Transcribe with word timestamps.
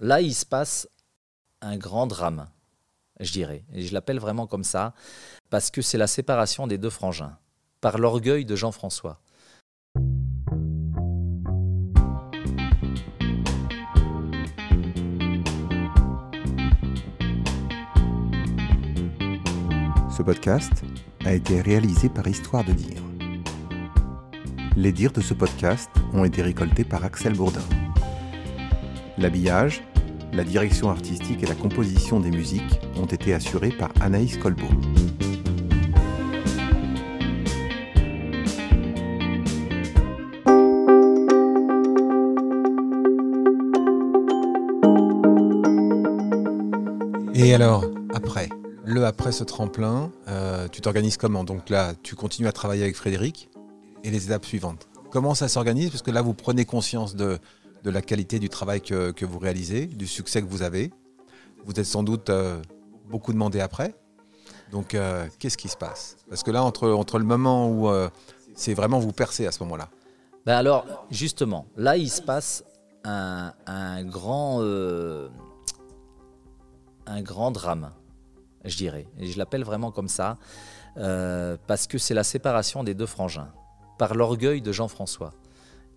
Là, 0.00 0.20
il 0.20 0.34
se 0.34 0.44
passe 0.44 0.88
un 1.60 1.76
grand 1.76 2.06
drame, 2.06 2.48
je 3.20 3.32
dirais. 3.32 3.64
Et 3.72 3.82
je 3.82 3.94
l'appelle 3.94 4.18
vraiment 4.18 4.46
comme 4.46 4.64
ça, 4.64 4.92
parce 5.50 5.70
que 5.70 5.82
c'est 5.82 5.98
la 5.98 6.08
séparation 6.08 6.66
des 6.66 6.78
deux 6.78 6.90
frangins, 6.90 7.36
par 7.80 7.98
l'orgueil 7.98 8.44
de 8.44 8.56
Jean-François. 8.56 9.20
Ce 20.10 20.22
podcast 20.22 20.72
a 21.24 21.32
été 21.32 21.60
réalisé 21.60 22.08
par 22.08 22.26
Histoire 22.26 22.64
de 22.64 22.72
dire. 22.72 23.02
Les 24.76 24.90
dires 24.90 25.12
de 25.12 25.20
ce 25.20 25.34
podcast 25.34 25.90
ont 26.12 26.24
été 26.24 26.42
récoltés 26.42 26.84
par 26.84 27.04
Axel 27.04 27.34
Bourdin. 27.34 27.62
L'habillage, 29.16 29.82
la 30.32 30.42
direction 30.42 30.90
artistique 30.90 31.40
et 31.44 31.46
la 31.46 31.54
composition 31.54 32.18
des 32.18 32.32
musiques 32.32 32.80
ont 32.96 33.06
été 33.06 33.32
assurés 33.32 33.70
par 33.70 33.92
Anaïs 34.00 34.36
Colbeau. 34.38 34.66
Et 47.34 47.54
alors, 47.54 47.84
après, 48.14 48.48
le 48.84 49.06
après 49.06 49.30
ce 49.30 49.44
tremplin, 49.44 50.10
euh, 50.26 50.66
tu 50.66 50.80
t'organises 50.80 51.16
comment? 51.16 51.44
Donc 51.44 51.70
là, 51.70 51.92
tu 52.02 52.16
continues 52.16 52.48
à 52.48 52.52
travailler 52.52 52.82
avec 52.82 52.96
Frédéric 52.96 53.48
et 54.02 54.10
les 54.10 54.26
étapes 54.26 54.44
suivantes. 54.44 54.88
Comment 55.12 55.36
ça 55.36 55.46
s'organise? 55.46 55.90
Parce 55.90 56.02
que 56.02 56.10
là, 56.10 56.20
vous 56.20 56.34
prenez 56.34 56.64
conscience 56.64 57.14
de, 57.14 57.38
de 57.84 57.90
la 57.90 58.00
qualité 58.00 58.38
du 58.38 58.48
travail 58.48 58.80
que, 58.80 59.24
vous 59.24 59.38
réalisez, 59.38 59.86
du 59.86 60.06
succès 60.06 60.40
que 60.40 60.48
vous 60.48 60.62
avez. 60.62 60.90
Vous 61.64 61.78
êtes 61.78 61.86
sans 61.86 62.02
doute 62.02 62.30
euh, 62.30 62.60
beaucoup 63.10 63.32
demandé 63.32 63.60
après. 63.60 63.94
Donc, 64.72 64.94
euh, 64.94 65.28
qu'est-ce 65.38 65.58
qui 65.58 65.68
se 65.68 65.76
passe? 65.76 66.16
Parce 66.28 66.42
que 66.42 66.50
là, 66.50 66.64
entre, 66.64 67.18
le 67.18 67.24
moment 67.24 67.68
où 67.68 67.88
euh, 67.88 68.08
c'est 68.54 68.74
vraiment 68.74 68.98
vous 68.98 69.12
percez 69.12 69.46
à 69.46 69.52
ce 69.52 69.62
moment-là. 69.62 69.90
Ben 70.46 70.56
alors, 70.56 71.06
justement, 71.10 71.66
là, 71.76 71.96
il 71.96 72.08
se 72.08 72.22
passe 72.22 72.64
un, 73.04 73.52
grand, 74.04 74.62
un 77.06 77.22
grand 77.22 77.50
drame, 77.50 77.92
je 78.64 78.76
dirais. 78.76 79.06
Et 79.18 79.26
je 79.26 79.38
l'appelle 79.38 79.64
vraiment 79.64 79.90
comme 79.90 80.08
ça, 80.08 80.36
parce 80.96 81.86
que 81.86 81.98
c'est 81.98 82.14
la 82.14 82.24
séparation 82.24 82.82
des 82.82 82.94
deux 82.94 83.06
frangins, 83.06 83.52
par 83.98 84.14
l'orgueil 84.14 84.60
de 84.60 84.72
Jean-François. 84.72 85.32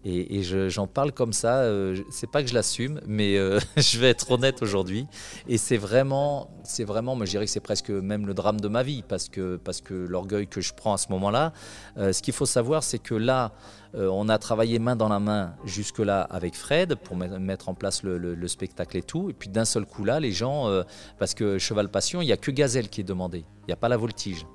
Et, 0.06 0.44
j'en 0.70 0.88
parle 0.88 1.12
comme 1.12 1.34
ça, 1.34 1.59
euh, 1.59 1.98
c'est 2.09 2.30
pas 2.30 2.42
que 2.42 2.50
je 2.50 2.53
l'assume, 2.53 3.02
mais 3.06 3.38
euh, 3.38 3.59
je 3.78 4.00
vais 4.00 4.09
être 4.09 4.31
honnête 4.31 4.62
aujourd'hui. 4.62 5.06
Et 5.48 5.58
c'est 5.58 5.78
vraiment, 5.78 6.50
c'est 6.64 6.84
vraiment, 6.84 7.17
je 7.26 7.30
dirais 7.30 7.45
que 7.45 7.52
c'est 7.52 7.59
presque 7.59 7.90
même 7.90 8.25
le 8.25 8.34
drame 8.34 8.62
de 8.62 8.68
ma 8.68 8.84
vie, 8.84 9.03
parce 9.08 9.28
que, 9.28 9.58
parce 9.58 9.81
que 9.81 9.94
l'orgueil 9.94 10.48
que 10.48 10.62
je 10.62 10.73
prends 10.73 10.94
à 10.94 10.98
ce 10.98 11.12
moment-là, 11.12 11.52
euh, 11.98 12.14
ce 12.14 12.22
qu'il 12.22 12.34
faut 12.34 12.45
savoir, 12.45 12.84
c'est 12.84 13.00
que 13.00 13.16
là, 13.16 13.52
on 13.94 14.30
a 14.30 14.38
travaillé 14.38 14.78
main 14.78 14.95
dans 14.95 15.09
la 15.09 15.20
main 15.20 15.56
jusque-là 15.66 16.22
avec 16.22 16.56
Fred 16.56 16.95
pour 16.95 17.16
mettre 17.16 17.68
en 17.68 17.73
place 17.73 18.03
le, 18.03 18.48
spectacle 18.48 18.95
et 18.98 19.02
tout. 19.02 19.31
Et 19.31 19.34
puis 19.34 19.50
d'un 19.50 19.66
seul 19.66 19.86
coup 19.86 20.03
là, 20.03 20.20
les 20.20 20.31
gens, 20.31 20.70
parce 21.18 21.34
que 21.34 21.58
Cheval 21.58 21.90
Passion, 21.90 22.22
il 22.22 22.25
n'y 22.25 22.31
a 22.31 22.38
que 22.38 22.52
Gazelle 22.52 22.90
qui 22.90 23.02
est 23.02 23.06
demandé, 23.06 23.45
il 23.64 23.68
n'y 23.68 23.73
a 23.73 23.78
pas 23.78 23.90
la 23.90 23.98
voltige. 23.98 24.45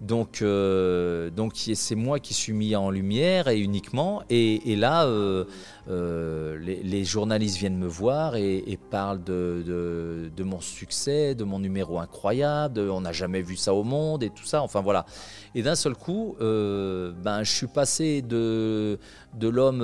Donc, 0.00 0.42
euh, 0.42 1.30
donc 1.30 1.52
c'est 1.54 1.94
moi 1.94 2.18
qui 2.18 2.34
suis 2.34 2.52
mis 2.52 2.76
en 2.76 2.90
lumière 2.90 3.48
et 3.48 3.58
uniquement. 3.58 4.22
Et, 4.28 4.76
là, 4.76 5.04
euh, 5.04 5.44
euh, 5.88 6.58
les, 6.58 7.04
journalistes 7.04 7.56
viennent 7.56 7.78
me 7.78 7.86
voir 7.86 8.36
et, 8.36 8.78
parlent 8.90 9.22
de, 9.22 10.30
mon 10.38 10.60
succès, 10.60 11.34
de 11.34 11.44
mon 11.44 11.58
numéro 11.58 11.98
incroyable, 11.98 12.80
on 12.80 13.02
n'a 13.02 13.12
jamais 13.12 13.42
vu 13.42 13.56
ça 13.56 13.74
au 13.74 13.84
monde 13.84 14.22
et 14.22 14.30
tout 14.30 14.44
ça. 14.44 14.62
Enfin 14.62 14.80
voilà. 14.80 15.06
Et 15.54 15.62
d'un 15.62 15.76
seul 15.76 15.94
coup, 15.94 16.36
ben, 16.40 17.42
je 17.42 17.50
suis 17.50 17.66
passé 17.66 18.22
de, 18.22 18.98
l'homme, 19.40 19.82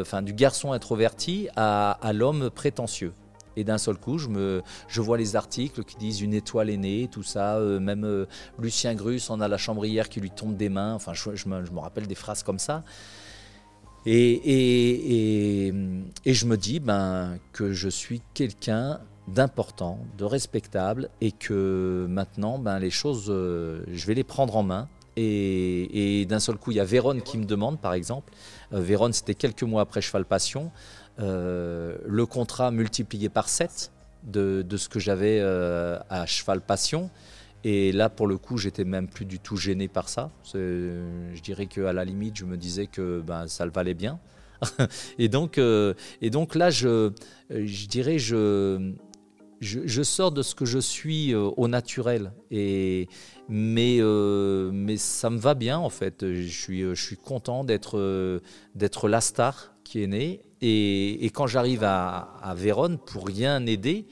enfin 0.00 0.22
du 0.22 0.32
garçon 0.32 0.72
introverti 0.72 1.48
à 1.56 2.12
l'homme 2.12 2.50
prétentieux. 2.50 3.12
Et 3.56 3.64
d'un 3.64 3.78
seul 3.78 3.96
coup, 3.96 4.18
je, 4.18 4.28
me, 4.28 4.62
je 4.88 5.00
vois 5.00 5.18
les 5.18 5.36
articles 5.36 5.84
qui 5.84 5.96
disent 5.96 6.20
une 6.20 6.34
étoile 6.34 6.70
est 6.70 6.76
née, 6.76 7.08
tout 7.10 7.22
ça. 7.22 7.56
Euh, 7.56 7.80
même 7.80 8.04
euh, 8.04 8.26
Lucien 8.58 8.94
Grus 8.94 9.30
en 9.30 9.40
a 9.40 9.48
la 9.48 9.58
chambrière 9.58 10.08
qui 10.08 10.20
lui 10.20 10.30
tombe 10.30 10.56
des 10.56 10.68
mains. 10.68 10.94
Enfin, 10.94 11.12
je, 11.14 11.48
me, 11.48 11.80
rappelle 11.80 12.06
des 12.06 12.14
phrases 12.14 12.42
comme 12.42 12.58
ça. 12.58 12.84
Et, 14.06 14.32
et, 14.32 15.74
et, 16.24 16.34
je 16.34 16.46
me 16.46 16.56
dis 16.56 16.80
ben, 16.80 17.38
que 17.52 17.72
je 17.72 17.88
suis 17.88 18.22
quelqu'un 18.32 19.00
d'important, 19.28 19.98
de 20.16 20.24
respectable, 20.24 21.10
et 21.20 21.32
que 21.32 22.06
maintenant, 22.08 22.58
ben, 22.58 22.78
les 22.78 22.90
choses, 22.90 23.26
euh, 23.28 23.82
je 23.92 24.06
vais 24.06 24.14
les 24.14 24.24
prendre 24.24 24.56
en 24.56 24.62
main. 24.62 24.88
Et, 25.16 26.24
d'un 26.28 26.40
seul 26.40 26.56
coup, 26.56 26.70
il 26.70 26.78
y 26.78 26.80
a 26.80 26.84
Véronne 26.84 27.20
qui 27.20 27.36
me 27.36 27.44
demande, 27.44 27.78
par 27.78 27.92
exemple. 27.92 28.32
Véronne, 28.70 29.12
c'était 29.12 29.34
quelques 29.34 29.64
mois 29.64 29.82
après 29.82 30.00
Cheval 30.00 30.24
Passion. 30.24 30.70
Euh, 31.20 31.96
le 32.06 32.26
contrat 32.26 32.70
multiplié 32.70 33.28
par 33.28 33.48
7 33.48 33.92
de, 34.24 34.64
ce 34.76 34.88
que 34.88 34.98
j'avais 34.98 35.38
euh, 35.40 35.98
à 36.08 36.26
Cheval 36.26 36.60
Passion. 36.60 37.10
Et 37.62 37.92
là, 37.92 38.08
pour 38.08 38.26
le 38.26 38.38
coup, 38.38 38.56
j'étais 38.56 38.84
même 38.84 39.06
plus 39.06 39.26
du 39.26 39.38
tout 39.38 39.56
gêné 39.56 39.86
par 39.86 40.08
ça. 40.08 40.30
Je 40.54 41.40
dirais 41.42 41.66
qu'à 41.66 41.92
la 41.92 42.04
limite, 42.04 42.36
je 42.36 42.46
me 42.46 42.56
disais 42.56 42.86
que 42.86 43.20
ben, 43.20 43.46
ça 43.48 43.66
le 43.66 43.70
valait 43.70 43.94
bien. 43.94 44.18
et, 45.18 45.28
donc, 45.28 45.58
euh, 45.58 45.94
et 46.22 46.30
donc 46.30 46.54
là, 46.54 46.70
je, 46.70 47.12
je 47.50 47.86
dirais, 47.86 48.18
je, 48.18 48.92
je, 49.60 50.02
sors 50.02 50.32
de 50.32 50.42
ce 50.42 50.54
que 50.54 50.64
je 50.64 50.78
suis 50.78 51.34
au 51.34 51.68
naturel. 51.68 52.32
Et, 52.50 53.08
mais, 53.50 54.00
mais 54.72 54.96
ça 54.96 55.28
me 55.28 55.38
va 55.38 55.52
bien, 55.52 55.78
en 55.78 55.90
fait. 55.90 56.32
Je 56.32 56.48
suis, 56.48 56.80
je 56.80 57.02
suis 57.02 57.18
content 57.18 57.62
d'être 57.62 58.40
d'être 58.74 59.06
la 59.06 59.20
star 59.20 59.74
qui 59.84 60.02
est 60.02 60.06
née 60.06 60.40
et, 60.62 61.30
quand 61.34 61.46
j'arrive 61.46 61.84
à, 61.84 62.34
à, 62.42 62.54
Vérone, 62.54 62.98
pour 62.98 63.26
rien 63.26 63.64
aider, 63.66 64.06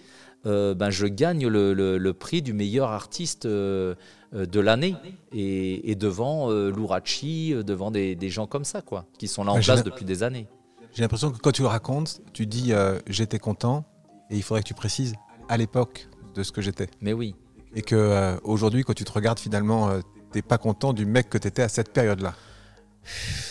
euh, 0.47 0.75
ben 0.75 0.91
je 0.91 1.07
gagne 1.07 1.47
le, 1.47 2.13
prix 2.13 2.43
du 2.43 2.53
meilleur 2.53 2.91
artiste 2.91 3.45
euh, 3.47 3.95
de 4.33 4.61
l'année 4.61 4.95
et, 5.33 5.95
devant 5.95 6.51
euh, 6.51 6.71
Lourachi, 6.71 7.55
devant 7.65 7.91
des, 7.91 8.31
gens 8.31 8.47
comme 8.47 8.65
ça, 8.65 8.81
quoi, 8.81 9.05
qui 9.19 9.29
sont 9.29 9.45
là 9.45 9.53
en 9.53 9.61
place 9.61 9.85
depuis 9.85 10.05
des 10.05 10.23
années. 10.23 10.47
J'ai 10.95 11.03
l'impression 11.03 11.31
que 11.31 11.39
quand 11.39 11.53
tu 11.53 11.63
le 11.63 11.69
racontes, 11.69 12.21
tu 12.33 12.47
dis 12.47 12.73
j'étais 13.07 13.39
content 13.39 13.85
et 14.31 14.37
il 14.37 14.43
faudrait 14.43 14.63
que 14.63 14.69
tu 14.69 14.75
précises 14.75 15.15
à 15.49 15.57
l'époque 15.57 16.09
de 16.35 16.43
ce 16.43 16.53
que 16.53 16.63
j'étais. 16.63 16.89
Mais 17.01 17.13
oui. 17.13 17.35
Et 17.75 17.83
que 17.83 18.39
aujourd'hui, 18.43 18.85
quand 18.85 18.95
tu 18.95 19.05
te 19.05 19.13
regardes, 19.13 19.39
finalement, 19.39 19.99
tu 20.01 20.39
n'es 20.39 20.43
pas 20.43 20.59
content 20.59 20.93
du 20.93 21.05
mec 21.05 21.29
que 21.29 21.39
tu 21.39 21.49
étais 21.49 21.63
à 21.63 21.69
cette 21.69 21.93
période-là. 21.93 22.35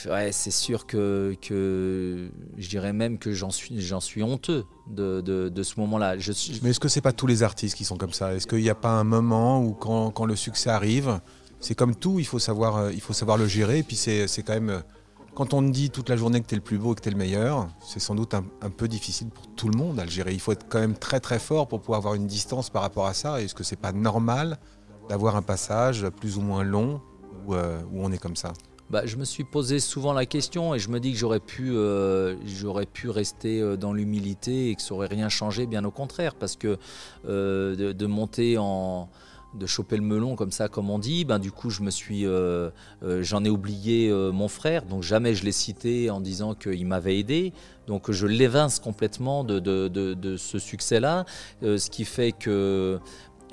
Ouais, 0.10 0.32
c'est 0.32 0.52
sûr 0.52 0.86
que, 0.86 1.36
que, 1.42 2.30
je 2.58 2.70
dirais 2.70 2.94
même 2.94 3.18
que 3.18 3.32
j'en 3.32 3.50
suis, 3.50 3.82
j'en 3.82 4.00
suis 4.00 4.24
honteux 4.24 4.66
de, 4.88 5.22
de, 5.22 5.64
ce 5.64 5.80
moment-là. 5.80 6.16
Mais 6.62 6.70
est-ce 6.70 6.80
que 6.80 6.88
c'est 6.88 7.02
pas 7.02 7.12
tous 7.12 7.28
les 7.28 7.44
artistes 7.44 7.76
qui 7.76 7.86
sont 7.86 7.98
comme 7.98 8.14
ça? 8.14 8.34
Est-ce 8.34 8.48
qu'il 8.48 8.62
n'y 8.62 8.70
a 8.70 8.76
pas 8.76 8.92
un 8.92 9.04
moment 9.04 9.62
où 9.62 9.74
quand, 9.74 10.12
quand 10.12 10.26
le 10.26 10.36
succès 10.36 10.70
arrive, 10.70 11.20
c'est 11.60 11.76
comme 11.76 11.96
tout, 11.96 12.20
il 12.20 12.26
faut 12.26 12.40
savoir, 12.40 12.78
euh, 12.78 12.92
il 12.94 13.02
faut 13.02 13.14
savoir 13.14 13.38
le 13.38 13.48
gérer. 13.48 13.80
Et 13.80 13.84
puis 13.84 13.96
c'est, 13.96 14.28
quand 14.44 14.54
même, 14.54 14.70
euh, 14.70 14.80
quand 15.36 15.54
on 15.54 15.62
dit 15.62 15.90
toute 15.90 16.10
la 16.10 16.16
journée 16.16 16.42
que 16.42 16.48
tu 16.48 16.56
es 16.56 16.58
le 16.58 16.64
plus 16.64 16.78
beau 16.78 16.94
et 16.94 16.96
que 16.96 17.02
tu 17.02 17.10
es 17.10 17.12
le 17.12 17.18
meilleur, 17.18 17.68
c'est 17.86 18.00
sans 18.00 18.16
doute 18.16 18.34
un, 18.34 18.46
un, 18.62 18.70
peu 18.70 18.88
difficile 18.88 19.30
pour 19.30 19.48
tout 19.56 19.70
le 19.70 19.78
monde 19.78 20.00
à 20.00 20.06
le 20.06 20.12
gérer. 20.12 20.34
Il 20.34 20.40
faut 20.40 20.52
être 20.52 20.68
quand 20.70 20.80
même 20.80 20.98
très 20.98 21.20
très 21.20 21.40
fort 21.40 21.68
pour 21.68 21.82
pouvoir 21.82 22.00
avoir 22.00 22.14
une 22.14 22.28
distance 22.28 22.70
par 22.70 22.84
rapport 22.84 23.08
à 23.08 23.14
ça. 23.14 23.42
Est-ce 23.42 23.56
que 23.56 23.64
c'est 23.64 23.76
pas 23.76 23.92
normal 23.92 24.58
d'avoir 25.10 25.36
un 25.36 25.42
passage 25.42 26.08
plus 26.10 26.38
ou 26.38 26.42
moins 26.42 26.64
long 26.64 27.02
où, 27.46 27.56
euh, 27.56 27.82
où 27.92 28.04
on 28.04 28.12
est 28.12 28.18
comme 28.18 28.36
ça? 28.36 28.54
Bah, 28.90 29.06
je 29.06 29.18
me 29.18 29.26
suis 29.26 29.44
posé 29.44 29.80
souvent 29.80 30.14
la 30.14 30.26
question 30.26 30.74
et 30.74 30.80
je 30.80 30.90
me 30.90 31.00
dis 31.00 31.12
que 31.12 31.18
j'aurais 31.18 31.42
pu, 31.42 31.72
euh, 31.74 32.36
pu 32.94 33.10
rester 33.10 33.60
euh, 33.60 33.76
dans 33.76 33.92
l'humilité 33.92 34.70
et 34.70 34.76
que 34.76 34.82
ça 34.82 34.94
aurait 34.94 35.08
rien 35.08 35.28
changé, 35.30 35.66
bien 35.66 35.84
au 35.84 35.92
contraire, 35.92 36.36
parce 36.36 36.56
que 36.56 36.78
euh, 37.28 37.94
de, 37.94 38.06
monter 38.06 38.58
en 38.58 39.10
de 39.56 39.66
choper 39.66 39.98
le 39.98 40.04
melon 40.04 40.36
comme 40.36 40.52
ça, 40.52 40.70
comme 40.70 40.90
on 40.90 41.00
dit, 41.00 41.26
ben 41.26 41.40
du 41.40 41.52
coup 41.52 41.70
je 41.70 41.82
me 41.82 41.90
suis, 41.90 42.26
j'en 43.02 43.44
ai 43.44 43.50
oublié 43.50 44.12
mon 44.12 44.48
frère, 44.50 44.86
donc 44.86 45.04
jamais 45.04 45.34
je 45.34 45.46
l'ai 45.46 45.52
cité 45.52 46.10
en 46.10 46.20
disant 46.20 46.54
qu'il 46.54 46.86
m'avait 46.86 47.18
aidé, 47.18 47.54
donc 47.88 48.12
je 48.12 48.28
l'évince 48.28 48.80
complètement 48.80 49.44
de, 49.44 49.60
de, 49.60 49.88
de 49.88 50.38
ce 50.38 50.60
succès-là, 50.60 51.26
ce 51.62 51.90
qui 51.90 52.06
fait 52.06 52.34
que 52.34 53.00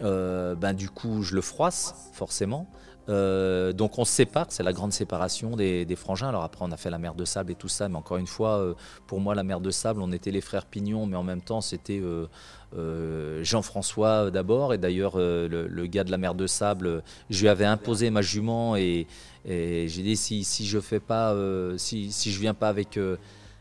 ben 0.01 0.75
du 0.75 0.91
coup 0.91 1.23
je 1.23 1.35
le 1.35 1.41
froisse 1.41 2.11
forcément. 2.13 2.69
Euh, 3.09 3.73
donc 3.73 3.99
on 3.99 4.05
se 4.05 4.13
sépare, 4.13 4.47
c'est 4.49 4.63
la 4.63 4.73
grande 4.73 4.93
séparation 4.93 5.57
des, 5.57 5.97
frangins. 5.97 6.29
Alors 6.29 6.43
après 6.43 6.65
on 6.65 6.73
a 6.73 6.77
fait 6.77 6.91
la 6.91 6.99
mer 6.99 7.15
de 7.15 7.25
sable 7.25 7.53
et 7.53 7.55
tout 7.55 7.69
ça, 7.69 7.89
mais 7.89 7.97
encore 7.97 8.17
une 8.17 8.27
fois, 8.27 8.59
euh, 8.59 8.75
pour 9.07 9.21
moi 9.21 9.35
la 9.35 9.43
mer 9.43 9.61
de 9.61 9.71
sable, 9.71 10.01
on 10.01 10.13
était 10.13 10.31
les 10.31 10.41
frères 10.41 10.67
Pignon, 10.67 11.07
mais 11.07 11.17
en 11.17 11.23
même 11.23 11.43
temps 11.43 11.61
c'était 11.61 12.01
euh, 12.03 13.45
Jean-François 13.45 14.31
d'abord. 14.31 14.73
Et 14.73 14.79
d'ailleurs 14.79 15.17
le, 15.17 15.87
gars 15.87 16.05
de 16.05 16.11
la 16.11 16.19
mer 16.19 16.35
de 16.35 16.47
sable, 16.47 17.03
je 17.31 17.43
lui 17.43 17.49
avais 17.49 17.67
imposé 17.67 18.11
ma 18.11 18.23
jument 18.23 18.77
et, 18.77 19.07
j'ai 19.47 19.87
dit 19.89 20.17
si, 20.17 20.67
je 20.67 20.81
fais 20.81 21.01
pas, 21.01 21.35
si, 21.77 22.11
je 22.11 22.41
viens 22.41 22.55
pas 22.55 22.69
avec... 22.69 22.99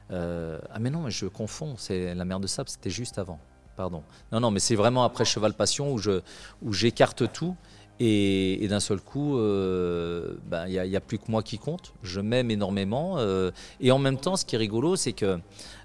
ah 0.10 0.80
mais 0.80 0.90
non, 0.90 1.10
je 1.10 1.26
confonds, 1.26 1.76
c'est 1.78 2.16
la 2.16 2.26
mer 2.26 2.40
de 2.40 2.48
sable, 2.48 2.70
c'était 2.70 2.90
juste 2.90 3.18
avant. 3.18 3.40
pardon. 3.76 4.04
Non, 4.32 4.40
non, 4.40 4.52
mais 4.52 4.60
c'est 4.60 4.76
vraiment 4.76 5.04
après 5.04 5.26
Cheval 5.26 5.54
Passion 5.54 5.94
où 6.62 6.74
j'écarte 6.74 7.32
tout 7.34 7.58
et, 8.00 8.68
d'un 8.68 8.80
seul 8.80 9.00
coup, 9.00 9.38
euh, 9.38 10.36
ben, 10.46 10.68
il 10.68 10.82
n'y 10.82 10.96
a, 10.96 11.02
plus 11.02 11.20
que 11.20 11.30
moi 11.30 11.44
qui 11.44 11.58
compte. 11.58 11.94
Je 12.02 12.20
m'aime 12.22 12.50
énormément. 12.50 13.18
Euh, 13.18 13.52
et 13.80 13.92
en 13.92 14.00
même 14.00 14.18
temps, 14.18 14.36
ce 14.36 14.46
qui 14.46 14.56
est 14.56 14.60
rigolo, 14.60 14.96
c'est 14.96 15.14
que 15.14 15.40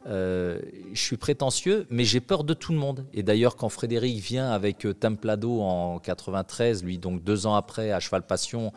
euh, 0.06 0.60
je 0.92 1.00
suis 1.00 1.18
prétentieux, 1.18 1.86
mais 1.90 2.04
j'ai 2.04 2.20
peur 2.20 2.44
de 2.44 2.54
tout 2.54 2.72
le 2.72 2.78
monde. 2.78 3.04
Et 3.12 3.22
d'ailleurs, 3.22 3.56
quand 3.56 3.68
Frédéric 3.68 4.18
vient 4.20 4.50
avec 4.50 4.86
Templado 4.98 5.60
en 5.60 5.98
93, 5.98 6.82
lui, 6.82 6.98
donc 6.98 7.22
deux 7.22 7.46
ans 7.46 7.54
après, 7.54 7.92
à 7.92 8.00
Cheval 8.00 8.22
Passion, 8.26 8.72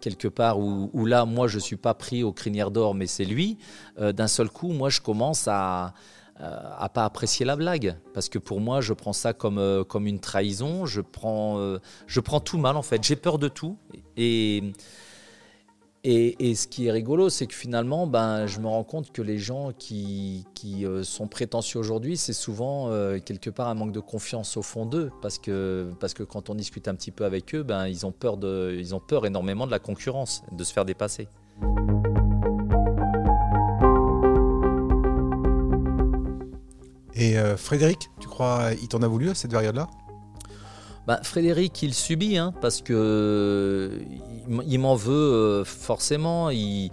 quelque 0.00 0.28
part 0.28 0.58
où, 0.58 0.90
où, 0.92 1.06
là, 1.06 1.24
moi, 1.24 1.46
je 1.46 1.56
ne 1.56 1.62
suis 1.62 1.76
pas 1.76 1.94
pris 1.94 2.24
aux 2.24 2.32
crinières 2.32 2.72
d'or, 2.72 2.94
mais 2.94 3.06
c'est 3.06 3.24
lui, 3.24 3.56
d'un 3.98 4.28
seul 4.28 4.50
coup, 4.50 4.72
moi, 4.72 4.90
je 4.90 5.00
commence 5.00 5.46
à 5.48 5.86
euh, 5.86 5.90
à 6.38 6.88
pas 6.88 7.04
apprécier 7.04 7.46
la 7.46 7.56
blague. 7.56 7.96
Parce 8.14 8.28
que 8.28 8.38
pour 8.38 8.60
moi 8.60 8.80
je 8.80 8.92
prends 8.92 9.12
ça 9.12 9.32
comme, 9.32 9.58
euh, 9.58 9.84
comme 9.84 10.06
une 10.06 10.20
trahison. 10.20 10.86
Je 10.86 11.00
prends, 11.00 11.58
euh, 11.58 11.78
je 12.06 12.20
prends 12.20 12.40
tout 12.40 12.58
mal 12.58 12.76
en 12.76 12.82
fait. 12.82 13.02
J'ai 13.02 13.16
peur 13.16 13.38
de 13.38 13.48
tout. 13.48 13.76
Et, 14.16 14.62
et, 16.04 16.54
ce 16.54 16.68
qui 16.68 16.86
est 16.86 16.92
rigolo 16.92 17.30
c'est 17.30 17.48
que 17.48 17.54
finalement 17.54 18.06
ben, 18.06 18.46
je 18.46 18.60
me 18.60 18.68
rends 18.68 18.84
compte 18.84 19.10
que 19.10 19.22
les 19.22 19.38
gens 19.38 19.72
qui, 19.76 20.46
qui 20.54 20.86
sont 21.02 21.26
prétentieux 21.26 21.80
aujourd'hui 21.80 22.16
c'est 22.16 22.32
souvent 22.32 22.90
quelque 23.24 23.50
part 23.50 23.66
un 23.66 23.74
manque 23.74 23.90
de 23.90 23.98
confiance 23.98 24.56
au 24.56 24.62
fond 24.62 24.86
d'eux. 24.86 25.10
Parce 25.20 25.38
que, 25.38 25.90
parce 25.98 26.14
que 26.14 26.22
quand 26.22 26.48
on 26.48 26.54
discute 26.54 26.86
un 26.86 26.94
petit 26.94 27.10
peu 27.10 27.24
avec 27.24 27.56
eux 27.56 27.64
ben, 27.64 27.88
ils, 27.88 28.06
ont 28.06 28.12
peur 28.12 28.36
de, 28.36 28.76
ils 28.78 28.94
ont 28.94 29.00
peur 29.00 29.26
énormément 29.26 29.66
de 29.66 29.72
la 29.72 29.80
concurrence 29.80 30.44
de 30.52 30.62
se 30.62 30.72
faire 30.72 30.84
dépasser 30.84 31.26
Euh, 37.36 37.56
Frédéric, 37.56 38.10
tu 38.20 38.28
crois 38.28 38.70
il 38.80 38.88
t'en 38.88 39.02
a 39.02 39.08
voulu 39.08 39.30
à 39.30 39.34
cette 39.34 39.50
période-là 39.50 39.88
bah, 41.06 41.20
Frédéric, 41.22 41.82
il 41.82 41.94
subit, 41.94 42.36
hein, 42.36 42.52
parce 42.60 42.82
que 42.82 44.02
il 44.66 44.78
m'en 44.80 44.96
veut 44.96 45.12
euh, 45.14 45.64
forcément. 45.64 46.50
Il, 46.50 46.90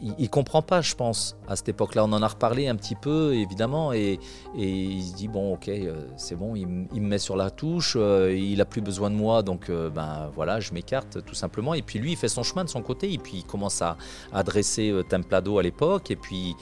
il, 0.00 0.30
comprend 0.30 0.62
pas, 0.62 0.80
je 0.80 0.94
pense, 0.94 1.36
à 1.48 1.56
cette 1.56 1.68
époque-là. 1.70 2.04
On 2.04 2.12
en 2.12 2.22
a 2.22 2.28
reparlé 2.28 2.68
un 2.68 2.76
petit 2.76 2.94
peu, 2.94 3.34
évidemment, 3.34 3.92
et, 3.92 4.20
il 4.56 5.02
se 5.02 5.14
dit 5.16 5.26
bon, 5.26 5.54
ok, 5.54 5.68
euh, 5.68 6.06
c'est 6.16 6.36
bon, 6.36 6.54
il, 6.54 6.68
me 6.68 7.00
met 7.00 7.18
sur 7.18 7.36
la 7.36 7.50
touche, 7.50 7.96
il 7.96 8.60
a 8.60 8.64
plus 8.64 8.80
besoin 8.80 9.10
de 9.10 9.16
moi, 9.16 9.42
donc 9.42 9.72
ben 9.72 10.30
voilà, 10.36 10.60
je 10.60 10.72
m'écarte 10.72 11.24
tout 11.24 11.34
simplement. 11.34 11.74
Et 11.74 11.82
puis 11.82 11.98
lui, 11.98 12.12
il 12.12 12.16
fait 12.16 12.28
son 12.28 12.44
chemin 12.44 12.62
de 12.62 12.70
son 12.70 12.82
côté, 12.82 13.12
et 13.12 13.18
puis 13.18 13.38
il 13.38 13.44
commence 13.44 13.82
à, 13.82 13.96
adresser 14.32 14.94
Templado 15.08 15.58
à 15.58 15.64
l'époque, 15.64 16.12
et 16.12 16.16
puis 16.16 16.54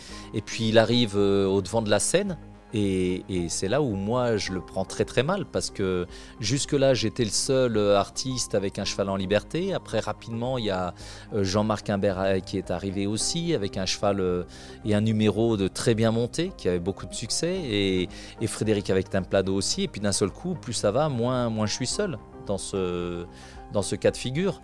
il 0.61 0.79
arrive 0.79 1.15
au 1.17 1.61
devant 1.61 1.83
de 1.83 1.91
la 1.91 1.99
scène. 1.99 2.39
Et, 2.73 3.25
c'est 3.49 3.69
là 3.69 3.83
où 3.83 3.95
moi 3.95 4.37
je 4.37 4.53
le 4.53 4.61
prends 4.61 4.85
très 4.85 5.05
très 5.05 5.23
mal 5.23 5.45
parce 5.45 5.71
que 5.71 6.07
jusque-là 6.39 6.95
j'étais 6.95 7.25
le 7.25 7.31
seul 7.31 7.77
euh, 7.77 7.99
artiste 7.99 8.55
avec 8.55 8.79
un 8.79 8.85
cheval 8.85 9.09
en 9.09 9.17
liberté. 9.17 9.75
Après 9.75 9.99
rapidement 9.99 10.59
il 10.59 10.67
y 10.67 10.71
a 10.71 10.95
euh, 11.33 11.43
Jean-Marc 11.43 11.91
Imbert 11.91 12.21
euh, 12.21 12.39
qui 12.39 12.59
est 12.59 12.71
arrivé 12.71 13.07
aussi 13.07 13.55
avec 13.55 13.77
un 13.77 13.87
cheval 13.87 14.47
et 14.85 14.95
un 14.95 15.01
numéro 15.01 15.57
de 15.57 15.69
très 15.69 15.95
bien 15.95 16.11
monté 16.11 16.53
qui 16.57 16.69
avait 16.69 16.79
beaucoup 16.79 17.07
de 17.07 17.15
succès 17.15 17.57
et, 17.57 18.09
Frédéric 18.47 18.91
avec 18.91 19.09
Templado 19.09 19.55
aussi. 19.55 19.85
Et 19.85 19.89
puis 19.89 20.01
d'un 20.01 20.13
seul 20.13 20.31
coup 20.31 20.55
plus 20.55 20.73
ça 20.73 20.91
va, 20.91 21.09
moins, 21.09 21.49
moins 21.51 21.67
je 21.67 21.75
suis 21.75 21.87
seul 21.87 22.19
dans 22.47 22.59
ce, 22.59 23.25
dans 23.73 23.83
ce 23.83 23.97
cas 23.97 24.11
de 24.11 24.17
figure. 24.17 24.61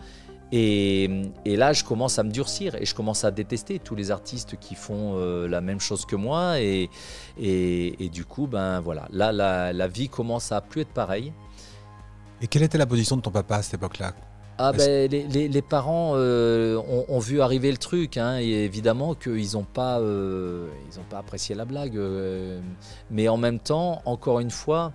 Et, 0.52 1.08
là, 1.44 1.72
je 1.72 1.82
commence 1.84 2.19
à 2.19 2.22
me 2.22 2.31
durcir 2.31 2.75
et 2.76 2.84
je 2.84 2.94
commence 2.94 3.25
à 3.25 3.31
détester 3.31 3.78
tous 3.78 3.94
les 3.94 4.10
artistes 4.10 4.56
qui 4.60 4.75
font 4.75 5.14
euh, 5.16 5.48
la 5.48 5.60
même 5.60 5.81
chose 5.81 6.06
que 6.06 6.16
moi. 6.16 6.60
Et, 6.60 6.88
et, 7.38 8.08
du 8.08 8.25
coup, 8.25 8.46
ben 8.46 8.81
voilà, 8.81 9.08
là, 9.10 9.32
la, 9.72 9.88
vie 9.88 10.08
commence 10.08 10.52
à 10.52 10.60
plus 10.60 10.82
être 10.82 10.93
pareille. 10.93 11.32
Et 12.40 12.46
quelle 12.46 12.62
était 12.62 12.78
la 12.78 12.87
position 12.87 13.16
de 13.16 13.22
ton 13.22 13.31
papa 13.31 13.56
à 13.56 13.62
cette 13.62 13.75
époque-là? 13.75 14.12
Ah 14.58 14.72
ben, 14.72 15.10
les, 15.10 15.62
parents 15.62 16.12
euh, 16.14 16.81
ont, 17.08 17.19
vu 17.19 17.42
arriver 17.42 17.70
le 17.70 17.76
truc, 17.76 18.16
hein, 18.16 18.38
et 18.40 18.64
évidemment 18.64 19.14
qu'ils 19.14 19.52
n'ont 19.52 19.64
pas, 19.64 20.00
euh, 20.00 20.69
pas 21.10 21.19
apprécié 21.19 21.54
la 21.54 21.66
blague. 21.66 21.99
mais 23.10 23.28
en 23.28 23.37
même 23.37 23.58
temps, 23.58 24.00
encore 24.06 24.40
une 24.40 24.50
fois, 24.50 24.92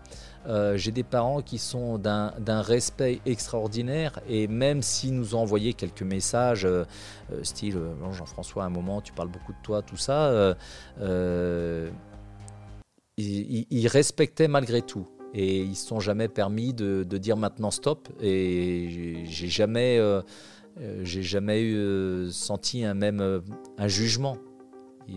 euh, 0.47 0.75
j'ai 0.75 0.91
des 0.91 1.03
parents 1.03 1.41
qui 1.41 1.57
sont 1.57 1.97
d'un 1.97 2.61
respect 2.61 3.19
extraordinaire 3.25 4.19
et 4.27 4.47
même 4.47 4.81
s'ils 4.81 5.13
nous 5.13 5.35
ont 5.35 5.39
envoyé 5.39 5.73
quelques 5.73 6.01
messages, 6.01 6.65
euh, 6.65 6.83
euh, 7.31 7.43
style 7.43 7.77
Jean-François, 8.11 8.63
à 8.63 8.67
un 8.67 8.69
moment 8.69 9.01
tu 9.01 9.13
parles 9.13 9.29
beaucoup 9.29 9.53
de 9.53 9.61
toi, 9.61 9.81
tout 9.81 9.97
ça, 9.97 10.55
ils, 13.17 13.87
respectaient 13.87 14.47
malgré 14.47 14.81
tout 14.81 15.07
et 15.33 15.59
ils 15.59 15.69
ne 15.69 15.75
se 15.75 15.87
sont 15.87 15.99
jamais 15.99 16.27
permis 16.27 16.73
de, 16.73 17.03
dire 17.03 17.37
maintenant 17.37 17.71
stop 17.71 18.09
et 18.19 19.25
j'ai 19.25 19.47
jamais, 19.47 19.99
j'ai 21.03 21.23
jamais 21.23 21.61
eu, 21.61 22.31
senti 22.31 22.83
un 22.83 22.95
même 22.95 23.43
un 23.77 23.87
jugement 23.87 24.37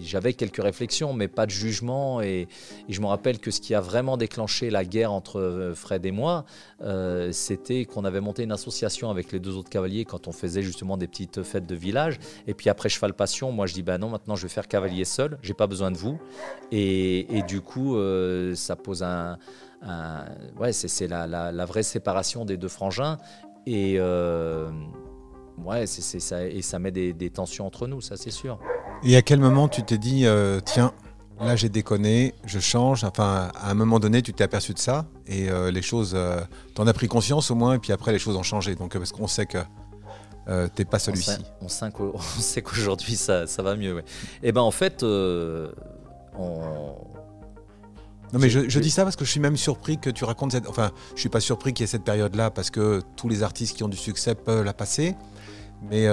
j'avais 0.01 0.33
quelques 0.33 0.63
réflexions, 0.63 1.13
mais 1.13 1.29
pas 1.29 1.47
de 1.47 1.51
jugement. 1.51 2.21
Et, 2.21 2.49
je 2.89 3.01
me 3.01 3.07
rappelle 3.07 3.39
que 3.39 3.51
ce 3.51 3.61
qui 3.61 3.75
a 3.75 3.81
vraiment 3.81 4.17
déclenché 4.17 4.71
la 4.71 4.85
guerre 4.85 5.13
entre 5.13 5.41
euh, 5.41 5.75
Fred 5.75 6.05
et 6.07 6.11
moi, 6.11 6.45
euh, 6.83 7.33
c'était 7.33 7.85
qu'on 7.85 8.05
avait 8.05 8.21
monté 8.21 8.43
une 8.43 8.53
association 8.53 9.11
avec 9.11 9.33
les 9.33 9.41
deux 9.41 9.57
autres 9.57 9.71
cavaliers 9.71 10.05
quand 10.05 10.29
on 10.29 10.33
faisait 10.33 10.63
justement 10.63 10.97
des 10.97 11.07
petites 11.07 11.43
fêtes 11.43 11.67
de 11.67 11.75
village. 11.75 12.19
Et 12.47 12.55
puis 12.55 12.71
après 12.71 12.89
Cheval 12.89 13.15
Passion, 13.15 13.53
moi 13.53 13.67
je 13.67 13.75
dis 13.75 13.83
bah 13.83 13.99
non, 13.99 14.09
maintenant 14.09 14.37
je 14.37 14.43
vais 14.43 14.49
faire 14.49 14.69
cavalier 14.69 15.05
seul, 15.05 15.39
j'ai 15.43 15.55
pas 15.55 15.67
besoin 15.67 15.91
de 15.91 15.97
vous. 15.97 16.19
Et, 16.73 17.43
du 17.49 17.61
coup, 17.61 17.97
euh, 17.97 18.55
ça 18.55 18.77
pose 18.77 19.03
un. 19.03 19.39
ouais, 20.59 20.73
c'est 20.73 21.09
la, 21.09 21.67
vraie 21.67 21.83
séparation 21.83 22.45
des 22.45 22.57
deux 22.57 22.69
frangins. 22.69 23.19
Et. 23.67 23.99
Ouais, 25.57 25.87
c'est 25.87 26.19
ça, 26.19 26.45
et 26.45 26.63
ça 26.63 26.81
met 26.81 26.91
des 26.91 27.31
tensions 27.31 27.65
entre 27.65 27.87
nous, 27.87 28.01
ça 28.01 28.17
c'est 28.17 28.33
sûr. 28.33 28.59
Et 29.07 29.17
à 29.17 29.23
quel 29.23 29.39
moment 29.39 29.69
tu 29.69 29.83
t'es 29.83 29.99
dit, 29.99 30.25
euh, 30.25 30.61
tiens, 30.65 30.93
là 31.39 31.57
j'ai 31.57 31.69
déconné, 31.69 32.35
je 32.47 32.59
change 32.59 33.05
Enfin, 33.05 33.51
à 33.55 33.71
un 33.71 33.75
moment 33.75 34.01
donné, 34.01 34.23
tu 34.23 34.33
t'es 34.33 34.45
aperçu 34.45 34.73
de 34.73 34.79
ça 34.79 35.05
et 35.27 35.51
euh, 35.51 35.71
les 35.71 35.83
choses, 35.83 36.13
euh, 36.15 36.41
t'en 36.75 36.87
as 36.87 36.95
pris 36.95 37.07
conscience 37.07 37.51
au 37.51 37.55
moins, 37.55 37.75
et 37.75 37.79
puis 37.79 37.93
après 37.93 38.13
les 38.13 38.19
choses 38.19 38.35
ont 38.37 38.43
changé. 38.43 38.75
Donc, 38.75 38.97
parce 38.97 39.13
qu'on 39.13 39.27
sait 39.27 39.47
que 39.47 39.59
t'es 40.75 40.87
pas 40.87 40.99
celui-ci. 40.99 41.37
On 41.61 41.69
sait, 41.69 42.63
qu'aujourd'hui 42.63 43.17
ça, 43.17 43.47
ça, 43.47 43.63
va 43.63 43.77
mieux. 43.77 43.99
Et 43.99 44.05
eh 44.45 44.53
ben 44.53 44.61
en 44.61 44.71
fait, 44.71 45.03
on. 45.03 45.69
Non 48.33 48.41
mais 48.41 48.51
je, 48.51 48.79
dis 48.81 48.91
ça 48.91 49.05
parce 49.05 49.17
que 49.17 49.25
je 49.25 49.31
suis 49.31 49.39
même 49.39 49.57
surpris 49.57 49.97
que 49.97 50.11
tu 50.11 50.25
racontes 50.25 50.53
cette... 50.53 50.69
Enfin, 50.69 50.91
je 51.15 51.21
suis 51.21 51.29
pas 51.29 51.39
surpris 51.41 51.73
qu'il 51.73 51.85
y 51.85 51.85
ait 51.85 51.89
cette 51.89 52.03
période-là 52.03 52.51
parce 52.51 52.71
que 52.71 53.01
tous 53.17 53.29
les 53.29 53.45
artistes 53.45 53.77
qui 53.77 53.85
ont 53.85 53.89
du 53.89 53.97
succès 53.97 54.35
peuvent 54.35 54.65
la 54.65 54.73
passer, 54.75 55.15
mais 55.89 56.07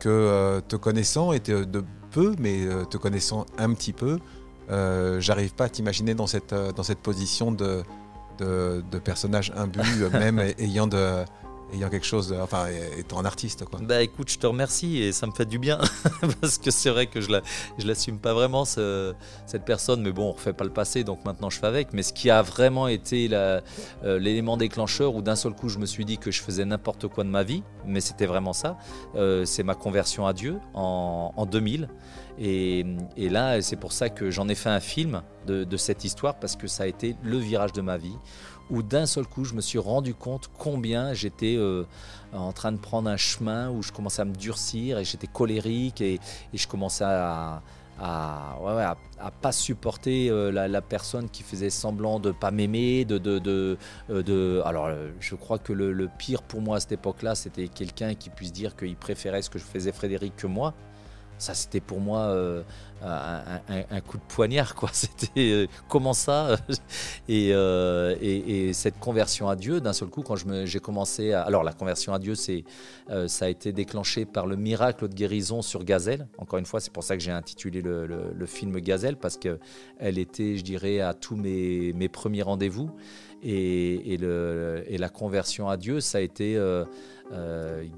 que 0.00 0.60
te 0.66 0.76
connaissant 0.76 1.32
et 1.32 1.38
de 1.38 1.84
peu, 2.12 2.34
mais 2.38 2.64
euh, 2.64 2.84
te 2.84 2.96
connaissant 2.96 3.46
un 3.58 3.72
petit 3.74 3.92
peu, 3.92 4.18
euh, 4.70 5.20
j'arrive 5.20 5.54
pas 5.54 5.64
à 5.64 5.68
t'imaginer 5.68 6.14
dans 6.14 6.26
cette, 6.26 6.52
euh, 6.52 6.72
dans 6.72 6.82
cette 6.82 6.98
position 6.98 7.50
de, 7.50 7.82
de, 8.38 8.84
de 8.90 8.98
personnage 8.98 9.52
imbu, 9.56 9.80
même 10.12 10.38
ayant 10.58 10.86
de 10.86 11.24
ayant 11.72 11.88
quelque 11.88 12.06
chose, 12.06 12.34
enfin, 12.40 12.66
étant 12.96 13.18
un 13.18 13.24
artiste. 13.24 13.64
Quoi. 13.64 13.80
Bah 13.82 14.02
écoute, 14.02 14.30
je 14.30 14.38
te 14.38 14.46
remercie 14.46 15.02
et 15.02 15.12
ça 15.12 15.26
me 15.26 15.32
fait 15.32 15.46
du 15.46 15.58
bien 15.58 15.78
parce 16.40 16.58
que 16.58 16.70
c'est 16.70 16.90
vrai 16.90 17.06
que 17.06 17.20
je, 17.20 17.30
la, 17.30 17.42
je 17.78 17.86
l'assume 17.86 18.18
pas 18.18 18.34
vraiment 18.34 18.64
cette 18.64 19.64
personne, 19.64 20.02
mais 20.02 20.12
bon, 20.12 20.28
on 20.28 20.32
refait 20.32 20.52
pas 20.52 20.64
le 20.64 20.72
passé, 20.72 21.04
donc 21.04 21.24
maintenant 21.24 21.50
je 21.50 21.58
fais 21.58 21.66
avec. 21.66 21.92
Mais 21.92 22.02
ce 22.02 22.12
qui 22.12 22.30
a 22.30 22.42
vraiment 22.42 22.88
été 22.88 23.28
la, 23.28 23.62
l'élément 24.04 24.56
déclencheur 24.56 25.14
où 25.14 25.22
d'un 25.22 25.36
seul 25.36 25.54
coup 25.54 25.68
je 25.68 25.78
me 25.78 25.86
suis 25.86 26.04
dit 26.04 26.18
que 26.18 26.30
je 26.30 26.42
faisais 26.42 26.64
n'importe 26.64 27.08
quoi 27.08 27.24
de 27.24 27.30
ma 27.30 27.42
vie, 27.42 27.62
mais 27.86 28.00
c'était 28.00 28.26
vraiment 28.26 28.52
ça, 28.52 28.76
c'est 29.44 29.62
ma 29.62 29.74
conversion 29.74 30.26
à 30.26 30.32
Dieu 30.32 30.58
en 30.74 31.46
2000. 31.50 31.88
Et, 32.38 32.84
là, 33.16 33.60
c'est 33.60 33.76
pour 33.76 33.92
ça 33.92 34.08
que 34.08 34.30
j'en 34.30 34.48
ai 34.48 34.54
fait 34.54 34.70
un 34.70 34.80
film 34.80 35.22
de, 35.46 35.76
cette 35.76 36.04
histoire, 36.04 36.38
parce 36.38 36.56
que 36.56 36.66
ça 36.66 36.84
a 36.84 36.86
été 36.86 37.16
le 37.22 37.36
virage 37.38 37.72
de 37.72 37.80
ma 37.80 37.96
vie, 37.96 38.16
où 38.72 38.82
d'un 38.82 39.06
seul 39.06 39.26
coup, 39.26 39.44
je 39.44 39.54
me 39.54 39.60
suis 39.60 39.78
rendu 39.78 40.14
compte 40.14 40.50
combien 40.58 41.12
j'étais 41.12 41.56
euh, 41.56 41.84
en 42.32 42.52
train 42.52 42.72
de 42.72 42.78
prendre 42.78 43.08
un 43.08 43.18
chemin 43.18 43.70
où 43.70 43.82
je 43.82 43.92
commençais 43.92 44.22
à 44.22 44.24
me 44.24 44.34
durcir 44.34 44.98
et 44.98 45.04
j'étais 45.04 45.26
colérique 45.26 46.00
et, 46.00 46.18
je 46.54 46.66
commençais 46.66 47.04
à, 47.04 47.60
pas 47.98 49.52
supporter 49.52 50.30
euh, 50.30 50.50
la, 50.50 50.80
personne 50.80 51.28
qui 51.28 51.42
faisait 51.42 51.68
semblant 51.68 52.18
de 52.18 52.32
pas 52.32 52.50
m'aimer, 52.50 53.06
euh, 53.10 54.62
alors 54.64 54.90
je 55.20 55.34
crois 55.34 55.58
que 55.58 55.74
le, 55.74 55.92
le 55.92 56.08
pire 56.18 56.42
pour 56.42 56.62
moi 56.62 56.78
à 56.78 56.80
cette 56.80 56.92
époque-là, 56.92 57.34
c'était 57.34 57.68
quelqu'un 57.68 58.14
qui 58.14 58.30
puisse 58.30 58.52
dire 58.52 58.74
qu'il 58.74 58.96
préférait 58.96 59.42
ce 59.42 59.50
que 59.50 59.58
je 59.58 59.64
faisais 59.64 59.92
Frédéric 59.92 60.34
que 60.34 60.46
moi. 60.46 60.72
Ça, 61.38 61.54
c'était 61.54 61.80
pour 61.80 62.00
moi 62.00 62.20
euh, 62.20 62.62
un, 63.90 64.00
coup 64.00 64.16
de 64.16 64.22
poignard, 64.28 64.74
quoi. 64.76 64.90
C'était 64.92 65.50
euh, 65.50 65.66
comment 65.88 66.12
ça? 66.12 66.56
Euh, 67.30 68.14
et, 68.20 68.68
et, 68.68 68.72
cette 68.74 68.98
conversion 68.98 69.48
à 69.48 69.56
Dieu, 69.56 69.80
d'un 69.80 69.94
seul 69.94 70.08
coup, 70.08 70.22
quand 70.22 70.36
j'ai 70.36 70.80
commencé 70.80 71.32
à. 71.32 71.42
Alors, 71.42 71.64
la 71.64 71.72
conversion 71.72 72.12
à 72.12 72.18
Dieu, 72.18 72.34
ça 72.34 73.44
a 73.44 73.48
été 73.48 73.72
déclenché 73.72 74.26
par 74.26 74.46
le 74.46 74.56
miracle 74.56 75.08
de 75.08 75.14
guérison 75.14 75.62
sur 75.62 75.84
Gazelle. 75.84 76.28
Encore 76.36 76.58
une 76.58 76.66
fois, 76.66 76.80
c'est 76.80 76.92
pour 76.92 77.04
ça 77.04 77.16
que 77.16 77.22
j'ai 77.22 77.30
intitulé 77.30 77.80
le, 77.80 78.46
film 78.46 78.78
Gazelle, 78.80 79.16
parce 79.16 79.38
qu'elle 79.38 80.18
était, 80.18 80.56
je 80.56 80.62
dirais, 80.62 81.00
à 81.00 81.14
tous 81.14 81.36
mes, 81.36 82.08
premiers 82.08 82.42
rendez-vous. 82.42 82.90
Et, 83.42 84.18
la 84.18 85.08
conversion 85.08 85.68
à 85.68 85.76
Dieu, 85.76 86.00
ça 86.00 86.18
a 86.18 86.20
été 86.20 86.58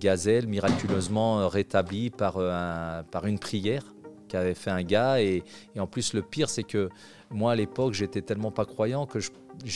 Gazelle 0.01 0.47
miraculeusement 0.47 1.49
rétabli 1.49 2.11
par, 2.11 2.37
euh, 2.37 3.03
par 3.11 3.27
une 3.27 3.39
prière 3.39 3.85
qu'avait 4.29 4.55
fait 4.55 4.71
un 4.71 4.83
gars. 4.83 5.21
Et, 5.21 5.43
en 5.79 5.87
plus, 5.87 6.13
le 6.13 6.23
pire, 6.23 6.51
c'est 6.51 6.63
que 6.63 6.89
moi, 7.31 7.53
à 7.53 7.57
l'époque, 7.57 7.95
j'étais 7.95 8.23
tellement 8.23 8.51
pas 8.51 8.65
croyant 8.65 9.07
que 9.07 9.21
je, 9.21 9.31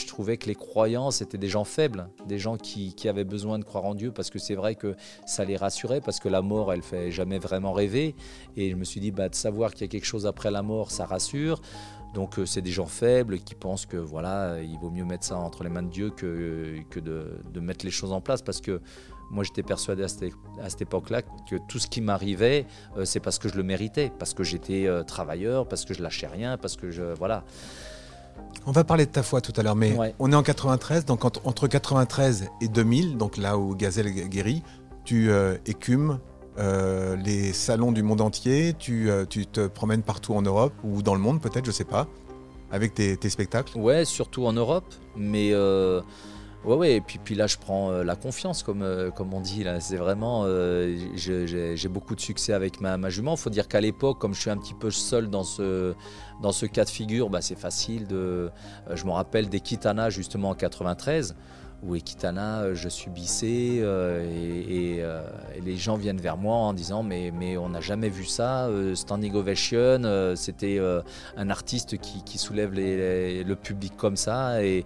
trouvais 0.06 0.36
que 0.36 0.46
les 0.46 0.54
croyants, 0.54 1.10
c'était 1.10 1.38
des 1.38 1.48
gens 1.48 1.64
faibles, 1.64 2.08
des 2.26 2.38
gens 2.38 2.56
qui, 2.56 2.94
avaient 3.08 3.24
besoin 3.24 3.58
de 3.58 3.64
croire 3.64 3.84
en 3.84 3.94
Dieu, 3.94 4.12
parce 4.12 4.30
que 4.30 4.38
c'est 4.38 4.54
vrai 4.54 4.74
que 4.74 4.94
ça 5.26 5.44
les 5.44 5.56
rassurait, 5.56 6.00
parce 6.00 6.20
que 6.20 6.28
la 6.28 6.42
mort, 6.42 6.72
elle 6.72 6.82
fait 6.82 7.10
jamais 7.10 7.38
vraiment 7.38 7.72
rêver. 7.72 8.14
Et 8.56 8.70
je 8.70 8.76
me 8.76 8.84
suis 8.84 9.00
dit, 9.00 9.10
bah, 9.10 9.28
de 9.28 9.34
savoir 9.34 9.72
qu'il 9.72 9.82
y 9.82 9.84
a 9.84 9.88
quelque 9.88 10.06
chose 10.06 10.26
après 10.26 10.50
la 10.50 10.62
mort, 10.62 10.90
ça 10.90 11.06
rassure. 11.06 11.60
Donc 12.14 12.38
euh, 12.38 12.46
c'est 12.46 12.62
des 12.62 12.70
gens 12.70 12.86
faibles 12.86 13.38
qui 13.38 13.54
pensent 13.54 13.84
que 13.84 13.98
voilà, 13.98 14.62
il 14.62 14.78
vaut 14.78 14.88
mieux 14.88 15.04
mettre 15.04 15.26
ça 15.26 15.36
entre 15.36 15.62
les 15.62 15.68
mains 15.68 15.82
de 15.82 15.90
Dieu 15.90 16.08
que, 16.08 16.78
que 16.88 17.00
de, 17.00 17.38
de 17.52 17.60
mettre 17.60 17.84
les 17.84 17.90
choses 17.90 18.12
en 18.12 18.22
place, 18.22 18.40
parce 18.40 18.62
que 18.62 18.80
moi, 19.30 19.44
j'étais 19.44 19.62
persuadé 19.62 20.02
à 20.02 20.08
cette, 20.08 20.80
époque-là 20.80 21.22
que 21.22 21.56
tout 21.68 21.78
ce 21.78 21.86
qui 21.86 22.00
m'arrivait, 22.00 22.66
euh, 22.96 23.04
c'est 23.04 23.20
parce 23.20 23.38
que 23.38 23.48
je 23.48 23.56
le 23.56 23.62
méritais, 23.62 24.10
parce 24.18 24.34
que 24.34 24.42
j'étais 24.42 24.86
euh, 24.86 25.02
travailleur, 25.02 25.68
parce 25.68 25.84
que 25.84 25.94
je 25.94 26.02
lâchais 26.02 26.26
rien, 26.26 26.56
parce 26.56 26.76
que 26.76 26.90
je. 26.90 27.14
Voilà. 27.18 27.44
On 28.66 28.72
va 28.72 28.84
parler 28.84 29.06
de 29.06 29.10
ta 29.10 29.22
foi 29.22 29.40
tout 29.40 29.52
à 29.56 29.62
l'heure, 29.62 29.76
mais 29.76 29.96
on 30.18 30.32
est 30.32 30.36
en 30.36 30.42
93, 30.42 31.04
donc 31.04 31.24
entre 31.24 31.66
93 31.66 32.48
et 32.60 32.68
2000, 32.68 33.16
donc 33.16 33.36
là 33.36 33.58
où 33.58 33.74
Gazelle 33.74 34.10
guérit, 34.28 34.62
tu 35.04 35.30
euh, 35.30 35.56
écumes 35.66 36.18
les 37.24 37.52
salons 37.52 37.92
du 37.92 38.02
monde 38.02 38.20
entier, 38.20 38.74
tu, 38.76 39.08
te 39.52 39.68
promènes 39.68 40.02
partout 40.02 40.34
en 40.34 40.42
Europe 40.42 40.72
ou 40.82 41.02
dans 41.02 41.14
le 41.14 41.20
monde 41.20 41.40
peut-être, 41.40 41.64
je 41.64 41.70
sais 41.70 41.84
pas, 41.84 42.08
avec 42.72 42.94
tes, 42.94 43.16
tes 43.16 43.30
spectacles? 43.30 43.78
Ouais, 43.78 44.04
surtout 44.04 44.44
en 44.44 44.52
Europe, 44.52 44.92
mais 45.16 45.52
Ouais, 46.68 46.76
ouais, 46.76 46.92
et 46.96 47.00
puis, 47.00 47.18
puis 47.18 47.34
là, 47.34 47.46
je 47.46 47.56
prends 47.56 47.90
euh, 47.90 48.04
la 48.04 48.14
confiance, 48.14 48.62
comme, 48.62 48.82
euh, 48.82 49.10
comme 49.10 49.32
on 49.32 49.40
dit. 49.40 49.64
C'est 49.80 49.96
vraiment. 49.96 50.42
Euh, 50.44 50.98
j'ai 51.16 51.88
beaucoup 51.88 52.14
de 52.14 52.20
succès 52.20 52.52
avec 52.52 52.82
ma, 52.82 52.98
ma 52.98 53.08
jument. 53.08 53.36
Il 53.36 53.38
faut 53.38 53.48
dire 53.48 53.68
qu'à 53.68 53.80
l'époque, 53.80 54.18
comme 54.18 54.34
je 54.34 54.40
suis 54.42 54.50
un 54.50 54.58
petit 54.58 54.74
peu 54.74 54.90
seul 54.90 55.30
dans 55.30 55.44
ce, 55.44 55.94
dans 56.42 56.52
ce 56.52 56.66
cas 56.66 56.84
de 56.84 56.90
figure, 56.90 57.30
bah, 57.30 57.40
c'est 57.40 57.58
facile 57.58 58.06
de. 58.06 58.50
je 58.92 59.06
me 59.06 59.12
rappelle 59.12 59.48
des 59.48 59.60
Kitana, 59.60 60.10
justement, 60.10 60.50
en 60.50 60.54
93 60.54 61.36
où 61.84 61.94
Ekitana, 61.94 62.74
je 62.74 62.88
subissais 62.88 63.46
et, 63.46 64.96
et, 64.96 65.04
les 65.64 65.76
gens 65.76 65.96
viennent 65.96 66.20
vers 66.20 66.36
moi 66.36 66.56
en 66.56 66.72
disant 66.72 67.04
mais, 67.04 67.30
mais 67.30 67.56
on 67.56 67.68
n'a 67.68 67.80
jamais 67.80 68.08
vu 68.08 68.24
ça, 68.24 68.68
standing 68.94 69.32
ovation, 69.36 70.34
c'était 70.34 70.80
un 71.36 71.50
artiste 71.50 71.96
qui, 71.98 72.36
soulève 72.36 72.74
le 72.74 73.54
public 73.54 73.96
comme 73.96 74.16
ça 74.16 74.60
et, 74.64 74.84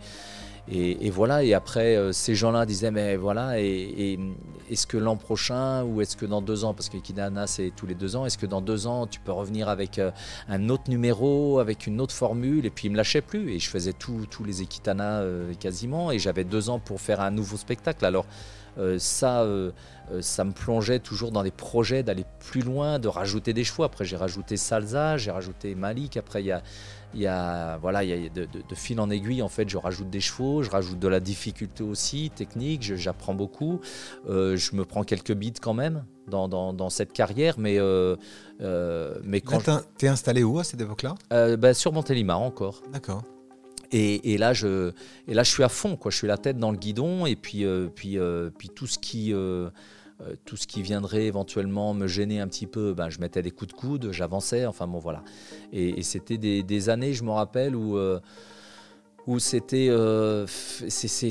et, 0.68 1.10
voilà, 1.10 1.42
et 1.42 1.54
après, 1.54 1.96
euh, 1.96 2.12
ces 2.12 2.34
gens-là 2.34 2.66
disaient, 2.66 2.92
mais 2.92 3.16
voilà, 3.16 3.58
est-ce 3.58 4.86
que 4.86 4.96
l'an 4.96 5.16
prochain 5.16 5.82
ou 5.82 6.00
est-ce 6.00 6.16
que 6.16 6.24
dans 6.24 6.40
deux 6.40 6.64
ans, 6.64 6.72
parce 6.72 6.88
que 6.88 6.98
Kidana 6.98 7.46
c'est 7.48 7.72
tous 7.74 7.86
les 7.86 7.96
deux 7.96 8.14
ans, 8.14 8.26
est-ce 8.26 8.38
que 8.38 8.46
dans 8.46 8.60
deux 8.60 8.86
ans 8.86 9.06
tu 9.08 9.18
peux 9.18 9.32
revenir 9.32 9.68
avec 9.68 9.98
euh, 9.98 10.12
un 10.48 10.68
autre 10.68 10.84
numéro, 10.88 11.58
avec 11.58 11.86
une 11.88 12.00
autre 12.00 12.14
formule? 12.14 12.64
Et 12.64 12.70
puis 12.70 12.86
il 12.86 12.92
me 12.92 12.96
lâchait 12.96 13.22
plus, 13.22 13.50
et 13.50 13.58
je 13.58 13.68
faisais 13.68 13.92
tous 13.92 14.44
les 14.44 14.62
Ekitana 14.62 15.20
euh, 15.20 15.52
quasiment, 15.54 16.12
et 16.12 16.18
j'avais 16.18 16.44
deux 16.44 16.70
ans 16.70 16.78
pour 16.78 17.00
faire 17.00 17.20
un 17.20 17.32
nouveau 17.32 17.56
spectacle. 17.56 18.04
Alors 18.04 18.26
ça, 18.96 19.46
ça 20.22 20.44
me 20.44 20.52
plongeait 20.52 20.98
toujours 20.98 21.30
dans 21.30 21.42
des 21.42 21.50
projets 21.50 22.02
d'aller 22.02 22.24
plus 22.38 22.62
loin, 22.62 22.98
de 22.98 23.06
rajouter 23.06 23.52
des 23.52 23.64
chevaux. 23.64 23.82
Après 23.82 24.06
j'ai 24.06 24.16
rajouté 24.16 24.56
Salsa, 24.56 25.18
j'ai 25.18 25.30
rajouté 25.30 25.74
Malik, 25.74 26.16
après 26.16 26.42
il 26.42 26.46
y 26.46 26.52
a 26.52 26.62
il 27.14 27.20
y 27.20 27.26
a, 27.26 27.76
voilà, 27.78 28.04
il 28.04 28.10
y 28.10 28.26
a 28.26 28.28
de, 28.28 28.74
fil 28.74 29.00
en 29.00 29.10
aiguille, 29.10 29.42
en 29.42 29.48
fait, 29.48 29.68
je 29.68 29.76
rajoute 29.76 30.10
des 30.10 30.20
chevaux, 30.20 30.62
je 30.62 30.70
rajoute 30.70 30.98
de 30.98 31.08
la 31.08 31.20
difficulté 31.20 31.82
aussi, 31.82 32.30
technique, 32.34 32.82
j'apprends 32.96 33.34
beaucoup. 33.34 33.80
Euh, 34.28 34.56
je 34.56 34.74
me 34.74 34.84
prends 34.84 35.04
quelques 35.04 35.32
bits 35.32 35.52
quand 35.60 35.74
même 35.74 36.04
dans, 36.28 36.48
dans, 36.48 36.90
cette 36.90 37.12
carrière, 37.12 37.58
mais, 37.58 37.78
euh, 37.78 38.16
euh, 38.60 39.18
mais 39.24 39.40
quand. 39.40 39.62
T'es 39.98 40.08
installé 40.08 40.42
où 40.42 40.58
à 40.58 40.64
cette 40.64 40.80
époque-là? 40.80 41.14
Bah, 41.56 41.74
Sur 41.74 41.92
Montélimar 41.92 42.40
encore. 42.40 42.82
D'accord. 42.92 43.22
Et, 43.90 44.32
et, 44.32 44.38
là, 44.38 44.54
je, 44.54 44.92
et 45.28 45.34
là, 45.34 45.42
je 45.42 45.50
suis 45.50 45.62
à 45.62 45.68
fond, 45.68 45.96
quoi. 45.96 46.10
Je 46.10 46.16
suis 46.16 46.26
la 46.26 46.38
tête 46.38 46.56
dans 46.56 46.70
le 46.70 46.78
guidon, 46.78 47.26
et 47.26 47.36
puis, 47.36 47.66
puis, 47.94 48.18
puis 48.56 48.68
tout 48.70 48.86
ce 48.86 48.98
qui 48.98 49.34
euh, 50.26 50.34
tout 50.44 50.56
ce 50.56 50.66
qui 50.66 50.82
viendrait 50.82 51.24
éventuellement 51.24 51.94
me 51.94 52.06
gêner 52.06 52.40
un 52.40 52.48
petit 52.48 52.66
peu, 52.66 52.94
ben, 52.94 53.08
je 53.08 53.20
mettais 53.20 53.42
des 53.42 53.50
coups 53.50 53.72
de 53.72 53.76
coude, 53.78 54.10
j'avançais, 54.12 54.66
enfin 54.66 54.86
bon 54.86 54.98
voilà. 54.98 55.22
Et, 55.72 56.02
c'était 56.02 56.38
des, 56.38 56.88
années, 56.88 57.12
je 57.14 57.24
me 57.24 57.30
rappelle, 57.30 57.74
où, 57.74 57.96
euh, 57.96 58.20
où 59.26 59.38
c'était 59.38 59.88
euh, 59.88 60.46
c'était 60.48 61.30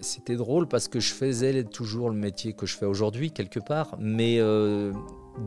c'était 0.00 0.36
drôle 0.36 0.68
parce 0.68 0.88
que 0.88 1.00
je 1.00 1.12
faisais 1.12 1.64
toujours 1.64 2.10
le 2.10 2.16
métier 2.16 2.52
que 2.52 2.66
je 2.66 2.76
fais 2.76 2.86
aujourd'hui 2.86 3.30
quelque 3.30 3.60
part, 3.60 3.96
mais 3.98 4.38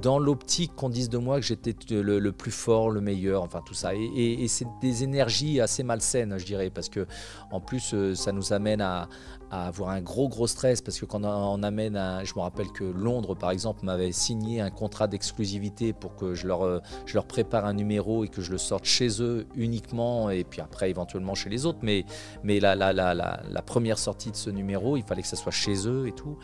dans 0.02 0.20
l'optique 0.20 0.76
qu'on 0.76 0.90
dise 0.90 1.10
de 1.10 1.18
moi 1.18 1.40
que 1.40 1.46
j'étais 1.46 1.76
le, 1.90 2.32
plus 2.32 2.52
fort, 2.52 2.90
le 2.90 3.02
meilleur, 3.02 3.44
enfin 3.44 3.62
tout 3.66 3.74
ça. 3.74 3.96
Et, 3.96 4.48
c'est 4.48 4.68
des 4.82 5.04
énergies 5.04 5.60
assez 5.60 5.84
malsaines, 5.84 6.38
je 6.38 6.46
dirais, 6.46 6.70
parce 6.70 6.90
que 6.90 7.06
en 7.52 7.60
plus, 7.60 7.96
ça 8.14 8.32
nous 8.32 8.54
amène 8.54 8.82
à, 8.82 9.08
avoir 9.52 9.90
un 9.90 10.02
gros 10.02 10.30
gros 10.30 10.46
stress 10.46 10.80
parce 10.80 11.00
que 11.00 11.06
quand 11.06 11.24
on 11.24 11.64
amène 11.64 12.00
je 12.24 12.34
me 12.36 12.42
rappelle 12.42 12.72
que 12.72 12.84
Londres 12.84 13.34
par 13.34 13.50
exemple 13.50 13.84
m'avait 13.84 14.12
signé 14.12 14.62
un 14.62 14.70
contrat 14.70 15.08
d'exclusivité 15.08 15.92
pour 15.92 16.16
que 16.16 16.36
je 16.36 16.46
leur, 16.46 16.64
euh, 16.64 16.80
je 17.08 17.16
leur 17.16 17.26
prépare 17.26 17.66
un 17.66 17.74
numéro 17.74 18.24
et 18.24 18.28
que 18.28 18.44
je 18.44 18.52
le 18.52 18.60
sorte 18.60 18.86
chez 18.86 19.24
eux 19.24 19.48
uniquement 19.56 20.30
et 20.30 20.44
puis 20.44 20.62
après 20.62 20.92
éventuellement 20.92 21.34
chez 21.34 21.50
les 21.50 21.66
autres 21.66 21.80
mais, 21.82 22.06
mais 22.44 22.60
la, 22.60 22.76
la, 22.76 22.94
la, 22.94 23.16
la 23.16 23.62
première 23.64 23.98
sortie 23.98 24.30
de 24.30 24.36
ce 24.36 24.52
numéro 24.52 24.98
il 24.98 25.04
fallait 25.04 25.24
que 25.24 25.28
ça 25.28 25.36
soit 25.36 25.52
chez 25.52 25.88
eux 25.88 26.08
et 26.08 26.12
tout 26.12 26.38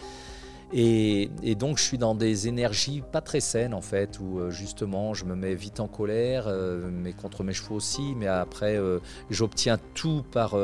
et, 0.73 1.29
donc 1.55 1.77
je 1.77 1.83
suis 1.83 1.97
dans 1.97 2.15
des 2.15 2.47
énergies 2.47 3.03
pas 3.11 3.21
très 3.21 3.39
saines 3.39 3.73
en 3.73 3.81
fait, 3.81 4.19
où 4.19 4.39
euh, 4.39 4.49
justement 4.49 5.13
je 5.13 5.25
me 5.25 5.35
mets 5.35 5.55
vite 5.55 5.79
en 5.79 5.87
colère, 5.87 6.45
euh, 6.47 6.89
mais 6.91 7.13
contre 7.13 7.43
mes 7.43 7.53
chevaux 7.53 7.75
aussi, 7.75 8.13
mais 8.15 8.27
après 8.27 8.75
euh, 8.75 8.99
j'obtiens 9.29 9.77
tout 9.93 10.23
par 10.31 10.55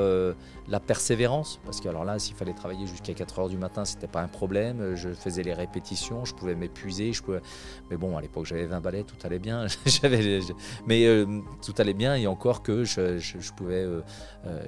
la 0.67 0.79
persévérance, 0.79 1.59
parce 1.65 1.81
que 1.81 1.89
alors 1.89 2.05
là 2.05 2.17
s'il 2.17 2.35
fallait 2.35 2.53
travailler 2.53 2.87
jusqu'à 2.87 3.13
4 3.13 3.39
heures 3.39 3.49
du 3.49 3.57
matin, 3.57 3.85
c'était 3.85 4.07
pas 4.07 4.21
un 4.21 4.27
problème, 4.27 4.95
je 4.95 5.09
faisais 5.09 5.43
les 5.43 5.53
répétitions, 5.53 6.25
je 6.25 6.33
pouvais 6.33 6.55
m'épuiser, 6.55 7.13
je 7.13 7.21
pouvais... 7.21 7.41
mais 7.89 7.97
bon 7.97 8.17
à 8.17 8.21
l'époque 8.21 8.45
j'avais 8.45 8.65
20 8.65 8.79
balais, 8.79 9.03
tout 9.03 9.15
allait 9.23 9.39
bien, 9.39 9.67
mais 10.87 11.25
tout 11.63 11.73
allait 11.77 11.93
bien. 11.93 12.15
Et 12.15 12.27
encore 12.27 12.63
que 12.63 12.83
je, 12.83 13.17
je 13.17 13.51
pouvais, 13.53 13.85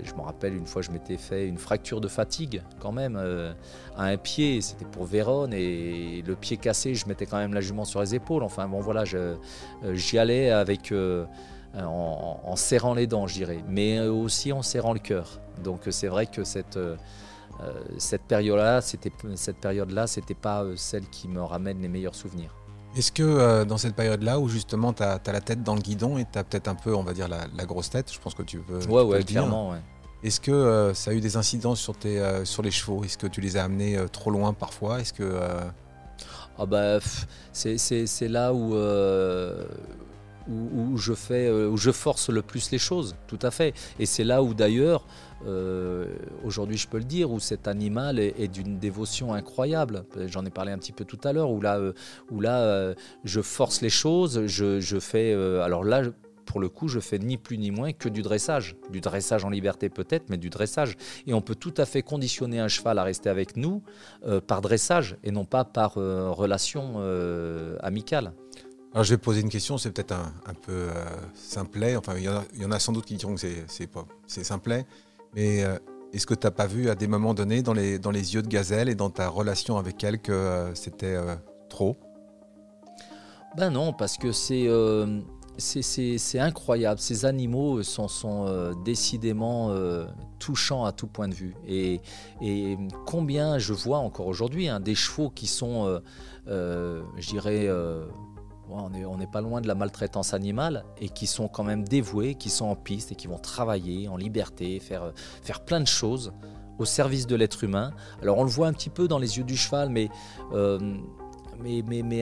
je 0.03 0.13
me 0.13 0.21
rappelle 0.21 0.55
une 0.55 0.67
fois 0.67 0.81
je 0.81 0.91
m'étais 0.91 1.17
fait 1.17 1.47
une 1.47 1.57
fracture 1.57 2.01
de 2.01 2.07
fatigue 2.07 2.61
quand 2.79 2.91
même 2.91 3.15
à 3.95 4.03
un 4.05 4.17
pied, 4.17 4.61
c'était 4.61 4.85
pour 4.85 5.05
Et 5.51 6.23
le 6.25 6.35
pied 6.35 6.57
cassé, 6.57 6.95
je 6.95 7.07
mettais 7.07 7.25
quand 7.25 7.37
même 7.37 7.53
la 7.53 7.61
jument 7.61 7.85
sur 7.85 8.01
les 8.01 8.15
épaules. 8.15 8.43
Enfin 8.43 8.67
bon 8.67 8.79
voilà, 8.79 9.03
euh, 9.13 9.35
j'y 9.93 10.17
allais 10.17 10.49
avec 10.51 10.91
euh, 10.91 11.25
en, 11.75 12.55
serrant 12.55 12.93
les 12.93 13.07
dents, 13.07 13.27
je 13.27 13.35
dirais, 13.35 13.63
mais 13.67 13.99
aussi 13.99 14.51
en 14.51 14.61
serrant 14.61 14.93
le 14.93 14.99
cœur. 14.99 15.39
Donc 15.63 15.81
c'est 15.89 16.07
vrai 16.07 16.27
que 16.27 16.43
cette 16.43 16.77
euh, 16.77 16.95
cette 17.97 18.23
période-là, 18.23 18.81
c'était 18.81 19.11
cette 19.35 19.57
période-là, 19.57 20.07
c'était 20.07 20.33
pas 20.33 20.65
celle 20.75 21.07
qui 21.09 21.27
me 21.27 21.41
ramène 21.41 21.81
les 21.81 21.89
meilleurs 21.89 22.15
souvenirs. 22.15 22.55
Est-ce 22.95 23.11
que 23.11 23.63
dans 23.63 23.77
cette 23.77 23.95
période-là 23.95 24.39
où 24.39 24.47
justement 24.47 24.93
tu 24.93 25.01
as, 25.01 25.19
la 25.25 25.41
tête 25.41 25.63
dans 25.63 25.73
le 25.75 25.81
guidon 25.81 26.17
et 26.19 26.25
tu 26.31 26.37
as 26.37 26.43
peut-être 26.43 26.67
un 26.67 26.75
peu, 26.75 26.95
on 26.95 27.03
va 27.03 27.13
dire, 27.13 27.27
la, 27.27 27.65
grosse 27.65 27.89
tête, 27.89 28.11
je 28.11 28.19
pense 28.19 28.35
que 28.35 28.43
tu 28.43 28.59
peux. 28.59 28.79
Ouais, 28.85 29.01
ouais, 29.01 29.23
clairement, 29.23 29.71
ouais. 29.71 29.79
Est-ce 30.23 30.39
que 30.39 30.51
euh, 30.51 30.93
ça 30.93 31.11
a 31.11 31.13
eu 31.13 31.19
des 31.19 31.35
incidences 31.35 31.81
sur, 31.81 31.97
tes, 31.97 32.19
euh, 32.19 32.45
sur 32.45 32.63
les 32.63 32.71
chevaux? 32.71 33.03
Est-ce 33.03 33.17
que 33.17 33.27
tu 33.27 33.41
les 33.41 33.57
as 33.57 33.63
amenés 33.65 33.97
euh, 33.97 34.07
trop 34.07 34.31
loin 34.31 34.53
parfois? 34.53 35.01
Est-ce 35.01 35.13
que 35.13 35.39
ah 36.57 36.67
bah, 36.67 36.99
c'est 37.51 38.27
là 38.27 38.53
où, 38.53 38.75
où, 40.47 40.97
je 40.97 41.13
fais, 41.13 41.49
où 41.51 41.75
je 41.77 41.91
force 41.91 42.29
le 42.29 42.43
plus 42.43 42.69
les 42.69 42.77
choses, 42.77 43.15
tout 43.25 43.39
à 43.41 43.49
fait. 43.49 43.73
Et 43.97 44.05
c'est 44.05 44.23
là 44.23 44.43
où 44.43 44.53
d'ailleurs, 44.53 45.07
aujourd'hui 46.43 46.77
je 46.77 46.87
peux 46.87 46.99
le 46.99 47.05
dire, 47.05 47.31
où 47.31 47.39
cet 47.39 47.67
animal 47.67 48.19
est, 48.19 48.47
d'une 48.49 48.77
dévotion 48.77 49.33
incroyable. 49.33 50.05
J'en 50.27 50.45
ai 50.45 50.51
parlé 50.51 50.71
un 50.71 50.77
petit 50.77 50.91
peu 50.91 51.05
tout 51.05 51.19
à 51.23 51.33
l'heure, 51.33 51.49
où 51.49 51.59
là, 51.59 51.79
où 52.29 52.39
là 52.39 52.93
je 53.23 53.41
force 53.41 53.81
les 53.81 53.89
choses, 53.89 54.45
je, 54.45 54.79
je 54.79 54.99
fais... 54.99 55.33
alors 55.33 55.83
là, 55.83 56.03
pour 56.45 56.59
le 56.59 56.69
coup, 56.69 56.87
je 56.87 56.99
fais 56.99 57.19
ni 57.19 57.37
plus 57.37 57.57
ni 57.57 57.71
moins 57.71 57.93
que 57.93 58.09
du 58.09 58.21
dressage. 58.21 58.75
Du 58.91 59.01
dressage 59.01 59.45
en 59.45 59.49
liberté 59.49 59.89
peut-être, 59.89 60.29
mais 60.29 60.37
du 60.37 60.49
dressage. 60.49 60.97
Et 61.27 61.33
on 61.33 61.41
peut 61.41 61.55
tout 61.55 61.73
à 61.77 61.85
fait 61.85 62.01
conditionner 62.01 62.59
un 62.59 62.67
cheval 62.67 62.99
à 62.99 63.03
rester 63.03 63.29
avec 63.29 63.57
nous 63.57 63.83
euh, 64.25 64.41
par 64.41 64.61
dressage 64.61 65.17
et 65.23 65.31
non 65.31 65.45
pas 65.45 65.65
par 65.65 65.97
euh, 65.97 66.29
relation 66.31 66.95
euh, 66.97 67.77
amicale. 67.81 68.33
Alors 68.93 69.03
je 69.03 69.13
vais 69.13 69.17
poser 69.17 69.41
une 69.41 69.49
question, 69.49 69.79
c'est 69.79 69.91
peut-être 69.91 70.13
un, 70.13 70.53
peu 70.53 70.89
simplet. 71.33 71.95
Enfin, 71.95 72.13
il 72.15 72.61
y, 72.61 72.65
en 72.65 72.71
a, 72.71 72.79
sans 72.79 72.91
doute 72.91 73.05
qui 73.05 73.15
diront 73.15 73.33
que 73.33 73.41
c'est, 73.67 73.87
pas, 73.87 74.05
c'est 74.27 74.43
simplet. 74.43 74.85
Mais 75.33 75.63
est-ce 76.13 76.27
que 76.27 76.35
tu 76.35 76.45
n'as 76.45 76.51
pas 76.51 76.67
vu 76.67 76.89
à 76.89 76.95
des 76.95 77.07
moments 77.07 77.33
donnés 77.33 77.63
dans 77.63 77.73
les, 77.73 77.97
dans 77.97 78.11
les 78.11 78.35
yeux 78.35 78.43
de 78.43 78.47
Gazelle 78.47 78.89
et 78.89 78.93
dans 78.93 79.09
ta 79.09 79.29
relation 79.29 79.79
avec 79.79 80.03
elle 80.03 80.19
que 80.19 80.69
c'était 80.75 81.17
trop? 81.69 81.97
Ben 83.57 83.71
non, 83.71 83.93
parce 83.93 84.19
que 84.19 84.31
c'est 84.31 84.67
c'est 85.57 86.39
incroyable. 86.39 86.99
Ces 86.99 87.25
animaux 87.25 87.83
sont, 87.83 88.07
sont 88.07 88.45
euh, 88.47 88.73
décidément 88.83 89.69
euh, 89.69 90.05
touchants 90.39 90.85
à 90.85 90.91
tout 90.91 91.07
point 91.07 91.27
de 91.27 91.33
vue. 91.33 91.55
Et, 91.67 92.01
combien 93.05 93.59
je 93.59 93.73
vois 93.73 93.99
encore 93.99 94.27
aujourd'hui 94.27 94.67
hein, 94.67 94.79
des 94.79 94.95
chevaux 94.95 95.29
qui 95.29 95.47
sont, 95.47 96.01
euh, 96.47 97.03
je 97.17 97.29
dirais, 97.29 97.69
on 98.69 99.17
n'est 99.17 99.27
pas 99.27 99.41
loin 99.41 99.61
de 99.61 99.67
la 99.67 99.75
maltraitance 99.75 100.33
animale 100.33 100.85
et 100.99 101.09
qui 101.09 101.27
sont 101.27 101.47
quand 101.47 101.63
même 101.63 101.83
dévoués, 101.83 102.35
qui 102.35 102.49
sont 102.49 102.65
en 102.65 102.75
piste 102.75 103.11
et 103.11 103.15
qui 103.15 103.27
vont 103.27 103.39
travailler 103.39 104.07
en 104.07 104.17
liberté, 104.17 104.79
faire, 104.79 105.13
plein 105.65 105.79
de 105.79 105.87
choses 105.87 106.33
au 106.79 106.85
service 106.85 107.27
de 107.27 107.35
l'être 107.35 107.63
humain. 107.63 107.91
Alors 108.21 108.39
on 108.39 108.43
le 108.43 108.49
voit 108.49 108.67
un 108.67 108.73
petit 108.73 108.89
peu 108.89 109.07
dans 109.07 109.19
les 109.19 109.37
yeux 109.37 109.43
du 109.43 109.55
cheval, 109.55 109.89
mais, 109.89 110.09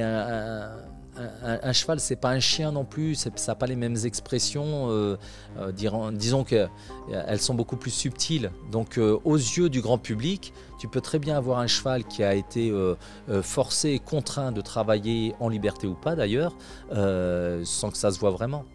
un, 0.02 0.70
cheval, 1.74 2.00
c'est 2.00 2.16
pas 2.16 2.30
un 2.30 2.40
chien 2.40 2.72
non 2.72 2.86
plus, 2.86 3.16
ça 3.16 3.30
n'a 3.48 3.56
pas 3.56 3.68
les 3.68 3.76
mêmes 3.76 3.98
expressions. 4.04 4.90
Euh, 4.90 5.18
euh, 5.60 6.12
disons 6.12 6.44
qu'elles 6.44 7.40
sont 7.40 7.54
beaucoup 7.54 7.78
plus 7.78 7.92
subtiles. 7.92 8.52
Donc, 8.72 8.98
euh, 8.98 9.20
aux 9.24 9.36
yeux 9.36 9.70
du 9.70 9.82
grand 9.82 9.98
public, 9.98 10.54
tu 10.80 10.88
peux 10.88 11.02
très 11.02 11.20
bien 11.20 11.38
avoir 11.38 11.60
un 11.60 11.68
cheval 11.68 12.04
qui 12.04 12.24
a 12.24 12.34
été 12.34 12.74
forcé, 13.44 14.00
contraint 14.04 14.52
de 14.52 14.62
travailler 14.62 15.36
en 15.40 15.50
liberté 15.50 15.88
ou 15.88 15.94
pas 15.94 16.16
d'ailleurs, 16.16 16.56
sans 16.90 17.92
que 17.92 17.98
ça 17.98 18.12
se 18.12 18.20
voit 18.20 18.32
vraiment. 18.32 18.66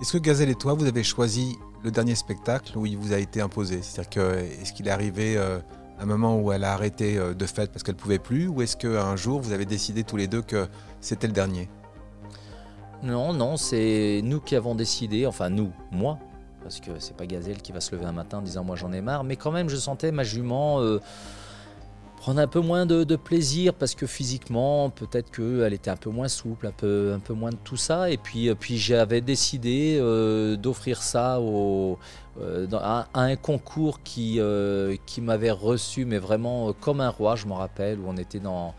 Est-ce 0.00 0.12
que 0.12 0.18
Gazelle 0.18 0.50
et 0.50 0.54
toi, 0.54 0.74
vous 0.74 0.86
avez 0.86 1.02
choisi 1.02 1.56
le 1.82 1.90
dernier 1.90 2.14
spectacle 2.14 2.76
où 2.76 2.86
il 2.86 2.96
vous 2.96 3.12
a 3.12 3.18
été 3.18 3.40
imposé? 3.40 3.80
C'est-à-dire 3.82 4.10
que 4.10 4.38
est-ce 4.62 4.72
qu'il 4.72 4.88
est 4.88 4.90
arrivé 4.90 5.38
un 5.98 6.06
moment 6.06 6.38
où 6.38 6.52
elle 6.52 6.64
a 6.64 6.72
arrêté 6.72 7.18
euh, 7.18 7.34
de 7.34 7.46
fait 7.46 7.70
parce 7.70 7.82
qu'elle 7.82 7.96
pouvait 7.96 8.18
plus 8.18 8.48
Ou 8.48 8.62
est-ce 8.62 8.76
qu'un 8.76 9.16
jour 9.16 9.40
vous 9.40 9.52
avez 9.52 9.64
décidé 9.64 10.04
tous 10.04 10.16
les 10.16 10.26
deux 10.26 10.42
que 10.42 10.68
c'était 11.00 11.26
le 11.26 11.32
dernier? 11.32 11.68
Non, 13.02 13.32
non, 13.32 13.56
c'est 13.56 14.20
nous 14.24 14.40
qui 14.40 14.56
avons 14.56 14.74
décidé, 14.74 15.26
enfin 15.26 15.50
nous, 15.50 15.70
moi, 15.92 16.18
parce 16.62 16.80
que 16.80 16.98
c'est 16.98 17.16
pas 17.16 17.26
Gazelle 17.26 17.60
qui 17.62 17.72
va 17.72 17.80
se 17.80 17.94
lever 17.94 18.06
un 18.06 18.12
matin 18.12 18.38
en 18.38 18.42
disant 18.42 18.64
moi 18.64 18.74
j'en 18.74 18.92
ai 18.92 19.00
marre, 19.00 19.22
mais 19.22 19.36
quand 19.36 19.52
même 19.52 19.68
je 19.68 19.76
sentais 19.76 20.12
ma 20.12 20.24
jument. 20.24 20.80
Euh, 20.80 21.00
prendre 22.16 22.40
un 22.40 22.46
peu 22.46 22.60
moins 22.60 22.86
de, 22.86 23.16
plaisir 23.16 23.74
parce 23.74 23.94
que 23.94 24.06
physiquement, 24.06 24.90
peut-être 24.90 25.30
qu'elle 25.30 25.72
était 25.72 25.90
un 25.90 25.96
peu 25.96 26.10
moins 26.10 26.28
souple, 26.28 26.66
un 26.66 26.72
peu, 26.72 27.12
un 27.14 27.18
peu 27.18 27.34
moins 27.34 27.50
de 27.50 27.58
tout 27.62 27.76
ça. 27.76 28.10
Et 28.10 28.16
puis, 28.16 28.48
euh, 28.48 28.54
puis 28.58 28.78
j'avais 28.78 29.20
décidé 29.20 29.98
euh, 30.00 30.56
d'offrir 30.56 31.02
ça 31.02 31.38
euh, 31.38 31.96
à, 32.72 33.06
un 33.14 33.36
concours 33.36 34.02
qui, 34.02 34.40
qui 35.06 35.20
m'avait 35.20 35.50
reçu, 35.50 36.04
mais 36.04 36.18
vraiment 36.18 36.72
comme 36.72 37.00
un 37.00 37.10
roi, 37.10 37.36
je 37.36 37.46
m'en 37.46 37.56
rappelle, 37.56 37.98
où 38.00 38.04
on 38.08 38.16
était 38.16 38.40
dans, 38.40 38.74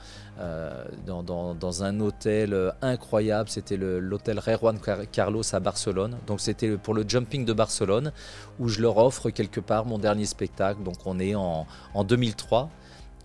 dans, 1.06 1.56
dans, 1.56 1.84
un 1.84 2.00
hôtel 2.00 2.74
incroyable. 2.82 3.50
C'était 3.50 3.78
l'hôtel 3.78 4.40
Rey 4.40 4.58
Juan 4.62 4.80
Carlos 5.12 5.44
à 5.56 5.60
Barcelone. 5.60 6.18
Donc 6.28 6.42
c'était 6.42 6.78
pour 6.78 6.94
le 6.94 7.04
jumping 7.08 7.46
de 7.46 7.54
Barcelone, 7.54 8.12
où 8.60 8.68
je 8.68 8.82
leur 8.82 8.98
offre 8.98 9.32
quelque 9.32 9.60
part 9.60 9.86
mon 9.86 9.98
dernier 9.98 10.26
spectacle. 10.26 10.84
Donc 10.84 10.98
on 11.06 11.20
est 11.20 11.34
en, 11.34 11.66
en 11.96 12.04
2003. 12.04 12.70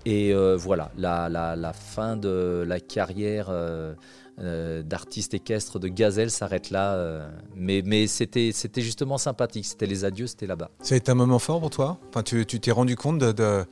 Et 0.04 0.32
euh, 0.32 0.56
voilà, 0.56 0.90
la, 0.96 1.72
fin 1.72 2.16
de 2.16 2.64
la 2.66 2.80
carrière 2.80 3.46
euh, 3.50 3.94
euh, 4.40 4.82
d'artiste 4.82 5.34
équestre 5.34 5.78
de 5.78 5.88
Gazelle 5.88 6.30
s'arrête 6.30 6.70
là. 6.70 7.28
mais 7.54 8.06
c'était 8.06 8.52
justement 8.76 9.18
sympathique. 9.18 9.66
C'était 9.66 9.86
les 9.86 10.04
adieux, 10.04 10.26
c'était 10.26 10.46
là-bas. 10.46 10.70
Ça 10.80 10.94
a 10.94 10.98
été 10.98 11.10
un 11.12 11.14
moment 11.14 11.38
fort 11.38 11.60
pour 11.60 11.70
toi? 11.70 11.98
Enfin, 12.08 12.22
Tu 12.22 12.44
t'es 12.44 12.72
rendu 12.72 12.96
compte 12.96 13.18
de, 13.18 13.64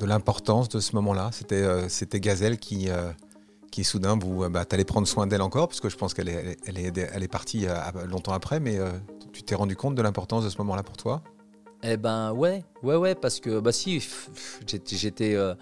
l'importance 0.00 0.68
de 0.68 0.80
ce 0.80 0.94
moment-là? 0.96 1.30
C'était 1.32 2.20
Gazelle 2.20 2.58
qui, 2.58 2.88
qui 3.70 3.84
soudain, 3.84 4.18
vous 4.18 4.48
bah, 4.48 4.64
allais 4.70 4.84
prendre 4.84 5.06
soin 5.06 5.26
d'elle 5.26 5.42
encore, 5.42 5.68
parce 5.68 5.80
que 5.80 5.90
je 5.90 5.96
pense 5.96 6.14
qu'elle 6.14 6.30
est, 6.30 6.56
elle 6.66 6.78
est, 6.78 6.96
elle 7.12 7.22
est 7.22 7.28
partie 7.28 7.66
longtemps 8.08 8.32
après, 8.32 8.60
mais 8.60 8.78
tu 9.32 9.42
t'es 9.42 9.54
rendu 9.54 9.76
compte 9.76 9.94
de 9.94 10.02
l'importance 10.02 10.44
de 10.44 10.48
ce 10.48 10.56
moment-là 10.58 10.82
pour 10.82 10.96
toi? 10.96 11.22
Eh 11.82 11.96
ben 11.96 12.32
ouais, 12.32 12.62
ouais, 12.82 12.96
ouais, 12.96 13.14
parce 13.14 13.40
que 13.40 13.60
bah 13.60 13.72
si, 13.72 14.06
j'étais, 14.66 15.34
euh, 15.34 15.54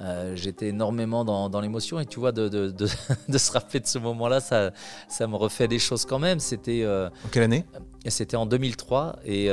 euh, 0.00 0.36
j'étais 0.36 0.68
énormément 0.68 1.24
dans, 1.24 1.60
l'émotion 1.60 1.98
et 1.98 2.06
tu 2.06 2.20
vois 2.20 2.32
de, 2.32 2.48
de, 2.48 2.70
de, 3.28 3.38
se 3.38 3.52
rappeler 3.52 3.80
de 3.80 3.86
ce 3.86 3.98
moment-là, 3.98 4.40
ça, 4.40 4.70
ça 5.08 5.26
me 5.26 5.34
refait 5.34 5.66
des 5.66 5.78
choses 5.78 6.04
quand 6.04 6.18
même. 6.18 6.38
C'était. 6.38 6.82
Euh, 6.82 7.08
en 7.08 7.28
quelle 7.30 7.44
année? 7.44 7.64
C'était 8.06 8.36
en 8.36 8.46
2003 8.46 9.18
et 9.24 9.50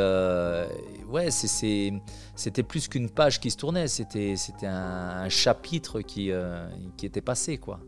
ouais, 1.09 1.31
c'était 1.31 2.63
plus 2.63 2.87
qu'une 2.87 3.09
page 3.09 3.39
qui 3.39 3.49
se 3.49 3.57
tournait, 3.57 3.87
c'était, 3.87 4.35
c'était 4.35 4.67
un, 4.67 5.27
chapitre 5.29 6.01
qui, 6.01 6.31
qui 6.95 7.05
était 7.07 7.21
passé 7.21 7.57
quoi. 7.57 7.79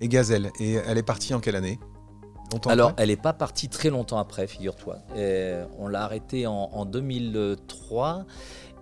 Et 0.00 0.08
Gazelle, 0.08 0.50
et 0.60 0.74
elle 0.74 0.96
est 0.96 1.02
partie 1.02 1.34
en 1.34 1.40
quelle 1.40 1.56
année? 1.56 1.78
Alors, 2.66 2.92
elle 2.96 3.08
n'est 3.08 3.16
pas 3.16 3.32
partie 3.32 3.68
très 3.68 3.90
longtemps 3.90 4.18
après, 4.18 4.46
figure-toi. 4.46 4.98
On 5.78 5.88
l'a 5.88 6.04
arrêtée 6.04 6.46
en, 6.46 6.84
2003 6.84 8.24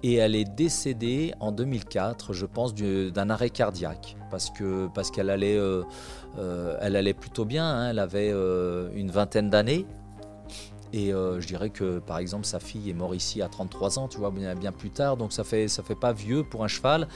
et 0.03 0.15
elle 0.15 0.35
est 0.35 0.45
décédée 0.45 1.33
en 1.41 1.53
2004, 1.53 2.33
je 2.33 2.47
pense, 2.47 2.75
d'un 2.75 3.31
arrêt 3.31 3.51
cardiaque 3.51 4.17
parce 4.31 4.51
que 4.51 4.89
parce 4.95 5.11
qu'elle 5.11 5.31
allait, 5.31 5.57
euh, 5.57 5.83
euh, 6.39 6.77
elle 6.81 6.97
allait 6.97 7.15
plutôt 7.15 7.45
bien. 7.45 7.65
Hein. 7.65 7.91
elle 7.91 7.99
avait 7.99 8.31
euh, 8.33 8.91
une 8.95 9.11
vingtaine 9.11 9.51
d'années 9.51 9.87
et 10.97 11.13
euh, 11.13 11.43
je 11.43 11.47
dirais 11.47 11.69
que 11.69 11.99
par 11.99 12.17
exemple 12.17 12.47
sa 12.47 12.59
fille 12.59 12.89
est 12.89 12.95
morte 12.95 13.15
ici 13.15 13.43
à 13.43 13.49
33 13.49 13.99
ans, 13.99 14.09
tu 14.09 14.17
vois, 14.17 14.31
bien, 14.31 14.73
plus 14.73 14.89
tard, 14.89 15.19
donc 15.19 15.33
ça 15.33 15.45
fait 15.45 15.69
ça 15.69 15.83
fait 15.83 15.95
pas 15.95 16.15
vieux 16.15 16.43
pour 16.43 16.65
un 16.65 16.69
cheval, 16.69 17.07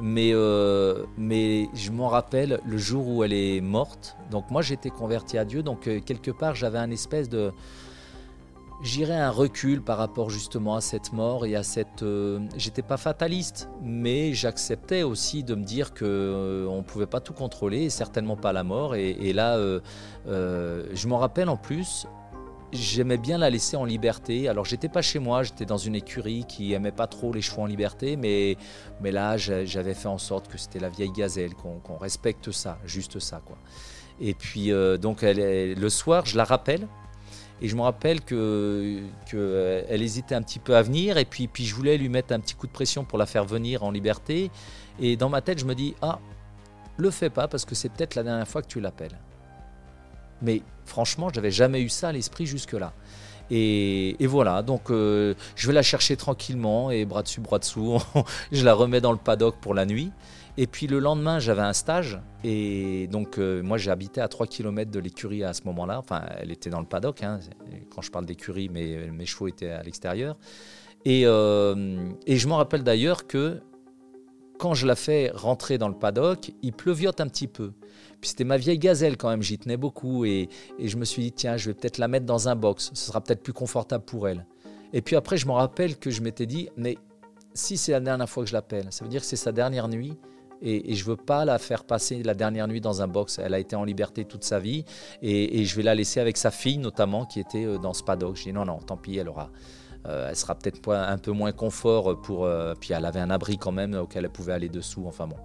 mais 0.00 0.32
euh, 0.32 1.04
mais 1.16 1.68
je 1.72 1.92
m'en 1.92 2.08
rappelle 2.08 2.58
le 2.66 2.76
jour 2.78 3.06
où 3.06 3.22
elle 3.22 3.32
est 3.32 3.60
morte. 3.60 4.16
Donc 4.32 4.50
moi 4.50 4.60
j'étais 4.60 4.90
converti 4.90 5.38
à 5.38 5.44
Dieu, 5.44 5.62
donc 5.62 5.86
euh, 5.86 6.00
quelque 6.00 6.32
part 6.32 6.56
j'avais 6.56 6.78
un 6.78 6.90
espèce 6.90 7.28
de 7.28 7.52
j'irais 8.82 9.20
un 9.20 9.30
recul 9.30 9.82
par 9.82 9.98
rapport 9.98 10.30
justement 10.30 10.74
à 10.74 10.80
cette 10.80 11.12
mort 11.12 11.46
et 11.46 11.54
à 11.54 11.62
cette. 11.62 12.04
J'étais 12.56 12.82
pas 12.82 12.96
fataliste, 12.96 13.68
mais 13.82 14.34
j'acceptais 14.34 15.04
aussi 15.04 15.44
de 15.44 15.54
me 15.54 15.62
dire 15.62 15.94
que 15.94 16.66
on 16.68 16.82
pouvait 16.82 17.06
pas 17.06 17.20
tout 17.20 17.34
contrôler, 17.34 17.88
certainement 17.88 18.36
pas 18.36 18.52
la 18.52 18.64
mort. 18.64 18.96
Et, 18.96 19.10
et 19.10 19.32
là, 19.32 19.56
je 20.26 21.06
m'en 21.06 21.18
rappelle 21.18 21.48
en 21.48 21.56
plus 21.56 22.06
j'aimais 22.72 23.18
bien 23.18 23.38
la 23.38 23.50
laisser 23.50 23.76
en 23.76 23.84
liberté. 23.84 24.48
Alors 24.48 24.64
j'étais 24.64 24.88
pas 24.88 25.02
chez 25.02 25.18
moi, 25.18 25.42
j'étais 25.42 25.64
dans 25.64 25.78
une 25.78 25.94
écurie 25.94 26.44
qui 26.48 26.72
aimait 26.72 26.92
pas 26.92 27.06
trop 27.06 27.32
les 27.32 27.40
chevaux 27.40 27.62
en 27.62 27.66
liberté, 27.66 28.16
mais, 28.16 28.56
mais 29.00 29.10
là 29.10 29.36
j'avais 29.36 29.94
fait 29.94 30.08
en 30.08 30.18
sorte 30.18 30.48
que 30.48 30.58
c'était 30.58 30.80
la 30.80 30.88
vieille 30.88 31.12
gazelle, 31.12 31.54
qu'on 31.54 31.96
respecte 31.96 32.50
ça, 32.50 32.78
juste 32.84 33.18
ça 33.18 33.40
quoi. 33.44 33.58
Et 34.20 34.34
puis 34.34 34.72
euh, 34.72 34.98
donc 34.98 35.22
elle, 35.22 35.74
le 35.74 35.88
soir, 35.88 36.26
je 36.26 36.36
la 36.36 36.44
rappelle. 36.44 36.86
Et 37.60 37.66
je 37.66 37.74
me 37.74 37.82
rappelle 37.82 38.20
que, 38.20 39.00
que 39.28 39.84
elle 39.88 40.00
hésitait 40.00 40.36
un 40.36 40.42
petit 40.42 40.60
peu 40.60 40.76
à 40.76 40.82
venir, 40.82 41.18
et 41.18 41.24
puis, 41.24 41.48
puis 41.48 41.64
je 41.64 41.74
voulais 41.74 41.98
lui 41.98 42.08
mettre 42.08 42.32
un 42.32 42.38
petit 42.38 42.54
coup 42.54 42.68
de 42.68 42.72
pression 42.72 43.02
pour 43.02 43.18
la 43.18 43.26
faire 43.26 43.44
venir 43.44 43.82
en 43.82 43.90
liberté. 43.90 44.52
Et 45.00 45.16
dans 45.16 45.28
ma 45.28 45.40
tête, 45.40 45.58
je 45.58 45.64
me 45.64 45.74
dis 45.74 45.96
ah, 46.00 46.20
le 46.98 47.10
fais 47.10 47.30
pas 47.30 47.48
parce 47.48 47.64
que 47.64 47.74
c'est 47.74 47.88
peut-être 47.88 48.14
la 48.14 48.22
dernière 48.22 48.46
fois 48.46 48.62
que 48.62 48.68
tu 48.68 48.80
l'appelles. 48.80 49.18
Mais 50.42 50.62
franchement, 50.84 51.28
je 51.30 51.36
n'avais 51.36 51.50
jamais 51.50 51.80
eu 51.80 51.88
ça 51.88 52.08
à 52.08 52.12
l'esprit 52.12 52.46
jusque-là. 52.46 52.92
Et, 53.50 54.16
voilà, 54.26 54.62
donc 54.62 54.90
euh, 54.90 55.34
je 55.56 55.66
vais 55.66 55.72
la 55.72 55.82
chercher 55.82 56.16
tranquillement 56.16 56.90
et 56.90 57.06
bras 57.06 57.22
dessus, 57.22 57.40
bras 57.40 57.58
dessous, 57.58 57.98
je 58.52 58.62
la 58.62 58.74
remets 58.74 59.00
dans 59.00 59.12
le 59.12 59.18
paddock 59.18 59.56
pour 59.60 59.74
la 59.74 59.86
nuit. 59.86 60.10
Et 60.58 60.66
puis 60.66 60.88
le 60.88 60.98
lendemain, 60.98 61.38
j'avais 61.38 61.62
un 61.62 61.72
stage. 61.72 62.18
Et 62.42 63.06
donc, 63.12 63.38
euh, 63.38 63.62
moi, 63.62 63.78
habité 63.88 64.20
à 64.20 64.26
3 64.26 64.48
km 64.48 64.90
de 64.90 64.98
l'écurie 64.98 65.44
à 65.44 65.52
ce 65.52 65.62
moment-là. 65.66 66.00
Enfin, 66.00 66.24
elle 66.36 66.50
était 66.50 66.68
dans 66.68 66.80
le 66.80 66.86
paddock. 66.86 67.22
Hein. 67.22 67.38
Quand 67.94 68.02
je 68.02 68.10
parle 68.10 68.26
d'écurie, 68.26 68.68
mes, 68.68 69.08
mes 69.12 69.24
chevaux 69.24 69.46
étaient 69.46 69.70
à 69.70 69.84
l'extérieur. 69.84 70.36
Et, 71.04 71.22
euh, 71.26 72.10
et, 72.26 72.36
je 72.38 72.48
m'en 72.48 72.56
rappelle 72.56 72.82
d'ailleurs 72.82 73.28
que 73.28 73.60
quand 74.58 74.74
je 74.74 74.86
la 74.86 74.96
fais 74.96 75.30
rentrer 75.32 75.78
dans 75.78 75.88
le 75.88 75.94
paddock, 75.94 76.50
il 76.62 76.72
pleuviote 76.72 77.20
un 77.20 77.28
petit 77.28 77.46
peu. 77.46 77.72
Puis 78.20 78.30
c'était 78.30 78.44
ma 78.44 78.56
vieille 78.56 78.78
gazelle 78.78 79.16
quand 79.16 79.28
même, 79.28 79.42
j'y 79.42 79.58
tenais 79.58 79.76
beaucoup. 79.76 80.24
Et, 80.24 80.48
je 80.78 80.96
me 80.96 81.04
suis 81.04 81.22
dit, 81.22 81.32
tiens, 81.32 81.56
je 81.56 81.70
vais 81.70 81.74
peut-être 81.74 81.98
la 81.98 82.08
mettre 82.08 82.26
dans 82.26 82.48
un 82.48 82.56
box, 82.56 82.90
ce 82.94 83.06
sera 83.06 83.20
peut-être 83.20 83.42
plus 83.42 83.52
confortable 83.52 84.04
pour 84.04 84.28
elle. 84.28 84.46
Et 84.92 85.02
puis 85.02 85.16
après, 85.16 85.36
je 85.36 85.46
me 85.46 85.52
rappelle 85.52 85.96
que 85.96 86.10
je 86.10 86.22
m'étais 86.22 86.46
dit, 86.46 86.68
mais 86.76 86.96
si 87.54 87.76
c'est 87.76 87.92
la 87.92 88.00
dernière 88.00 88.28
fois 88.28 88.42
que 88.44 88.48
je 88.48 88.54
l'appelle, 88.54 88.86
ça 88.90 89.04
veut 89.04 89.10
dire 89.10 89.20
que 89.20 89.26
c'est 89.26 89.36
sa 89.36 89.52
dernière 89.52 89.88
nuit, 89.88 90.16
Et, 90.60 90.94
je 90.94 91.04
ne 91.04 91.10
veux 91.10 91.16
pas 91.16 91.44
la 91.44 91.58
faire 91.58 91.84
passer 91.84 92.22
la 92.24 92.34
dernière 92.34 92.66
nuit 92.66 92.80
dans 92.80 93.00
un 93.00 93.06
box. 93.06 93.38
Elle 93.38 93.54
a 93.54 93.60
été 93.60 93.76
en 93.76 93.84
liberté 93.84 94.24
toute 94.24 94.42
sa 94.42 94.58
vie. 94.58 94.84
Et, 95.22 95.64
je 95.64 95.76
vais 95.76 95.84
la 95.84 95.94
laisser 95.94 96.18
avec 96.18 96.36
sa 96.36 96.50
fille, 96.50 96.78
notamment, 96.78 97.26
qui 97.26 97.38
était 97.38 97.64
euh, 97.64 97.78
dans 97.78 97.92
ce 97.92 98.02
paddock. 98.02 98.34
Je 98.36 98.44
dis 98.44 98.52
non, 98.52 98.64
non, 98.64 98.78
tant 98.78 98.96
pis, 98.96 99.18
elle 99.18 99.28
aura. 99.28 99.50
Euh, 100.06 100.28
elle 100.30 100.36
sera 100.36 100.54
peut-être 100.54 100.92
un 100.92 101.18
peu 101.18 101.32
moins 101.32 101.52
confort 101.52 102.20
pour. 102.20 102.44
Euh, 102.44 102.74
puis 102.80 102.92
elle 102.92 103.04
avait 103.04 103.20
un 103.20 103.30
abri 103.30 103.58
quand 103.58 103.72
même 103.72 103.94
auquel 103.94 104.24
elle 104.24 104.32
pouvait 104.32 104.52
aller 104.52 104.68
dessous. 104.68 105.04
Enfin 105.06 105.26
bon. 105.26 105.36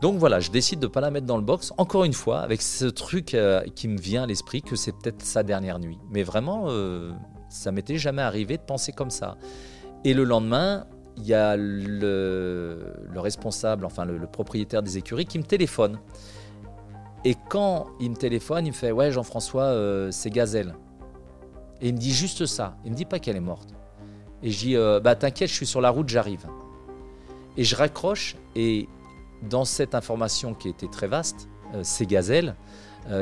Donc 0.00 0.16
voilà, 0.16 0.40
je 0.40 0.50
décide 0.50 0.80
de 0.80 0.86
ne 0.86 0.90
pas 0.92 1.00
la 1.00 1.10
mettre 1.10 1.26
dans 1.26 1.36
le 1.36 1.42
box. 1.42 1.72
Encore 1.76 2.04
une 2.04 2.12
fois, 2.12 2.40
avec 2.40 2.62
ce 2.62 2.86
truc 2.86 3.36
qui 3.74 3.88
me 3.88 3.98
vient 3.98 4.22
à 4.22 4.26
l'esprit 4.26 4.62
que 4.62 4.76
c'est 4.76 4.92
peut-être 4.92 5.22
sa 5.22 5.42
dernière 5.42 5.78
nuit. 5.78 5.98
Mais 6.10 6.22
vraiment, 6.22 6.68
ça 7.50 7.70
m'était 7.70 7.98
jamais 7.98 8.22
arrivé 8.22 8.56
de 8.56 8.62
penser 8.62 8.92
comme 8.92 9.10
ça. 9.10 9.36
Et 10.04 10.14
le 10.14 10.24
lendemain, 10.24 10.86
il 11.16 11.26
y 11.26 11.34
a 11.34 11.56
le, 11.56 12.94
responsable, 13.16 13.84
enfin 13.84 14.04
le, 14.04 14.26
propriétaire 14.26 14.82
des 14.82 14.96
écuries 14.96 15.26
qui 15.26 15.38
me 15.38 15.44
téléphone. 15.44 15.98
Et 17.24 17.36
quand 17.48 17.88
il 18.00 18.10
me 18.10 18.16
téléphone, 18.16 18.66
il 18.66 18.70
me 18.70 18.74
fait 18.74 18.92
Ouais, 18.92 19.10
Jean-François, 19.10 19.64
euh, 19.64 20.10
c'est 20.10 20.30
Gazelle. 20.30 20.74
Et 21.82 21.88
il 21.88 21.94
me 21.94 21.98
dit 21.98 22.12
juste 22.12 22.46
ça. 22.46 22.76
Il 22.84 22.92
me 22.92 22.96
dit 22.96 23.04
pas 23.04 23.18
qu'elle 23.18 23.36
est 23.36 23.40
morte. 23.40 23.74
Et 24.42 24.50
je 24.50 24.58
dis 24.58 24.76
euh, 24.76 25.00
Bah, 25.00 25.16
t'inquiète, 25.16 25.50
je 25.50 25.54
suis 25.54 25.66
sur 25.66 25.82
la 25.82 25.90
route, 25.90 26.08
j'arrive. 26.08 26.46
Et 27.58 27.64
je 27.64 27.76
raccroche. 27.76 28.36
Et 28.56 28.88
dans 29.42 29.64
cette 29.64 29.94
information 29.94 30.54
qui 30.54 30.68
était 30.68 30.88
très 30.88 31.06
vaste, 31.06 31.48
euh, 31.74 31.80
c'est 31.82 32.06
Gazelle, 32.06 32.56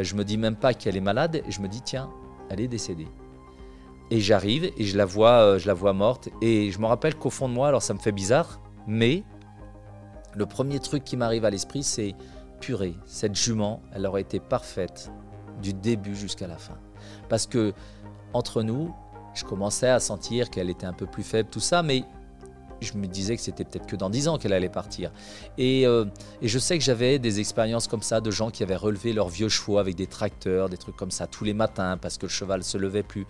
je 0.03 0.17
me 0.17 0.25
dis 0.25 0.37
même 0.37 0.57
pas 0.57 0.75
qu'elle 0.75 0.97
est 0.97 1.01
malade. 1.01 1.43
Je 1.49 1.61
me 1.61 1.69
dis 1.69 1.81
Tiens, 1.81 2.11
elle 2.51 2.61
est 2.61 2.69
décédée. 2.69 3.07
Et 4.11 4.21
j'arrive 4.21 4.71
et 4.77 4.85
je 4.85 4.97
la 4.97 5.05
vois, 5.05 5.41
euh, 5.41 5.59
je 5.59 5.67
la 5.67 5.75
vois 5.75 5.93
morte. 5.93 6.31
Et 6.41 6.71
je 6.71 6.79
me 6.79 6.87
rappelle 6.87 7.15
qu'au 7.15 7.31
fond 7.31 7.49
de 7.49 7.55
moi, 7.55 7.69
alors 7.69 7.83
ça 7.83 7.93
me 7.95 7.99
fait 7.99 8.13
bizarre, 8.13 8.61
mais 8.87 9.23
le 10.35 10.47
premier 10.47 10.79
truc 10.79 11.05
qui 11.05 11.17
m'arrive 11.17 11.45
à 11.45 11.51
l'esprit, 11.51 11.83
c'est 11.83 12.15
purée, 12.61 12.95
cette 13.05 13.35
jument, 13.35 13.83
elle 13.93 14.07
aurait 14.07 14.23
été 14.23 14.41
parfaite 14.41 15.13
du 15.63 15.75
début 15.75 16.17
jusqu'à 16.17 16.47
la 16.47 16.57
fin. 16.57 16.79
Parce 17.29 17.47
que 17.47 17.73
entre 18.33 18.63
nous, 18.63 18.95
je 19.35 19.45
commençais 19.45 19.89
à 19.89 20.01
sentir 20.01 20.51
qu'elle 20.51 20.71
était 20.71 20.87
un 20.87 20.93
peu 20.93 21.07
plus 21.07 21.23
faible, 21.23 21.51
tout 21.51 21.61
ça, 21.61 21.83
mais 21.83 22.05
je 22.81 22.95
me 22.95 23.07
disais 23.07 23.37
que 23.37 23.43
c'était 23.43 23.65
peut-être 23.65 23.87
que 23.87 23.97
dans 23.97 24.11
dix 24.11 24.29
ans 24.29 24.39
qu'elle 24.39 24.53
allait 24.53 24.69
partir. 24.69 25.11
Et, 25.57 25.87
euh, 25.87 26.05
et, 26.43 26.49
je 26.49 26.59
sais 26.59 26.79
que 26.79 26.85
j'avais 26.85 27.19
des 27.19 27.41
expériences 27.41 27.89
comme 27.89 28.03
ça 28.03 28.21
de 28.21 28.31
gens 28.31 28.51
qui 28.51 28.63
avaient 28.63 28.77
relevé 28.77 29.13
leurs 29.13 29.29
vieux 29.29 29.49
chevaux 29.49 29.79
avec 29.79 29.95
des 29.95 30.07
tracteurs, 30.07 30.69
des 30.69 30.77
trucs 30.77 30.97
comme 30.97 31.11
ça 31.11 31.27
tous 31.27 31.45
les 31.45 31.55
matins 31.55 31.97
parce 31.97 32.19
que 32.19 32.27
le 32.27 32.31
cheval 32.31 32.63
se 32.63 32.79
levait 32.79 33.03
plus. 33.03 33.27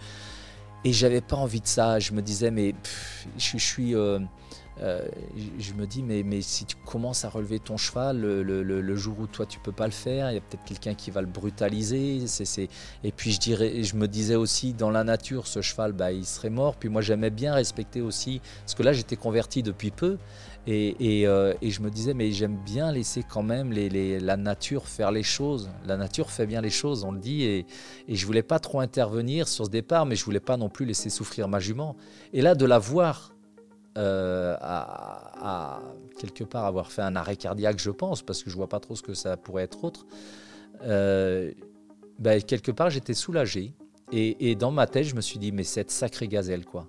Et 0.85 0.93
j'avais 0.93 1.21
pas 1.21 1.37
envie 1.37 1.61
de 1.61 1.67
ça. 1.67 1.99
Je 1.99 2.13
me 2.13 2.23
disais, 2.23 2.51
mais 2.51 2.75
je, 3.37 3.59
suis. 3.59 3.95
Euh, 3.95 4.21
je 4.81 5.73
me 5.75 5.87
dis, 5.87 6.03
mais, 6.03 6.23
mais 6.23 6.41
si 6.41 6.65
tu 6.65 6.77
commences 6.87 7.25
à 7.25 7.29
relever 7.29 7.59
ton 7.59 7.77
cheval, 7.77 8.21
le, 8.21 8.97
jour 8.97 9.19
où 9.21 9.27
toi 9.27 9.47
tu 9.47 9.59
peux 9.59 9.73
pas 9.73 9.87
le 9.87 9.93
faire, 9.93 10.31
il 10.31 10.35
y 10.35 10.39
a 10.39 10.41
peut-être 10.41 10.65
quelqu'un 10.65 10.95
qui 10.95 11.11
va 11.11 11.21
le 11.21 11.27
brutaliser. 11.27 12.27
C'est, 12.27 12.69
Et 13.05 13.13
puis 13.13 13.33
je, 13.33 13.41
dirais, 13.41 13.83
je 13.83 13.97
me 13.97 14.09
disais 14.09 14.35
aussi, 14.35 14.75
dans 14.75 14.91
la 14.91 15.05
nature, 15.05 15.47
ce 15.47 15.61
cheval, 15.61 15.93
bah, 15.93 16.13
il 16.13 16.25
serait 16.25 16.51
mort. 16.51 16.77
Puis 16.77 16.89
moi 16.89 17.03
j'aimais 17.03 17.31
bien 17.31 17.55
respecter 17.55 18.01
aussi, 18.01 18.41
parce 18.61 18.75
que 18.75 18.83
là 18.83 18.93
j'étais 18.93 19.17
converti 19.17 19.63
depuis 19.63 19.91
peu. 19.91 20.19
Euh, 20.69 21.55
et, 21.61 21.71
je 21.71 21.81
me 21.81 21.91
disais, 21.91 22.15
mais 22.15 22.31
j'aime 22.33 22.57
bien 22.57 22.93
laisser 22.93 23.23
quand 23.23 23.43
même 23.43 23.73
la 23.73 24.37
nature 24.37 24.87
faire 24.87 25.11
les 25.11 25.23
choses. 25.23 25.71
La 25.87 25.97
nature 25.97 26.31
fait 26.31 26.47
bien 26.47 26.61
les 26.61 26.71
choses, 26.71 27.05
on 27.05 27.13
le 27.13 27.21
dit. 27.21 27.45
Et, 27.45 27.67
et 28.07 28.15
je 28.15 28.27
voulais 28.27 28.43
pas 28.43 28.59
trop 28.59 28.81
intervenir 28.81 29.49
sur 29.49 29.67
ce 29.67 29.71
départ, 29.71 30.07
mais 30.07 30.17
je 30.17 30.25
voulais 30.25 30.41
pas 30.41 30.57
non 30.57 30.69
plus 30.69 30.85
laisser 30.85 31.11
souffrir 31.11 31.49
ma 31.49 31.61
jument. 31.61 31.97
Et 32.33 32.43
là, 32.43 32.55
de 32.55 32.67
la 32.67 32.79
voir 32.79 33.33
euh, 33.99 34.57
à, 34.61 35.81
quelque 36.19 36.45
part 36.45 36.65
avoir 36.65 36.91
fait 36.91 37.03
un 37.03 37.17
arrêt 37.17 37.37
cardiaque, 37.37 37.79
je 37.81 37.91
pense, 37.91 38.23
parce 38.23 38.43
que 38.43 38.51
je 38.51 38.57
vois 38.57 38.69
pas 38.69 38.81
trop 38.81 38.95
ce 38.97 39.03
que 39.03 39.15
ça 39.15 39.37
pourrait 39.37 39.65
être 39.65 39.85
autre. 39.85 40.07
Euh, 40.85 41.53
ben, 42.19 42.43
quelque 42.43 42.71
part, 42.71 42.91
j'étais 42.91 43.15
soulagé. 43.15 43.75
Et, 44.13 44.51
et, 44.51 44.55
dans 44.55 44.71
ma 44.71 44.87
tête, 44.87 45.05
je 45.05 45.15
me 45.15 45.21
suis 45.21 45.39
dit, 45.39 45.53
mais 45.53 45.65
cette 45.65 45.91
sacrée 45.91 46.29
gazelle, 46.29 46.65
quoi. 46.65 46.89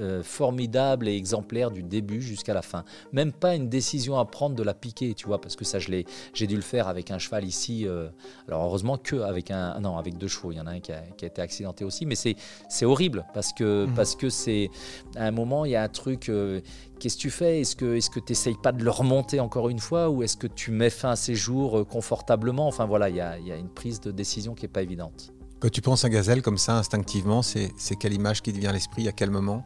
Euh, 0.00 0.22
formidable 0.22 1.06
et 1.06 1.14
exemplaire 1.14 1.70
du 1.70 1.82
début 1.82 2.22
jusqu'à 2.22 2.54
la 2.54 2.62
fin. 2.62 2.82
Même 3.12 3.30
pas 3.30 3.54
une 3.54 3.68
décision 3.68 4.18
à 4.18 4.24
prendre 4.24 4.56
de 4.56 4.62
la 4.62 4.72
piquer, 4.72 5.12
tu 5.12 5.26
vois, 5.26 5.38
parce 5.38 5.54
que 5.54 5.66
ça, 5.66 5.78
je 5.78 5.90
l'ai, 5.90 6.06
j'ai 6.32 6.46
dû 6.46 6.56
le 6.56 6.62
faire 6.62 6.88
avec 6.88 7.10
un 7.10 7.18
cheval 7.18 7.44
ici. 7.44 7.86
Euh, 7.86 8.08
alors 8.48 8.62
heureusement 8.64 8.96
que 8.96 9.16
avec 9.16 9.50
un, 9.50 9.78
non, 9.80 9.98
avec 9.98 10.16
deux 10.16 10.28
chevaux. 10.28 10.50
Il 10.50 10.56
y 10.56 10.60
en 10.62 10.66
a 10.66 10.70
un 10.70 10.80
qui 10.80 10.92
a, 10.92 11.02
été 11.20 11.42
accidenté 11.42 11.84
aussi, 11.84 12.06
mais 12.06 12.14
c'est, 12.14 12.36
c'est 12.70 12.86
horrible 12.86 13.26
parce 13.34 13.52
que 13.52 13.84
mhm. 13.84 13.94
parce 13.94 14.16
que 14.16 14.30
c'est 14.30 14.70
à 15.14 15.26
un 15.26 15.30
moment 15.30 15.66
il 15.66 15.72
y 15.72 15.76
a 15.76 15.82
un 15.82 15.88
truc. 15.88 16.30
Euh, 16.30 16.62
qu'est-ce 16.98 17.16
que 17.16 17.22
tu 17.22 17.30
fais? 17.30 17.60
Est-ce 17.60 17.76
que 17.76 17.96
est-ce 17.96 18.08
que 18.08 18.20
tu 18.20 18.32
n'essayes 18.32 18.56
pas 18.62 18.72
de 18.72 18.82
le 18.82 18.90
remonter 18.90 19.40
encore 19.40 19.68
une 19.68 19.80
fois 19.80 20.08
ou 20.08 20.22
est-ce 20.22 20.38
que 20.38 20.46
tu 20.46 20.70
mets 20.70 20.88
fin 20.88 21.10
à 21.10 21.16
ces 21.16 21.34
jours 21.34 21.86
confortablement? 21.86 22.66
Enfin 22.66 22.86
voilà, 22.86 23.10
il 23.10 23.16
y 23.16 23.20
a, 23.20 23.38
y 23.38 23.52
a 23.52 23.56
une 23.56 23.68
prise 23.68 24.00
de 24.00 24.10
décision 24.10 24.54
qui 24.54 24.64
est 24.64 24.70
pas 24.70 24.82
évidente. 24.82 25.34
Quand 25.60 25.70
tu 25.70 25.82
penses 25.82 26.04
à 26.06 26.08
Gazelle 26.08 26.40
comme 26.40 26.58
ça 26.58 26.78
instinctivement, 26.78 27.42
c'est, 27.42 27.72
c'est 27.76 27.94
quelle 27.94 28.14
image 28.14 28.40
qui 28.40 28.54
te 28.54 28.58
vient 28.58 28.70
à 28.70 28.72
l'esprit? 28.72 29.06
À 29.06 29.12
quel 29.12 29.30
moment? 29.30 29.62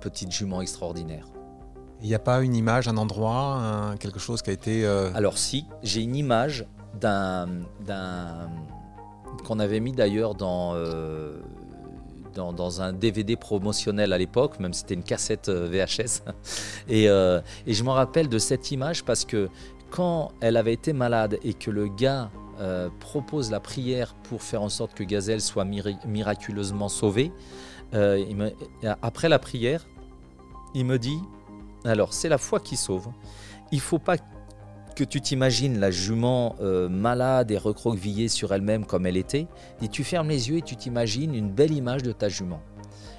Petite 0.00 0.32
jument 0.32 0.60
extraordinaire. 0.60 1.26
Il 2.02 2.08
n'y 2.08 2.14
a 2.14 2.18
pas 2.18 2.42
une 2.42 2.56
image, 2.56 2.88
un 2.88 2.96
endroit, 2.96 3.94
quelque 4.00 4.18
chose 4.18 4.42
qui 4.42 4.50
a 4.50 4.52
été... 4.52 4.84
Euh, 4.84 5.10
Alors 5.14 5.38
si, 5.38 5.66
j'ai 5.84 6.02
une 6.02 6.16
image 6.16 6.66
d'un... 7.00 7.46
qu'on 9.44 9.60
avait 9.60 9.78
mis 9.78 9.92
d'ailleurs 9.92 10.34
dans, 10.34 10.74
euh, 10.74 11.40
dans, 12.34 12.52
dans, 12.52 12.82
un 12.82 12.92
DVD 12.92 13.36
promotionnel 13.36 14.12
à 14.12 14.18
l'époque, 14.18 14.58
même 14.58 14.72
si 14.72 14.80
c'était 14.80 14.94
une 14.94 15.04
cassette 15.04 15.48
euh, 15.48 15.68
VHS. 15.68 16.22
Et, 16.88 17.04
et 17.04 17.72
je 17.72 17.84
me 17.84 17.90
rappelle 17.90 18.28
de 18.28 18.38
cette 18.38 18.72
image 18.72 19.04
parce 19.04 19.24
que 19.24 19.48
quand 19.90 20.32
elle 20.40 20.56
avait 20.56 20.72
été 20.72 20.92
malade 20.92 21.38
et 21.44 21.54
que 21.54 21.70
le 21.70 21.86
gars 21.86 22.30
propose 23.00 23.50
la 23.50 23.60
prière 23.60 24.14
pour 24.14 24.42
faire 24.42 24.62
en 24.62 24.68
sorte 24.68 24.94
que 24.94 25.04
Gazelle 25.04 25.40
soit 25.40 25.64
miraculeusement 25.64 26.88
sauvée, 26.88 27.32
euh, 27.94 28.50
après 29.02 29.28
la 29.28 29.38
prière, 29.38 29.86
il 30.74 30.86
me 30.86 30.98
dit, 30.98 31.18
alors 31.84 32.12
c'est 32.12 32.28
la 32.28 32.38
foi 32.38 32.60
qui 32.60 32.76
sauve. 32.76 33.08
Il 33.70 33.80
faut 33.80 33.98
pas 33.98 34.16
que 34.96 35.04
tu 35.04 35.20
t'imagines 35.20 35.78
la 35.78 35.90
jument 35.90 36.56
euh, 36.60 36.88
malade 36.88 37.50
et 37.50 37.58
recroquevillée 37.58 38.28
sur 38.28 38.52
elle-même 38.52 38.84
comme 38.84 39.06
elle 39.06 39.16
était. 39.16 39.46
Et 39.80 39.88
tu 39.88 40.04
fermes 40.04 40.28
les 40.28 40.50
yeux 40.50 40.58
et 40.58 40.62
tu 40.62 40.76
t'imagines 40.76 41.34
une 41.34 41.50
belle 41.50 41.72
image 41.72 42.02
de 42.02 42.12
ta 42.12 42.28
jument. 42.28 42.60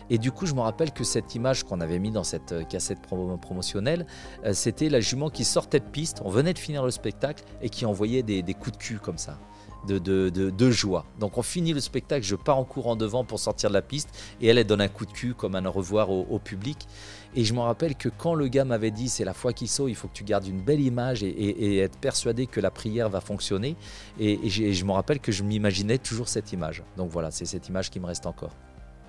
Et 0.10 0.18
du 0.18 0.32
coup, 0.32 0.46
je 0.46 0.54
me 0.54 0.62
rappelle 0.62 0.92
que 0.92 1.04
cette 1.04 1.36
image 1.36 1.64
qu'on 1.64 1.82
avait 1.82 2.00
mis 2.00 2.12
dans 2.12 2.24
cette 2.24 2.52
euh, 2.52 2.64
cassette 2.64 3.00
promotionnelle, 3.02 4.06
c'était 4.52 4.90
la 4.90 5.00
jument 5.00 5.30
qui 5.30 5.44
sortait 5.44 5.80
de 5.80 5.86
piste, 5.86 6.22
on 6.24 6.30
venait 6.30 6.54
de 6.54 6.60
finir 6.60 6.84
le 6.84 6.92
spectacle 6.92 7.44
et 7.62 7.70
qui 7.70 7.86
envoyait 7.86 8.24
des 8.24 8.54
coups 8.54 8.78
de 8.78 8.78
cul 8.78 9.00
comme 9.00 9.18
ça 9.18 9.38
de, 9.86 10.72
joie. 10.72 11.06
Donc 11.20 11.38
on 11.38 11.42
finit 11.42 11.74
le 11.74 11.80
spectacle, 11.80 12.26
je 12.26 12.36
pars 12.36 12.58
en 12.58 12.64
courant 12.64 12.96
devant 12.96 13.24
pour 13.24 13.40
sortir 13.40 13.70
de 13.70 13.74
la 13.74 13.82
piste 13.82 14.10
et 14.42 14.48
elle, 14.48 14.58
elle 14.58 14.68
donne 14.68 14.82
un 14.82 14.88
coup 14.88 15.06
de 15.06 15.12
cul 15.12 15.34
comme 15.34 15.56
un 15.56 15.66
au 15.66 15.72
revoir 15.72 16.10
au, 16.10 16.40
public. 16.40 16.88
Et 17.36 17.44
je 17.44 17.54
me 17.54 17.60
rappelle 17.60 17.96
que 17.96 18.10
quand 18.10 18.34
le 18.36 18.48
gars 18.48 18.66
m'avait 18.66 18.92
dit 18.92 19.10
c'est 19.10 19.26
la 19.26 19.34
foi 19.34 19.54
qui 19.54 19.68
saute, 19.68 19.90
il 19.90 19.96
faut 19.96 20.08
que 20.08 20.14
tu 20.14 20.24
gardes 20.24 20.48
une 20.48 20.62
belle 20.62 20.82
image 20.82 21.24
et, 21.24 21.80
être 21.80 21.98
persuadé 21.98 22.48
que 22.48 22.60
la 22.60 22.72
prière 22.72 23.10
va 23.10 23.22
fonctionner. 23.22 23.76
Et, 24.20 24.50
je 24.50 24.86
me 24.86 24.92
rappelle 24.92 25.20
que 25.20 25.32
je 25.32 25.44
m'imaginais 25.44 25.98
toujours 25.98 26.28
cette 26.28 26.52
image. 26.54 26.84
Donc 26.98 27.10
voilà, 27.10 27.32
c'est 27.32 27.46
cette 27.46 27.68
image 27.68 27.90
qui 27.90 28.00
me 28.00 28.06
reste 28.06 28.26
encore. 28.26 28.52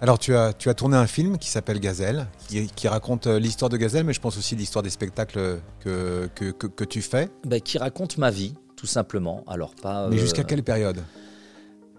Alors 0.01 0.19
tu 0.19 0.35
as, 0.35 0.53
tu 0.53 0.69
as 0.69 0.75
tourné 0.75 0.97
un 0.97 1.07
film 1.07 1.39
qui 1.39 1.49
s'appelle 1.49 1.81
Gazelle, 1.81 2.27
qui, 2.49 2.89
raconte 2.89 3.27
euh, 3.27 3.39
l'histoire 3.39 3.69
de 3.69 3.77
Gazelle, 3.77 4.05
mais 4.05 4.13
je 4.13 4.21
pense 4.21 4.37
aussi 4.37 4.55
l'histoire 4.57 4.83
des 4.83 4.91
spectacles 4.91 5.61
que, 5.81 6.29
que, 6.35 6.51
que, 6.51 6.85
tu 6.85 7.01
fais. 7.01 7.31
Ben, 7.47 7.61
qui 7.61 7.79
raconte 7.79 8.19
ma 8.19 8.31
vie, 8.31 8.55
tout 8.77 8.87
simplement. 8.87 9.45
Alors 9.47 9.75
pas. 9.75 10.09
Mais 10.09 10.19
jusqu'à 10.19 10.43
euh, 10.43 10.47
quelle 10.47 10.63
période? 10.63 10.99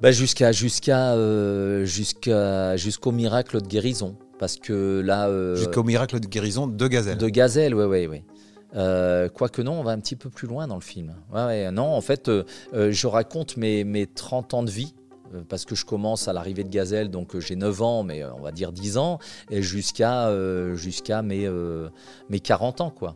bah 0.01 0.11
jusqu'à 0.11 0.51
jusqu'à 0.51 1.13
euh, 1.13 1.85
jusqu'à 1.85 2.75
jusqu'au 2.75 3.13
miracle 3.13 3.61
de 3.61 3.65
guérison 3.67 4.17
parce 4.39 4.57
que 4.57 4.99
là 4.99 5.29
euh, 5.29 5.55
jusqu'au 5.55 5.83
miracle 5.83 6.19
de 6.19 6.27
guérison 6.27 6.67
de 6.67 6.87
gazelle 6.89 7.17
de 7.17 7.29
gazelle 7.29 7.73
oui 7.73 7.85
oui 7.85 8.05
oui 8.05 8.23
quoique 9.33 9.61
non 9.61 9.79
on 9.79 9.83
va 9.83 9.91
un 9.91 9.99
petit 9.99 10.17
peu 10.17 10.29
plus 10.29 10.49
loin 10.49 10.67
dans 10.67 10.75
le 10.75 10.81
film 10.81 11.15
ouais, 11.33 11.71
non 11.71 11.93
en 11.93 12.01
fait 12.01 12.29
je 12.73 13.07
raconte 13.07 13.55
mes, 13.55 13.85
mes 13.85 14.05
30 14.05 14.53
ans 14.53 14.63
de 14.63 14.69
vie 14.69 14.93
parce 15.47 15.65
que 15.65 15.75
je 15.75 15.85
commence 15.85 16.27
à 16.27 16.33
l'arrivée 16.33 16.63
de 16.63 16.69
Gazelle, 16.69 17.09
donc 17.09 17.37
j'ai 17.39 17.55
9 17.55 17.81
ans, 17.81 18.03
mais 18.03 18.23
on 18.23 18.41
va 18.41 18.51
dire 18.51 18.71
10 18.71 18.97
ans, 18.97 19.19
et 19.49 19.61
jusqu'à 19.61 20.31
jusqu'à 20.75 21.21
mes, 21.21 21.49
mes 22.29 22.39
40 22.39 22.81
ans. 22.81 22.89
quoi. 22.91 23.15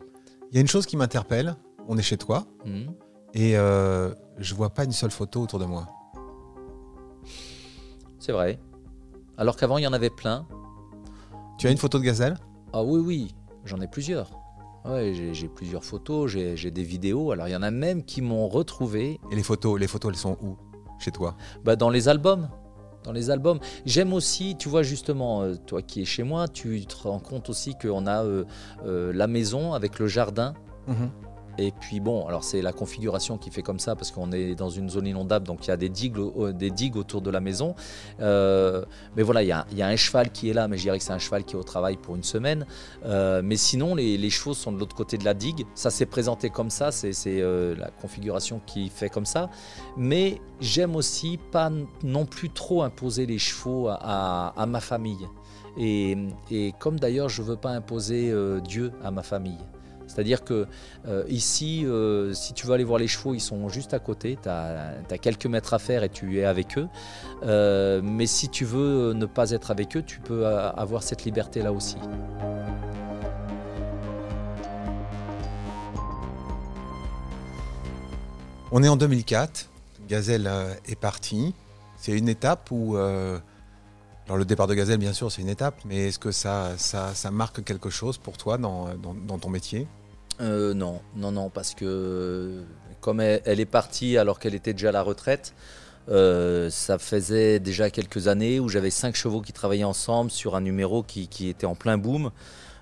Il 0.50 0.56
y 0.56 0.58
a 0.58 0.60
une 0.60 0.68
chose 0.68 0.86
qui 0.86 0.96
m'interpelle, 0.96 1.54
on 1.88 1.96
est 1.96 2.02
chez 2.02 2.16
toi, 2.16 2.46
mmh. 2.64 2.90
Et 3.34 3.56
euh, 3.56 4.12
je 4.38 4.54
vois 4.54 4.70
pas 4.70 4.84
une 4.84 4.92
seule 4.92 5.10
photo 5.10 5.42
autour 5.42 5.58
de 5.58 5.64
moi. 5.64 5.86
C'est 8.18 8.32
vrai. 8.32 8.58
Alors 9.36 9.56
qu'avant, 9.56 9.78
il 9.78 9.84
y 9.84 9.86
en 9.86 9.92
avait 9.92 10.10
plein. 10.10 10.46
Tu 11.58 11.66
as 11.66 11.70
une 11.70 11.78
photo 11.78 11.98
de 11.98 12.04
gazelle? 12.04 12.36
Ah 12.72 12.82
oui, 12.82 13.00
oui, 13.00 13.34
j'en 13.64 13.80
ai 13.80 13.86
plusieurs. 13.86 14.30
Ouais, 14.84 15.12
j'ai 15.32 15.48
plusieurs 15.48 15.84
photos, 15.84 16.30
j'ai 16.30 16.70
des 16.70 16.82
vidéos. 16.82 17.32
Alors 17.32 17.48
il 17.48 17.50
y 17.52 17.56
en 17.56 17.62
a 17.62 17.70
même 17.70 18.02
qui 18.02 18.22
m'ont 18.22 18.48
retrouvé. 18.48 19.20
Et 19.30 19.36
les 19.36 19.42
photos, 19.42 19.78
les 19.78 19.86
photos, 19.86 20.12
elles 20.12 20.18
sont 20.18 20.38
où? 20.40 20.56
Chez 21.00 21.10
toi 21.10 21.34
bah, 21.64 21.74
Dans 21.74 21.90
les 21.90 22.08
albums. 22.08 22.48
Dans 23.02 23.12
les 23.12 23.30
albums. 23.30 23.58
J'aime 23.86 24.12
aussi, 24.12 24.56
tu 24.56 24.68
vois 24.68 24.82
justement, 24.82 25.42
euh, 25.42 25.54
toi 25.66 25.80
qui 25.80 26.02
es 26.02 26.04
chez 26.04 26.22
moi, 26.22 26.48
tu 26.48 26.84
te 26.84 26.94
rends 27.08 27.18
compte 27.18 27.48
aussi 27.48 27.74
qu'on 27.80 28.06
a 28.06 28.22
euh, 28.22 28.44
euh, 28.84 29.10
la 29.14 29.26
maison 29.26 29.72
avec 29.72 29.98
le 29.98 30.06
jardin. 30.06 30.52
Mhm. 30.86 31.10
Et 31.60 31.72
puis 31.72 32.00
bon, 32.00 32.26
alors 32.26 32.42
c'est 32.42 32.62
la 32.62 32.72
configuration 32.72 33.36
qui 33.36 33.50
fait 33.50 33.62
comme 33.62 33.78
ça 33.78 33.94
parce 33.94 34.10
qu'on 34.10 34.32
est 34.32 34.54
dans 34.54 34.70
une 34.70 34.88
zone 34.88 35.06
inondable, 35.06 35.46
donc 35.46 35.66
il 35.66 35.68
y 35.68 35.72
a 35.72 35.76
des 35.76 35.90
digues, 35.90 36.18
digues 36.54 36.96
autour 36.96 37.20
de 37.20 37.30
la 37.30 37.40
maison. 37.40 37.74
Euh, 38.20 38.82
mais 39.14 39.22
voilà, 39.22 39.42
il 39.42 39.48
y, 39.48 39.82
a, 39.82 39.86
un 39.86 39.96
cheval 39.96 40.30
qui 40.30 40.48
est 40.48 40.54
là, 40.54 40.68
mais 40.68 40.78
je 40.78 40.84
dirais 40.84 40.96
que 40.96 41.04
c'est 41.04 41.12
un 41.12 41.18
cheval 41.18 41.44
qui 41.44 41.56
est 41.56 41.58
au 41.58 41.62
travail 41.62 41.98
pour 41.98 42.16
une 42.16 42.22
semaine. 42.22 42.64
Euh, 43.04 43.42
mais 43.44 43.56
sinon, 43.56 43.94
les, 43.94 44.30
chevaux 44.30 44.54
sont 44.54 44.72
de 44.72 44.78
l'autre 44.78 44.96
côté 44.96 45.18
de 45.18 45.24
la 45.26 45.34
digue. 45.34 45.66
Ça 45.74 45.90
s'est 45.90 46.06
présenté 46.06 46.48
comme 46.48 46.70
ça, 46.70 46.92
c'est 46.92 47.12
euh, 47.26 47.76
la 47.76 47.90
configuration 47.90 48.62
qui 48.64 48.88
fait 48.88 49.10
comme 49.10 49.26
ça. 49.26 49.50
Mais 49.98 50.40
j'aime 50.62 50.96
aussi 50.96 51.38
pas 51.52 51.70
non 52.02 52.24
plus 52.24 52.48
trop 52.48 52.82
imposer 52.82 53.26
les 53.26 53.38
chevaux 53.38 53.88
à, 53.90 54.64
ma 54.66 54.80
famille. 54.80 55.28
Et 55.76 56.16
comme 56.78 56.98
d'ailleurs, 56.98 57.28
je 57.28 57.42
ne 57.42 57.48
veux 57.48 57.56
pas 57.56 57.70
imposer 57.70 58.32
Dieu 58.64 58.92
à 59.04 59.10
ma 59.10 59.22
famille. 59.22 59.58
C'est-à-dire 60.10 60.42
que 60.42 60.66
euh, 61.06 61.24
ici, 61.28 61.86
euh, 61.86 62.32
si 62.34 62.52
tu 62.52 62.66
veux 62.66 62.74
aller 62.74 62.84
voir 62.84 62.98
les 62.98 63.06
chevaux, 63.06 63.32
ils 63.32 63.40
sont 63.40 63.68
juste 63.68 63.94
à 63.94 64.00
côté, 64.00 64.36
tu 64.42 64.48
as, 64.48 65.18
quelques 65.22 65.46
mètres 65.46 65.72
à 65.72 65.78
faire 65.78 66.02
et 66.02 66.08
tu 66.08 66.40
es 66.40 66.44
avec 66.44 66.76
eux. 66.78 66.88
Euh, 67.44 68.00
mais 68.02 68.26
si 68.26 68.48
tu 68.48 68.64
veux 68.64 69.12
ne 69.12 69.26
pas 69.26 69.52
être 69.52 69.70
avec 69.70 69.96
eux, 69.96 70.02
tu 70.02 70.18
peux 70.18 70.46
avoir 70.46 71.04
cette 71.04 71.24
liberté-là 71.24 71.72
aussi. 71.72 71.96
On 78.72 78.82
est 78.82 78.88
en 78.88 78.96
2004, 78.96 79.68
Gazelle 80.08 80.50
est 80.86 80.98
parti. 80.98 81.54
C'est 81.96 82.12
une 82.12 82.28
étape 82.28 82.68
où... 82.72 82.96
Alors 82.96 84.38
le 84.38 84.44
départ 84.44 84.68
de 84.68 84.74
Gazelle, 84.74 84.98
bien 84.98 85.12
sûr, 85.12 85.30
c'est 85.32 85.42
une 85.42 85.48
étape, 85.48 85.74
mais 85.84 86.08
est-ce 86.08 86.18
que 86.18 86.30
ça, 86.30 86.76
marque 87.32 87.64
quelque 87.64 87.90
chose 87.90 88.18
pour 88.18 88.36
toi 88.36 88.58
dans 88.58 89.38
ton 89.40 89.50
métier? 89.50 89.86
Euh, 90.40 90.74
non, 90.74 91.00
non, 91.16 91.32
non, 91.32 91.50
parce 91.50 91.74
que 91.74 92.62
comme 93.00 93.20
elle, 93.20 93.60
est 93.60 93.66
partie 93.66 94.16
alors 94.18 94.38
qu'elle 94.38 94.54
était 94.54 94.72
déjà 94.72 94.88
à 94.88 94.92
la 94.92 95.02
retraite, 95.02 95.54
euh, 96.08 96.70
ça 96.70 96.98
faisait 96.98 97.58
déjà 97.58 97.90
quelques 97.90 98.26
années 98.28 98.58
où 98.58 98.68
j'avais 98.68 98.90
cinq 98.90 99.14
chevaux 99.16 99.42
qui 99.42 99.52
travaillaient 99.52 99.84
ensemble 99.84 100.30
sur 100.30 100.56
un 100.56 100.60
numéro 100.60 101.02
qui, 101.02 101.28
était 101.48 101.66
en 101.66 101.74
plein 101.74 101.98
boom. 101.98 102.30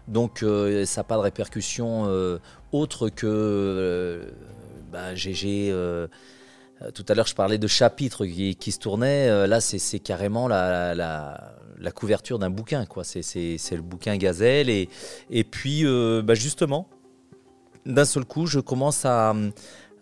Donc 0.06 0.42
euh, 0.42 0.84
ça 0.86 1.00
n'a 1.00 1.04
pas 1.04 1.16
de 1.16 1.22
répercussion 1.22 2.08
autre 2.72 3.08
que 3.08 4.32
bah, 4.92 5.14
GG. 5.14 5.72
tout 6.94 7.04
à 7.08 7.14
l'heure, 7.14 7.26
je 7.26 7.34
parlais 7.34 7.58
de 7.58 7.66
chapitres 7.66 8.24
qui, 8.24 8.72
se 8.72 8.78
tournaient. 8.78 9.46
là, 9.48 9.60
c'est 9.60 9.98
carrément 9.98 10.46
la, 10.48 11.54
couverture 11.94 12.38
d'un 12.38 12.50
bouquin. 12.50 12.86
C'est 13.02 13.76
le 13.76 13.82
bouquin 13.82 14.16
Gazelle. 14.16 14.70
Et, 14.70 14.88
et 15.30 15.44
puis, 15.44 15.84
bah, 16.22 16.34
justement, 16.34 16.88
d'un 17.86 18.04
seul 18.04 18.24
coup, 18.24 18.46
je 18.46 18.60
commence 18.60 19.04
à, 19.04 19.34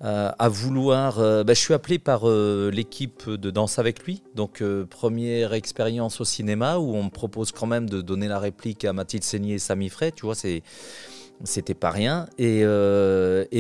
euh, 0.05 0.31
vouloir. 0.49 1.19
Euh, 1.19 1.45
bah, 1.45 1.55
je 1.55 1.61
suis 1.61 1.75
appelé 1.75 1.99
par 1.99 2.29
euh, 2.29 2.71
l'équipe 2.71 3.29
de 3.31 3.51
Danse 3.51 3.79
avec 3.79 4.05
lui. 4.05 4.23
Donc, 4.35 4.63
première 4.91 5.55
expérience 5.55 6.21
au 6.21 6.25
cinéma 6.25 6.79
où 6.79 6.95
on 6.95 7.05
me 7.05 7.11
propose 7.11 7.53
quand 7.53 7.67
même 7.67 7.89
de 7.89 8.01
donner 8.01 8.29
la 8.29 8.39
réplique 8.39 8.85
à 8.85 8.93
Mathilde 8.93 9.25
Seigné 9.25 9.55
et 9.55 9.59
Samy 9.59 9.89
Frey. 9.89 10.13
Tu 10.13 10.27
vois, 10.27 10.35
c'est, 10.35 10.63
c'était 11.45 11.75
pas 11.75 11.91
rien. 11.91 12.27
Et, 12.39 12.65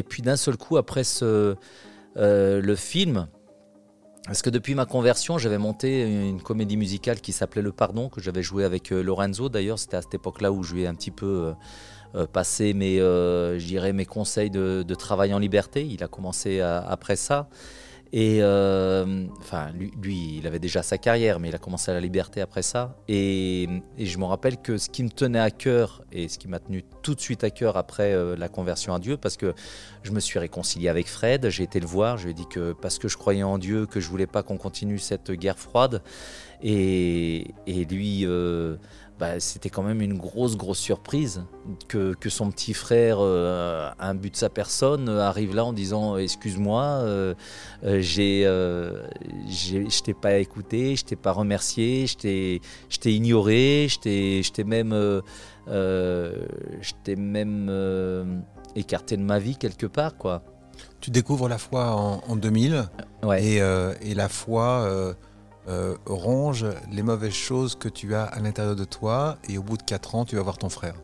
puis, 0.08 0.22
d'un 0.22 0.36
seul 0.36 0.56
coup, 0.56 0.76
après 0.76 1.02
le 2.16 2.74
film. 2.76 3.28
Parce 4.26 4.42
que 4.42 4.50
depuis 4.50 4.74
ma 4.74 4.86
conversion, 4.86 5.38
j'avais 5.38 5.56
monté 5.56 6.02
une 6.02 6.42
comédie 6.42 6.76
musicale 6.76 7.20
qui 7.20 7.30
s'appelait 7.30 7.62
Le 7.62 7.70
Pardon, 7.70 8.08
que 8.08 8.20
j'avais 8.20 8.42
joué 8.42 8.64
avec 8.64 8.90
Lorenzo. 8.90 9.48
D'ailleurs, 9.48 9.78
c'était 9.78 9.98
à 9.98 10.02
cette 10.02 10.14
époque-là 10.14 10.50
où 10.50 10.64
je 10.64 10.74
lui 10.74 10.82
ai 10.82 10.88
un 10.88 10.96
petit 10.96 11.12
peu 11.12 11.54
passer 12.32 12.72
mes, 12.74 12.98
euh, 13.00 13.58
mes 13.92 14.06
conseils 14.06 14.50
de, 14.50 14.94
travail 14.94 15.34
en 15.34 15.38
liberté. 15.38 15.86
Il 15.86 16.02
a 16.02 16.08
commencé 16.08 16.60
après 16.60 17.16
ça. 17.16 17.48
Et 18.12 18.38
euh, 18.40 19.26
enfin, 19.40 19.72
lui, 19.72 20.38
il 20.38 20.46
avait 20.46 20.60
déjà 20.60 20.82
sa 20.82 20.96
carrière, 20.96 21.40
mais 21.40 21.48
il 21.48 21.54
a 21.54 21.58
commencé 21.58 21.90
à 21.90 21.94
la 21.94 22.00
liberté 22.00 22.40
après 22.40 22.62
ça. 22.62 22.96
Et, 23.08 23.68
je 23.98 24.18
me 24.18 24.24
rappelle 24.24 24.58
que 24.58 24.78
ce 24.78 24.88
qui 24.88 25.02
me 25.02 25.10
tenait 25.10 25.40
à 25.40 25.50
cœur 25.50 26.02
et 26.12 26.28
ce 26.28 26.38
qui 26.38 26.48
m'a 26.48 26.60
tenu 26.60 26.84
tout 27.02 27.14
de 27.14 27.20
suite 27.20 27.42
à 27.42 27.50
cœur 27.50 27.76
après 27.76 28.14
la 28.36 28.48
conversion 28.48 28.94
à 28.94 29.00
Dieu, 29.00 29.16
parce 29.16 29.36
que 29.36 29.54
je 30.02 30.12
me 30.12 30.20
suis 30.20 30.38
réconcilié 30.38 30.88
avec 30.88 31.08
Fred, 31.08 31.50
j'ai 31.50 31.64
été 31.64 31.80
le 31.80 31.86
voir, 31.86 32.16
je 32.16 32.24
lui 32.24 32.30
ai 32.30 32.34
dit 32.34 32.46
que 32.48 32.72
parce 32.72 32.98
que 32.98 33.08
je 33.08 33.16
croyais 33.16 33.42
en 33.42 33.58
Dieu, 33.58 33.86
que 33.86 34.00
je 34.00 34.08
voulais 34.08 34.28
pas 34.28 34.42
qu'on 34.42 34.56
continue 34.56 34.98
cette 34.98 35.32
guerre 35.32 35.58
froide. 35.58 36.00
Et, 36.62 37.54
et 37.66 37.84
lui 37.84 38.24
bah, 39.18 39.40
c'était 39.40 39.70
quand 39.70 39.82
même 39.82 40.02
une 40.02 40.18
grosse, 40.18 40.58
grosse 40.58 40.78
surprise 40.78 41.44
que, 41.88 42.12
que 42.12 42.28
son 42.28 42.50
petit 42.50 42.74
frère, 42.74 43.16
euh, 43.20 43.90
un 43.98 44.14
but 44.14 44.32
de 44.32 44.36
sa 44.36 44.50
personne, 44.50 45.08
arrive 45.08 45.54
là 45.54 45.64
en 45.64 45.72
disant 45.72 46.18
Excuse-moi, 46.18 46.82
euh, 46.82 47.34
euh, 47.84 48.02
j'ai, 48.02 48.42
je 48.44 50.02
t'ai 50.02 50.12
pas 50.12 50.36
écouté, 50.36 50.96
je 50.96 51.04
t'ai 51.06 51.16
pas 51.16 51.32
remercié, 51.32 52.06
je 52.06 52.16
t'ai 52.16 52.60
ignoré, 53.06 53.88
je 53.88 53.98
t'ai 54.52 54.64
même, 54.64 54.92
je 55.66 57.14
même 57.16 58.42
écarté 58.74 59.16
de 59.16 59.22
ma 59.22 59.38
vie 59.38 59.56
quelque 59.56 59.86
part. 59.86 60.18
quoi. 60.18 60.42
Tu 61.00 61.10
découvres 61.10 61.48
la 61.48 61.56
foi 61.56 61.92
en, 61.92 62.22
en 62.28 62.36
2000 62.36 62.86
et, 63.38 63.56
et, 64.02 64.14
la 64.14 64.28
foi 64.28 65.16
euh, 65.68 65.96
ronge 66.06 66.64
les 66.92 67.02
mauvaises 67.02 67.32
choses 67.32 67.74
que 67.74 67.88
tu 67.88 68.14
as 68.14 68.22
à 68.22 68.38
l'intérieur 68.38 68.76
de 68.76 68.84
toi 68.84 69.38
et 69.48 69.58
au 69.58 69.62
bout 69.64 69.76
de 69.76 69.82
4 69.82 70.14
ans, 70.14 70.24
tu 70.24 70.36
vas 70.36 70.42
voir 70.42 70.58
ton 70.58 70.68
frère. 70.68 70.94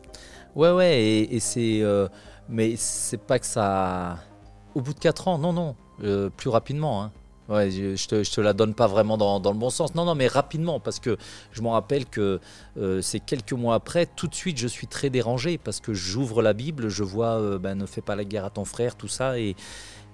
Ouais, 0.55 0.71
ouais, 0.71 1.01
et, 1.01 1.39
c'est. 1.41 1.81
Euh, 1.81 2.07
mais 2.47 2.75
c'est 2.77 3.17
pas 3.17 3.39
que 3.39 3.45
ça. 3.45 4.19
Au 4.73 4.81
bout 4.81 4.93
de 4.93 4.99
4 4.99 5.27
ans, 5.27 5.37
non, 5.37 5.51
non, 5.51 5.75
euh, 6.01 6.29
plus 6.29 6.49
rapidement. 6.49 7.03
Hein. 7.03 7.11
Ouais, 7.49 7.71
je, 7.71 8.07
te, 8.07 8.23
te 8.23 8.39
la 8.39 8.53
donne 8.53 8.73
pas 8.73 8.87
vraiment 8.87 9.17
dans, 9.17 9.51
le 9.51 9.57
bon 9.57 9.69
sens. 9.69 9.95
Non, 9.95 10.05
non, 10.05 10.15
mais 10.15 10.27
rapidement, 10.27 10.79
parce 10.79 11.01
que 11.01 11.17
je 11.51 11.61
me 11.61 11.67
rappelle 11.67 12.05
que 12.05 12.39
c'est 13.01 13.19
quelques 13.19 13.51
mois 13.51 13.75
après, 13.75 14.05
tout 14.05 14.27
de 14.27 14.35
suite, 14.35 14.57
je 14.57 14.67
suis 14.67 14.87
très 14.87 15.09
dérangé 15.09 15.57
parce 15.57 15.81
que 15.81 15.93
j'ouvre 15.93 16.41
la 16.41 16.53
Bible, 16.53 16.87
je 16.87 17.03
vois 17.03 17.59
ben, 17.59 17.75
ne 17.75 17.85
fais 17.85 17.99
pas 17.99 18.15
la 18.15 18.23
guerre 18.23 18.45
à 18.45 18.49
ton 18.49 18.63
frère, 18.63 18.95
tout 18.95 19.09
ça, 19.09 19.37
et, 19.37 19.57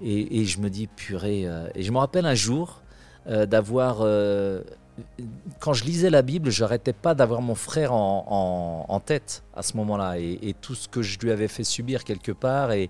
et, 0.02 0.42
et 0.42 0.46
je 0.46 0.60
me 0.60 0.72
dis 0.72 0.88
purée. 0.88 1.48
et 1.76 1.84
je 1.84 1.92
me 1.92 2.00
rappelle 2.00 2.26
un 2.26 2.34
jour, 2.34 2.82
euh, 3.30 3.46
d'avoir. 3.46 4.00
Euh, 4.02 4.62
quand 5.60 5.74
je 5.74 5.86
lisais 5.86 6.10
la 6.10 6.22
Bible, 6.22 6.50
je 6.50 6.64
n'arrêtais 6.64 6.94
pas 6.94 7.14
d'avoir 7.14 7.42
mon 7.42 7.56
frère 7.56 7.94
en, 7.94 9.02
tête 9.06 9.44
à 9.56 9.64
ce 9.64 9.78
moment-là 9.78 10.18
et, 10.18 10.54
tout 10.60 10.76
ce 10.76 10.90
que 10.90 11.02
je 11.02 11.18
lui 11.20 11.32
avais 11.32 11.48
fait 11.48 11.64
subir 11.64 12.04
quelque 12.04 12.34
part. 12.34 12.74
Et, 12.74 12.90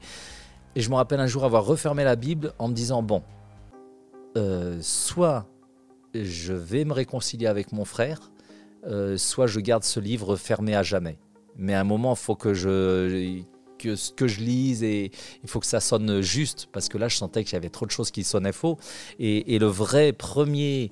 je 0.76 0.90
me 0.90 0.96
rappelle 0.96 1.20
un 1.20 1.28
jour 1.28 1.46
avoir 1.46 1.66
refermé 1.66 2.04
la 2.04 2.16
Bible 2.16 2.54
en 2.58 2.68
me 2.68 2.74
disant 2.74 3.04
bon, 3.04 3.22
euh, 4.38 4.80
soit 4.82 5.46
je 6.16 6.54
vais 6.54 6.84
me 6.86 6.94
réconcilier 6.94 7.48
avec 7.48 7.72
mon 7.72 7.86
frère, 7.86 8.32
soit 9.18 9.46
je 9.46 9.60
garde 9.60 9.84
ce 9.84 10.00
livre 10.00 10.36
fermé 10.36 10.74
à 10.76 10.82
jamais. 10.82 11.20
Mais 11.58 11.76
à 11.76 11.82
un 11.82 11.84
moment, 11.84 12.14
il 12.14 12.20
faut 12.20 12.36
que 12.36 12.54
je 12.56 13.44
que 13.80 13.96
ce 13.96 14.12
que 14.12 14.28
je 14.28 14.42
lise 14.42 14.84
et 14.84 15.12
il 15.44 15.50
faut 15.50 15.60
que 15.60 15.66
ça 15.66 15.80
sonne 15.80 16.22
juste 16.22 16.68
parce 16.72 16.88
que 16.90 17.00
là 17.00 17.08
je 17.08 17.16
sentais 17.16 17.44
qu'il 17.44 17.54
y 17.54 17.56
avait 17.56 17.70
trop 17.70 17.88
de 17.88 17.92
choses 17.92 18.12
qui 18.12 18.24
sonnaient 18.24 18.52
faux. 18.52 18.78
Et, 19.18 19.58
le 19.60 19.66
vrai 19.66 20.14
premier 20.14 20.92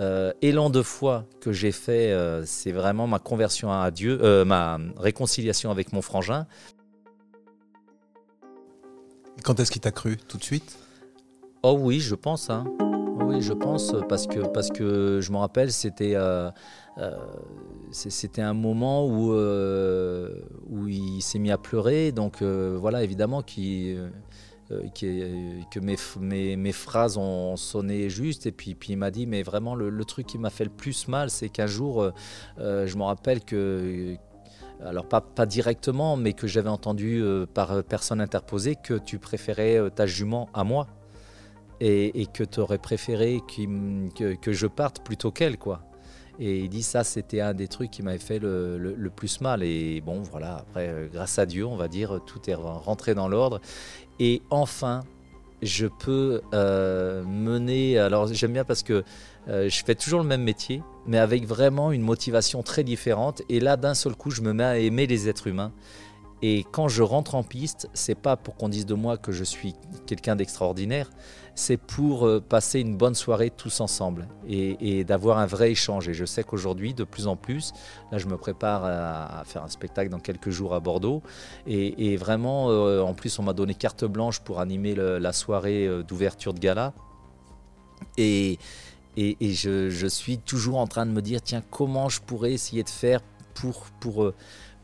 euh, 0.00 0.32
élan 0.42 0.68
de 0.68 0.82
foi 0.82 1.26
que 1.40 1.52
j'ai 1.52 1.72
fait 1.72 2.10
euh, 2.10 2.44
c'est 2.44 2.72
vraiment 2.72 3.06
ma 3.06 3.18
conversion 3.18 3.72
à 3.72 3.90
Dieu 3.90 4.18
euh, 4.22 4.44
ma 4.44 4.78
réconciliation 4.96 5.70
avec 5.70 5.92
mon 5.92 6.02
frangin. 6.02 6.46
Quand 9.44 9.60
est-ce 9.60 9.70
qu'il 9.70 9.80
t'a 9.80 9.92
cru? 9.92 10.16
Tout 10.16 10.38
de 10.38 10.44
suite? 10.44 10.76
Oh 11.62 11.76
oui 11.78 12.00
je 12.00 12.14
pense 12.14 12.50
hein. 12.50 12.64
Oui 13.20 13.40
je 13.40 13.52
pense 13.52 13.94
parce 14.08 14.26
que 14.26 14.40
parce 14.40 14.70
que 14.70 15.20
je 15.20 15.32
me 15.32 15.38
rappelle 15.38 15.72
c'était 15.72 16.16
euh, 16.98 17.16
c'était 17.90 18.42
un 18.42 18.52
moment 18.52 19.06
où, 19.06 19.32
euh, 19.32 20.42
où 20.68 20.88
il 20.88 21.22
s'est 21.22 21.38
mis 21.38 21.50
à 21.50 21.58
pleurer. 21.58 22.12
Donc 22.12 22.42
euh, 22.42 22.76
voilà, 22.78 23.02
évidemment, 23.02 23.42
que 23.42 24.10
mes, 25.80 26.72
phrases 26.72 27.16
ont 27.16 27.56
sonné 27.56 28.10
juste. 28.10 28.46
Et 28.46 28.52
puis, 28.52 28.74
puis 28.74 28.92
il 28.92 28.96
m'a 28.96 29.10
dit, 29.10 29.26
mais 29.26 29.42
vraiment, 29.42 29.74
le, 29.74 30.04
truc 30.04 30.26
qui 30.26 30.38
m'a 30.38 30.50
fait 30.50 30.64
le 30.64 30.70
plus 30.70 31.08
mal, 31.08 31.30
c'est 31.30 31.48
qu'un 31.48 31.66
jour, 31.66 32.10
je 32.58 32.96
me 32.96 33.02
rappelle 33.02 33.42
que 33.44 34.16
alors 34.84 35.06
pas, 35.06 35.20
pas, 35.20 35.46
directement, 35.46 36.16
mais 36.16 36.32
que 36.32 36.46
j'avais 36.46 36.68
entendu 36.68 37.22
par 37.54 37.84
personne 37.84 38.20
interposée 38.20 38.76
que 38.76 38.94
tu 38.94 39.18
préférais 39.18 39.90
ta 39.94 40.06
jument 40.06 40.48
à 40.54 40.64
moi 40.64 40.88
et, 41.84 42.26
que 42.32 42.44
tu 42.44 42.60
aurais 42.60 42.78
préféré 42.78 43.40
que, 43.46 44.34
que, 44.34 44.52
je 44.52 44.66
parte 44.66 45.02
plutôt 45.04 45.32
qu'elle, 45.32 45.58
quoi. 45.58 45.82
Et 46.38 46.60
il 46.60 46.68
dit 46.68 46.82
ça, 46.82 47.04
c'était 47.04 47.40
un 47.40 47.54
des 47.54 47.68
trucs 47.68 47.90
qui 47.90 48.02
m'avait 48.02 48.18
fait 48.18 48.38
le, 48.38 49.10
plus 49.14 49.40
mal. 49.40 49.62
Et 49.62 50.00
bon, 50.00 50.22
voilà, 50.22 50.56
après, 50.56 50.88
euh, 50.88 51.08
grâce 51.12 51.38
à 51.38 51.46
Dieu, 51.46 51.66
on 51.66 51.76
va 51.76 51.88
dire, 51.88 52.20
tout 52.24 52.48
est 52.48 52.54
rentré 52.54 53.14
dans 53.14 53.28
l'ordre. 53.28 53.60
Et 54.20 54.42
enfin, 54.50 55.02
je 55.60 55.86
peux 55.86 56.40
euh, 56.54 57.24
mener. 57.24 57.98
Alors, 57.98 58.28
j'aime 58.32 58.52
bien 58.52 58.64
parce 58.64 58.82
que 58.82 59.04
euh, 59.48 59.68
je 59.68 59.84
fais 59.84 59.96
toujours 59.96 60.20
le 60.20 60.26
même 60.26 60.42
métier, 60.42 60.82
mais 61.06 61.18
avec 61.18 61.46
vraiment 61.46 61.90
une 61.90 62.02
motivation 62.02 62.62
très 62.62 62.84
différente. 62.84 63.42
Et 63.48 63.58
là, 63.58 63.76
d'un 63.76 63.94
seul 63.94 64.14
coup, 64.14 64.30
je 64.30 64.40
me 64.40 64.52
mets 64.52 64.64
à 64.64 64.78
aimer 64.78 65.06
les 65.06 65.28
êtres 65.28 65.48
humains. 65.48 65.72
Et 66.42 66.64
quand 66.72 66.88
je 66.88 67.02
rentre 67.02 67.36
en 67.36 67.44
piste, 67.44 67.88
c'est 67.94 68.16
pas 68.16 68.36
pour 68.36 68.56
qu'on 68.56 68.68
dise 68.68 68.84
de 68.84 68.94
moi 68.94 69.16
que 69.16 69.30
je 69.30 69.44
suis 69.44 69.74
quelqu'un 70.06 70.34
d'extraordinaire, 70.34 71.08
c'est 71.54 71.76
pour 71.76 72.26
euh, 72.26 72.40
passer 72.40 72.80
une 72.80 72.96
bonne 72.96 73.14
soirée 73.14 73.50
tous 73.50 73.80
ensemble 73.80 74.26
et, 74.48 75.04
d'avoir 75.04 75.38
un 75.38 75.46
vrai 75.46 75.70
échange. 75.70 76.08
Et 76.08 76.14
je 76.14 76.24
sais 76.24 76.44
qu'aujourd'hui, 76.44 76.94
de 76.94 77.04
plus 77.04 77.26
en 77.26 77.36
plus, 77.36 77.72
là 78.10 78.18
je 78.18 78.26
me 78.26 78.36
prépare 78.36 78.84
à, 78.84 79.42
faire 79.44 79.62
un 79.62 79.68
spectacle 79.68 80.10
dans 80.10 80.18
quelques 80.18 80.50
jours 80.50 80.74
à 80.74 80.80
Bordeaux. 80.80 81.22
Et, 81.66 82.16
vraiment, 82.16 82.70
euh, 82.70 83.02
en 83.02 83.14
plus, 83.14 83.38
on 83.38 83.42
m'a 83.42 83.52
donné 83.52 83.74
carte 83.74 84.04
blanche 84.04 84.40
pour 84.40 84.60
animer 84.60 84.94
la 84.94 85.32
soirée 85.32 85.86
euh, 85.86 86.02
d'ouverture 86.02 86.54
de 86.54 86.60
gala. 86.60 86.92
Et, 88.16 88.58
et, 89.16 89.36
je, 89.52 89.90
je, 89.90 90.06
suis 90.06 90.38
toujours 90.38 90.78
en 90.78 90.86
train 90.86 91.06
de 91.06 91.12
me 91.12 91.20
dire, 91.20 91.40
tiens, 91.42 91.62
comment 91.70 92.08
je 92.08 92.20
pourrais 92.20 92.52
essayer 92.52 92.82
de 92.82 92.88
faire 92.88 93.20
pour, 93.54 93.86
pour, 94.00 94.32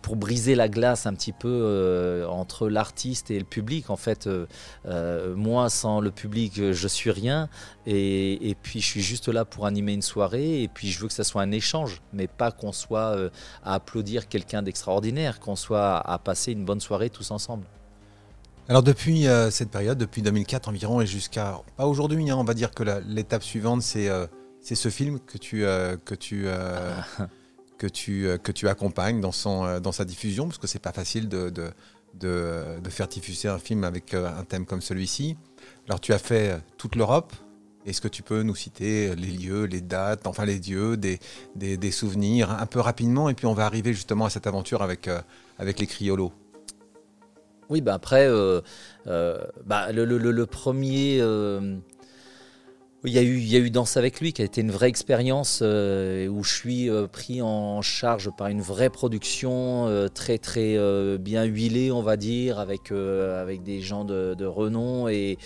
pour 0.03 0.17
briser 0.17 0.55
la 0.55 0.69
glace 0.69 1.07
un 1.07 1.15
petit 1.15 1.33
peu 1.33 1.49
euh, 1.49 2.27
entre 2.29 2.69
l'artiste 2.69 3.31
et 3.31 3.39
le 3.39 3.45
public. 3.45 3.91
En 3.91 3.97
fait, 3.97 4.27
euh, 4.27 4.47
euh, 4.87 5.35
moi, 5.35 5.71
sans 5.71 6.01
le 6.01 6.11
public, 6.11 6.73
je 6.73 6.89
suis 6.89 7.11
rien. 7.11 7.49
Et, 7.87 8.57
puis, 8.63 8.81
je 8.81 8.87
suis 8.87 9.01
juste 9.01 9.29
là 9.29 9.45
pour 9.45 9.67
animer 9.67 9.93
une 9.93 10.03
soirée. 10.03 10.63
Et 10.63 10.69
puis, 10.69 10.91
je 10.91 11.01
veux 11.01 11.09
que 11.09 11.15
ça 11.15 11.25
soit 11.25 11.43
un 11.43 11.53
échange, 11.53 12.03
mais 12.13 12.27
pas 12.27 12.53
qu'on 12.53 12.73
soit 12.73 13.31
à 13.63 13.75
applaudir 13.75 14.29
quelqu'un 14.29 14.63
d'extraordinaire, 14.63 15.41
qu'on 15.41 15.57
soit 15.57 15.99
à 15.99 16.19
passer 16.19 16.53
une 16.53 16.65
bonne 16.65 16.81
soirée 16.81 17.11
tous 17.11 17.31
ensemble. 17.31 17.67
Alors 18.69 18.83
depuis 18.83 19.27
cette 19.51 19.71
période, 19.71 19.97
depuis 19.97 20.21
2004 20.21 20.69
environ 20.69 21.01
et 21.01 21.07
jusqu'à 21.07 21.59
pas 21.79 21.87
aujourd'hui, 21.87 22.31
hein, 22.31 22.37
on 22.37 22.45
va 22.45 22.53
dire 22.53 22.71
que 22.73 22.83
l'étape 23.07 23.43
suivante 23.43 23.81
c'est 23.81 24.11
c'est 24.61 24.75
ce 24.75 24.91
film 24.91 25.21
que 25.21 25.39
tu 25.39 25.61
que 26.05 26.15
tu 26.15 26.47
que 27.79 27.87
tu, 27.87 28.27
euh, 28.27 28.37
que 28.37 28.53
tu 28.53 28.69
accompagnes 28.69 29.21
dans, 29.21 29.33
son, 29.33 29.65
euh, 29.65 29.81
dans 29.81 29.93
sa 29.93 30.05
diffusion, 30.05 30.47
parce 30.47 30.59
que 30.59 30.67
c'est 30.67 30.79
pas 30.81 30.93
facile 30.93 31.29
de, 31.29 31.49
de, 31.49 31.71
de, 32.15 32.91
faire 32.91 33.09
diffuser 33.09 33.49
un 33.49 33.59
film 33.59 33.85
avec 33.85 34.13
euh, 34.13 34.29
un 34.29 34.45
thème 34.45 34.67
comme 34.67 34.83
celui-ci. 34.83 35.37
Alors 35.87 36.01
tu 36.01 36.13
as 36.13 36.19
fait 36.19 36.61
toute 36.77 36.97
l'Europe. 36.97 37.33
Est-ce 37.87 38.03
que 38.03 38.09
tu 38.09 38.23
peux 38.23 38.43
nous 38.43 38.57
citer 38.57 39.15
les 39.15 39.31
lieux, 39.31 39.65
les 39.65 39.81
dates, 39.81 40.27
enfin 40.27 40.45
les 40.45 40.59
dieux, 40.59 40.99
des, 40.99 41.21
des, 41.55 41.79
des, 41.79 41.91
souvenirs, 41.91 42.51
un 42.51 42.67
peu 42.67 42.81
rapidement, 42.81 43.31
et 43.31 43.35
puis 43.35 43.47
on 43.47 43.55
va 43.55 43.65
arriver 43.65 43.95
justement 43.95 44.27
à 44.27 44.31
cette 44.31 44.47
aventure 44.47 44.83
avec, 44.83 45.09
avec 45.59 45.79
les 45.79 45.87
criolos 45.87 46.33
Oui, 47.71 47.81
bah 47.81 47.95
après, 47.95 48.29
bah, 49.07 49.93
le, 49.93 50.05
le, 50.05 50.19
le, 50.19 50.47
premier 50.47 51.23
il 53.05 53.13
y, 53.13 53.19
a 53.57 53.59
eu, 53.59 53.71
Danse 53.71 53.97
avec 53.97 54.21
lui 54.21 54.33
qui 54.33 54.43
a 54.43 54.45
été 54.45 54.61
une 54.61 54.73
vraie 54.73 54.89
expérience 54.89 55.61
euh, 55.63 56.27
où 56.27 56.43
je 56.43 56.53
suis 56.53 56.91
euh, 56.91 57.07
pris 57.07 57.41
en 57.41 57.81
charge 57.81 58.31
par 58.37 58.49
une 58.49 58.61
vraie 58.61 58.91
production 58.91 59.87
euh, 59.87 60.09
très 60.09 60.39
très 60.39 60.77
bien 61.19 61.45
huilée 61.45 61.93
on 61.93 62.03
va 62.03 62.17
dire 62.17 62.59
avec, 62.59 62.91
avec 62.91 63.63
des 63.63 63.81
gens 63.81 64.05
de, 64.05 64.45
renom 64.45 65.09
et, 65.09 65.39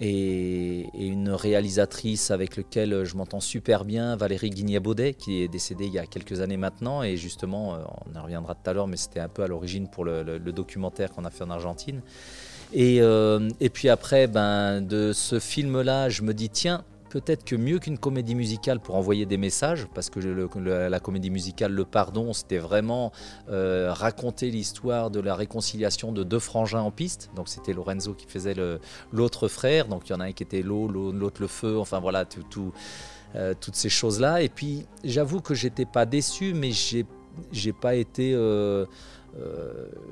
une 0.00 1.30
réalisatrice 1.30 2.32
avec 2.32 2.56
laquelle 2.56 3.04
je 3.04 3.14
m'entends 3.14 3.38
super 3.38 3.84
bien, 3.84 4.16
Valérie 4.16 4.50
Guignabaudet 4.50 5.14
qui 5.14 5.42
est 5.42 5.48
décédée 5.48 5.86
il 5.86 5.92
y 5.92 6.00
a 6.00 6.06
quelques 6.06 6.40
années 6.40 6.56
maintenant 6.56 7.04
et 7.04 7.16
justement 7.16 7.78
on 8.06 8.18
en 8.18 8.22
reviendra 8.24 8.56
tout 8.56 8.68
à 8.68 8.72
l'heure 8.72 8.88
mais 8.88 8.96
c'était 8.96 9.20
un 9.20 9.28
peu 9.28 9.44
à 9.44 9.46
l'origine 9.46 9.88
pour 9.88 10.04
le 10.04 10.40
documentaire 10.40 11.12
qu'on 11.12 11.24
a 11.24 11.30
fait 11.30 11.44
en 11.44 11.50
Argentine. 11.50 12.02
Euh, 12.76 13.50
et, 13.60 13.68
puis 13.68 13.88
après, 13.88 14.26
ben, 14.26 14.80
de 14.80 15.12
ce 15.12 15.38
film-là, 15.38 16.08
je 16.08 16.22
me 16.22 16.32
dis, 16.32 16.48
tiens, 16.48 16.84
peut-être 17.10 17.44
que 17.44 17.56
mieux 17.56 17.78
qu'une 17.78 17.98
comédie 17.98 18.34
musicale 18.34 18.80
pour 18.80 18.94
envoyer 18.94 19.26
des 19.26 19.36
messages, 19.36 19.86
parce 19.94 20.08
que 20.08 20.20
la 20.20 21.00
comédie 21.00 21.30
musicale 21.30 21.72
Le 21.72 21.84
Pardon, 21.84 22.32
c'était 22.32 22.58
vraiment 22.58 23.12
euh, 23.50 23.92
raconter 23.92 24.50
l'histoire 24.50 25.10
de 25.10 25.20
la 25.20 25.34
réconciliation 25.34 26.12
de 26.12 26.22
deux 26.24 26.38
frangins 26.38 26.80
en 26.80 26.90
piste. 26.90 27.30
Donc 27.36 27.48
c'était 27.48 27.74
Lorenzo 27.74 28.14
qui 28.14 28.26
faisait 28.26 28.54
l'autre 29.12 29.48
frère, 29.48 29.88
donc 29.88 30.08
il 30.08 30.12
y 30.12 30.14
en 30.14 30.20
a 30.20 30.24
un 30.24 30.32
qui 30.32 30.42
était 30.42 30.62
l'eau, 30.62 30.88
l'autre 30.88 31.42
le 31.42 31.48
feu, 31.48 31.78
enfin 31.78 32.00
voilà, 32.00 32.24
euh, 33.34 33.54
toutes 33.60 33.76
ces 33.76 33.90
choses-là. 33.90 34.40
Et 34.40 34.48
puis 34.48 34.86
j'avoue 35.04 35.40
que 35.40 35.54
j'étais 35.54 35.86
pas 35.86 36.06
déçu, 36.06 36.54
mais 36.54 36.70
j'ai 36.72 37.72
pas 37.74 37.94
été... 37.94 38.34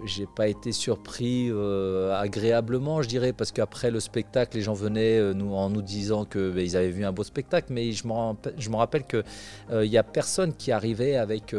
j'ai 0.06 0.26
pas 0.26 0.48
été 0.48 0.72
surpris 0.72 1.48
euh, 1.50 2.18
agréablement, 2.18 3.02
je 3.02 3.08
dirais, 3.08 3.32
parce 3.32 3.52
qu'après 3.52 3.90
le 3.90 4.00
spectacle, 4.00 4.56
les 4.56 4.62
gens 4.62 4.72
venaient 4.72 5.18
euh, 5.18 5.34
nous, 5.34 5.54
en 5.54 5.68
nous 5.68 5.82
disant 5.82 6.24
qu'ils 6.24 6.52
ben, 6.52 6.76
avaient 6.76 6.90
vu 6.90 7.04
un 7.04 7.12
beau 7.12 7.24
spectacle, 7.24 7.72
mais 7.72 7.92
je 7.92 8.06
me 8.06 8.76
rappelle 8.76 9.04
qu'il 9.04 9.24
n'y 9.70 9.98
a 9.98 10.02
personne 10.02 10.54
qui 10.54 10.72
arrivait 10.72 11.16
avec 11.16 11.54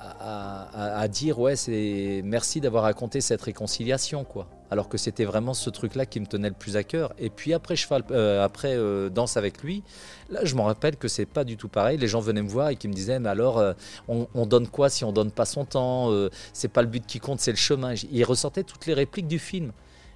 à, 0.00 1.08
dire 1.08 1.38
ouais 1.38 1.56
c'est 1.56 2.22
merci 2.24 2.60
d'avoir 2.60 2.84
raconté 2.84 3.20
cette 3.20 3.42
réconciliation 3.42 4.24
quoi 4.24 4.48
alors 4.70 4.88
que 4.88 4.96
c'était 4.96 5.24
vraiment 5.24 5.52
ce 5.52 5.68
truc 5.68 5.94
là 5.96 6.06
qui 6.06 6.20
me 6.20 6.26
tenait 6.26 6.48
le 6.48 6.54
plus 6.54 6.76
à 6.76 6.84
cœur. 6.84 7.12
Et 7.18 7.28
puis 7.28 7.52
après 7.52 7.76
cheval 7.76 8.04
euh, 8.10 8.46
euh, 8.64 9.08
danse 9.08 9.36
avec 9.36 9.62
lui. 9.62 9.82
Là 10.28 10.44
je 10.44 10.54
me 10.54 10.60
rappelle 10.60 10.96
que 10.96 11.08
c'est 11.08 11.26
pas 11.26 11.44
du 11.44 11.56
tout 11.56 11.68
pareil. 11.68 11.98
Les 11.98 12.08
gens 12.08 12.20
venaient 12.20 12.42
me 12.42 12.48
voir 12.48 12.68
et 12.68 12.76
qui 12.76 12.88
me 12.88 12.92
disaient 12.92 13.18
mais 13.18 13.28
alors 13.28 13.58
euh, 13.58 13.72
on, 14.08 14.46
donne 14.46 14.68
quoi 14.68 14.88
si 14.88 15.04
on 15.04 15.12
donne 15.12 15.30
pas 15.30 15.44
son 15.44 15.64
temps 15.64 16.10
c'est 16.52 16.68
pas 16.68 16.82
le 16.82 16.88
but 16.88 17.04
qui 17.06 17.18
compte 17.18 17.40
c'est 17.40 17.50
le 17.50 17.56
chemin. 17.56 17.94
Il 18.10 18.24
ressortait 18.24 18.62
toutes 18.62 18.86
les 18.86 18.94
répliques 18.94 19.28
du 19.28 19.38
film. 19.38 19.72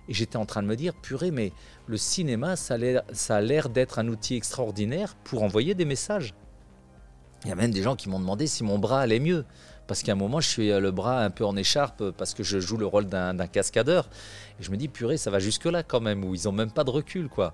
Et 0.07 0.13
j'étais 0.13 0.37
en 0.37 0.45
train 0.45 0.63
de 0.63 0.69
me 0.69 0.77
dire 0.77 0.95
purée 0.95 1.31
mais 1.31 1.53
le 1.87 1.97
cinéma 1.97 2.57
ça 2.57 2.75
a 2.75 3.41
l'air 3.41 3.69
d'être 3.69 3.99
un 3.99 4.09
outil 4.09 4.37
extraordinaire 4.37 5.17
pour 5.25 5.43
envoyer 5.43 5.75
des 5.75 5.85
messages. 5.85 6.35
Il 7.45 7.49
y 7.49 7.53
a 7.53 7.57
même 7.57 7.73
des 7.73 7.83
gens 7.83 7.97
qui 7.97 8.09
m'ont 8.09 8.21
demandé 8.21 8.47
si 8.47 8.65
mon 8.65 8.79
bras 8.79 9.01
allait 9.01 9.21
mieux 9.21 9.45
parce 9.87 10.03
qu'à 10.03 10.13
un 10.13 10.17
moment, 10.17 10.41
je 10.41 10.49
suis 10.49 10.71
euh, 10.71 10.81
le 10.81 10.91
bras 10.91 11.21
un 11.21 11.31
peu 11.31 11.45
en 11.45 11.57
écharpe 11.57 12.01
euh, 12.01 12.13
parce 12.17 12.35
que 12.35 12.43
je 12.43 12.59
joue 12.59 12.77
le 12.77 12.87
rôle 12.87 13.07
d'un 13.07 13.47
cascadeur. 13.47 14.09
Et 14.61 14.63
je 14.63 14.71
me 14.71 14.77
dis, 14.77 14.89
purée, 14.89 15.17
ça 15.17 15.31
va 15.31 15.39
jusque-là 15.39 15.83
quand 15.83 16.01
même, 16.01 16.25
où 16.25 16.35
ils 16.35 16.45
n'ont 16.45 16.53
même 16.53 16.71
pas 16.71 16.85
de 16.85 16.91
recul, 16.91 17.29
quoi. 17.29 17.53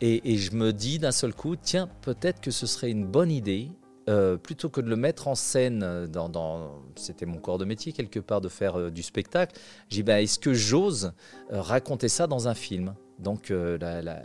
Et, 0.00 0.36
je 0.36 0.52
me 0.52 0.72
dis 0.72 1.00
d'un 1.00 1.10
seul 1.10 1.34
coup, 1.34 1.56
tiens, 1.56 1.88
peut-être 2.02 2.40
que 2.40 2.52
ce 2.52 2.66
serait 2.66 2.90
une 2.90 3.04
bonne 3.04 3.32
idée, 3.32 3.68
euh, 4.08 4.36
plutôt 4.36 4.68
que 4.68 4.80
de 4.80 4.88
le 4.88 4.96
mettre 4.96 5.28
en 5.28 5.34
scène, 5.34 6.06
dans, 6.06 6.82
c'était 6.96 7.26
mon 7.26 7.38
corps 7.38 7.58
de 7.58 7.64
métier 7.64 7.92
quelque 7.92 8.20
part, 8.20 8.40
de 8.40 8.48
faire 8.48 8.90
du 8.90 9.02
spectacle, 9.02 9.56
j'ai 9.88 9.96
dit, 9.96 10.02
ben, 10.02 10.18
est-ce 10.18 10.38
que 10.38 10.54
j'ose 10.54 11.12
raconter 11.50 12.08
ça 12.08 12.26
dans 12.26 12.48
un 12.48 12.54
film? 12.54 12.94
Donc 13.18 13.50
euh, 13.50 13.78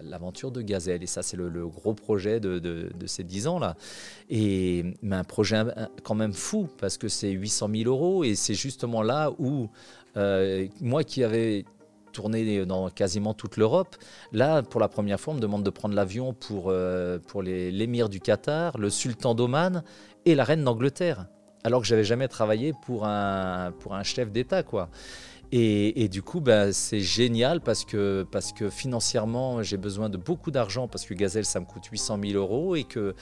l'aventure 0.03 0.51
de 0.51 0.61
Gazelle. 0.61 1.03
Et 1.03 1.07
ça, 1.07 1.23
c'est 1.23 1.37
le, 1.37 1.67
gros 1.67 1.93
projet 1.93 2.39
de, 2.39 2.89
ces 3.05 3.23
10 3.23 3.47
ans-là. 3.47 3.75
Et 4.29 4.85
mais 5.01 5.15
un 5.15 5.23
projet 5.23 5.63
quand 6.03 6.15
même 6.15 6.33
fou, 6.33 6.67
parce 6.79 6.97
que 6.97 7.07
c'est 7.07 7.31
800 7.31 7.69
000 7.75 7.89
euros, 7.89 8.23
et 8.23 8.35
c'est 8.35 8.53
justement 8.53 9.01
là 9.01 9.31
où 9.39 9.69
euh, 10.15 10.67
moi 10.79 11.03
qui 11.03 11.23
avais 11.23 11.65
tourné 12.13 12.65
dans 12.65 12.89
quasiment 12.89 13.33
toute 13.33 13.57
l'Europe, 13.57 13.97
là, 14.31 14.63
pour 14.63 14.79
la 14.79 14.87
première 14.87 15.19
fois, 15.19 15.33
on 15.33 15.37
me 15.37 15.41
demande 15.41 15.63
de 15.63 15.69
prendre 15.69 15.95
l'avion 15.95 16.33
pour, 16.33 16.67
euh, 16.67 17.19
l'émir 17.41 18.07
du 18.07 18.21
Qatar, 18.21 18.77
le 18.77 18.89
sultan 18.89 19.35
d'Oman 19.35 19.83
et 20.25 20.35
la 20.35 20.45
reine 20.45 20.63
d'Angleterre. 20.63 21.25
Alors 21.65 21.81
que 21.81 21.87
j'avais 21.87 22.03
jamais 22.03 22.27
travaillé 22.27 22.73
pour 22.85 23.05
un, 23.05 23.73
pour 23.79 23.95
un 23.95 24.03
chef 24.03 24.31
d'État, 24.31 24.63
quoi. 24.63 24.89
Et, 25.55 26.07
du 26.09 26.23
coup, 26.23 26.41
bah, 26.41 26.73
c'est 26.73 26.99
génial 26.99 27.61
parce 27.61 27.85
que, 27.85 28.25
financièrement, 28.71 29.61
j'ai 29.61 29.77
besoin 29.77 30.09
de 30.09 30.17
beaucoup 30.17 30.49
d'argent 30.49 30.87
parce 30.87 31.05
que 31.05 31.13
Gazelle, 31.13 31.45
ça 31.45 31.59
me 31.59 31.65
coûte 31.65 31.85
800 31.85 32.17
000 32.23 32.33
euros 32.33 32.75
et 32.75 32.85
que, 32.85 33.13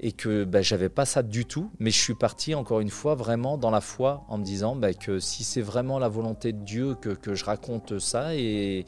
et 0.00 0.10
que 0.10 0.42
bah, 0.42 0.62
j'avais 0.62 0.88
pas 0.88 1.04
ça 1.04 1.22
du 1.22 1.44
tout. 1.44 1.70
Mais 1.78 1.92
je 1.92 1.98
suis 2.00 2.16
parti 2.16 2.56
encore 2.56 2.80
une 2.80 2.90
fois 2.90 3.14
vraiment 3.14 3.56
dans 3.56 3.70
la 3.70 3.80
foi 3.80 4.24
en 4.26 4.38
me 4.38 4.42
disant 4.42 4.74
bah, 4.74 4.94
que 4.94 5.20
si 5.20 5.44
c'est 5.44 5.60
vraiment 5.60 6.00
la 6.00 6.08
volonté 6.08 6.52
de 6.52 6.58
Dieu 6.58 6.96
que, 6.96 7.34
je 7.36 7.44
raconte 7.44 8.00
ça 8.00 8.34
et, 8.34 8.84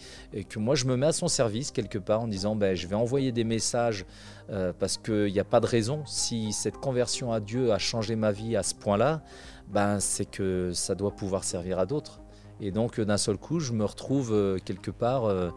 que 0.49 0.59
moi 0.59 0.75
je 0.75 0.87
me 0.87 0.97
mets 0.97 1.07
à 1.07 1.13
son 1.13 1.29
service 1.29 1.71
quelque 1.71 1.99
part 1.99 2.23
en 2.23 2.27
disant 2.27 2.59
je 2.75 2.87
vais 2.89 2.97
envoyer 2.97 3.31
des 3.31 3.45
messages 3.45 4.05
euh, 4.51 4.73
parce 4.77 4.99
qu'il 4.99 5.33
n'y 5.33 5.39
a 5.39 5.45
pas 5.45 5.61
de 5.61 5.67
raison. 5.67 6.03
Si 6.07 6.53
cette 6.53 6.79
conversion 6.79 7.33
à 7.33 7.39
Dieu 7.39 7.71
a 7.71 7.79
changé 7.79 8.17
ma 8.17 8.33
vie 8.33 8.57
à 8.57 8.65
ce 8.65 8.75
point-là, 8.75 9.23
ben, 9.69 10.01
c'est 10.01 10.29
que 10.29 10.73
ça 10.73 10.97
doit 10.97 11.15
pouvoir 11.15 11.45
servir 11.45 11.79
à 11.79 11.87
d'autres. 11.87 12.22
Et 12.63 12.71
donc 12.71 13.01
d'un 13.01 13.17
seul 13.17 13.37
coup, 13.37 13.59
je 13.59 13.73
me 13.73 13.85
retrouve 13.85 14.33
euh, 14.33 14.57
quelque 14.65 14.93
part 14.93 15.25
euh, 15.25 15.51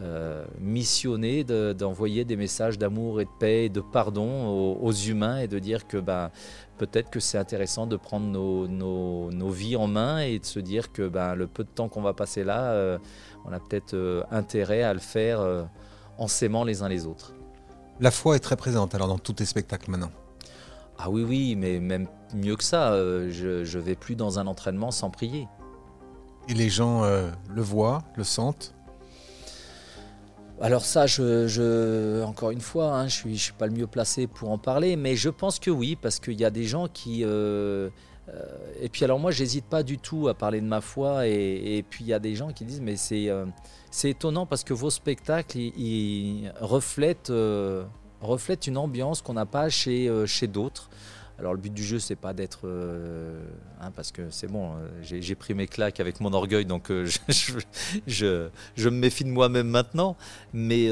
euh, 0.00 0.44
missionné 0.60 1.44
d'envoyer 1.44 2.24
des 2.24 2.34
messages 2.34 2.78
d'amour 2.78 3.20
et 3.20 3.26
de 3.26 3.30
paix 3.38 3.66
et 3.66 3.68
de 3.68 3.80
pardon 3.80 4.76
aux, 4.80 4.92
humains 4.92 5.38
et 5.38 5.46
de 5.46 5.60
dire 5.60 5.86
que 5.86 5.98
ben, 5.98 6.30
peut-être 6.76 7.10
que 7.10 7.20
c'est 7.20 7.38
intéressant 7.38 7.86
de 7.86 7.96
prendre 7.96 8.26
nos, 8.26 9.50
vies 9.50 9.76
en 9.76 9.86
main 9.86 10.18
et 10.18 10.40
de 10.40 10.44
se 10.44 10.58
dire 10.58 10.90
que 10.92 11.08
ben, 11.08 11.36
le 11.36 11.46
peu 11.46 11.62
de 11.62 11.68
temps 11.68 11.88
qu'on 11.88 12.02
va 12.02 12.12
passer 12.12 12.42
là, 12.42 12.98
on 13.44 13.52
a 13.52 13.60
peut-être 13.60 14.24
intérêt 14.30 14.82
à 14.82 14.94
le 14.94 15.00
faire 15.00 15.40
en 16.16 16.28
s'aimant 16.28 16.64
les 16.64 16.82
uns 16.82 16.88
les 16.88 17.06
autres. 17.06 17.34
La 18.00 18.10
foi 18.10 18.36
est 18.36 18.40
très 18.40 18.56
présente 18.56 18.94
alors 18.94 19.08
dans 19.08 19.18
tous 19.18 19.32
tes 19.32 19.46
spectacles 19.46 19.90
maintenant. 19.90 20.10
Ah 20.96 21.10
oui, 21.10 21.24
oui, 21.24 21.56
mais 21.56 21.78
même 21.78 22.06
mieux 22.34 22.56
que 22.56 22.64
ça, 22.64 22.92
je 23.30 23.62
ne 23.62 23.82
vais 23.82 23.96
plus 23.96 24.14
dans 24.16 24.38
un 24.38 24.46
entraînement 24.46 24.90
sans 24.92 25.10
prier. 25.10 25.48
Et 26.48 26.54
les 26.54 26.70
gens 26.70 27.04
euh, 27.04 27.30
le 27.50 27.62
voient, 27.62 28.02
le 28.16 28.24
sentent 28.24 28.74
alors 30.60 30.84
ça, 30.84 31.06
je, 31.06 32.20
encore 32.24 32.50
une 32.50 32.60
fois, 32.60 32.92
hein, 32.92 33.06
je 33.06 33.28
ne 33.28 33.34
suis, 33.36 33.52
pas 33.52 33.68
le 33.68 33.72
mieux 33.72 33.86
placé 33.86 34.26
pour 34.26 34.50
en 34.50 34.58
parler, 34.58 34.96
mais 34.96 35.14
je 35.14 35.28
pense 35.28 35.60
que 35.60 35.70
oui, 35.70 35.94
parce 35.94 36.18
qu'il 36.18 36.40
y 36.40 36.44
a 36.44 36.50
des 36.50 36.64
gens 36.64 36.88
qui... 36.88 37.22
Euh, 37.22 37.90
euh, 38.28 38.42
et 38.80 38.88
puis 38.88 39.04
alors 39.04 39.20
moi, 39.20 39.30
j'hésite 39.30 39.66
pas 39.66 39.84
du 39.84 39.98
tout 39.98 40.26
à 40.26 40.34
parler 40.34 40.60
de 40.60 40.66
ma 40.66 40.80
foi, 40.80 41.28
et, 41.28 41.84
puis 41.88 42.02
il 42.02 42.08
y 42.08 42.12
a 42.12 42.18
des 42.18 42.34
gens 42.34 42.52
qui 42.52 42.64
disent, 42.64 42.80
mais 42.80 42.96
c'est 42.96 43.30
étonnant 44.10 44.46
parce 44.46 44.64
que 44.64 44.74
vos 44.74 44.90
spectacles, 44.90 45.58
ils, 45.58 46.52
reflètent, 46.60 47.32
reflètent 48.20 48.66
une 48.66 48.78
ambiance 48.78 49.22
qu'on 49.22 49.34
n'a 49.34 49.46
pas 49.46 49.68
chez, 49.68 50.10
chez 50.26 50.48
d'autres. 50.48 50.90
Alors 51.38 51.52
le 51.52 51.60
but 51.60 51.72
du 51.72 51.84
jeu, 51.84 52.00
c'est 52.00 52.16
pas 52.16 52.32
d'être, 52.32 52.62
euh, 52.64 53.40
hein, 53.80 53.92
parce 53.92 54.10
que 54.10 54.28
c'est 54.30 54.48
bon, 54.48 54.72
euh, 54.72 54.88
j'ai 55.02 55.34
pris 55.36 55.54
mes 55.54 55.68
claques 55.68 56.00
avec 56.00 56.20
mon 56.20 56.32
orgueil, 56.32 56.66
donc 56.66 56.90
euh, 56.90 57.06
je, 58.08 58.48
me 58.76 58.90
méfie 58.90 59.22
de 59.22 59.30
moi-même 59.30 59.68
maintenant. 59.68 60.16
Mais, 60.52 60.88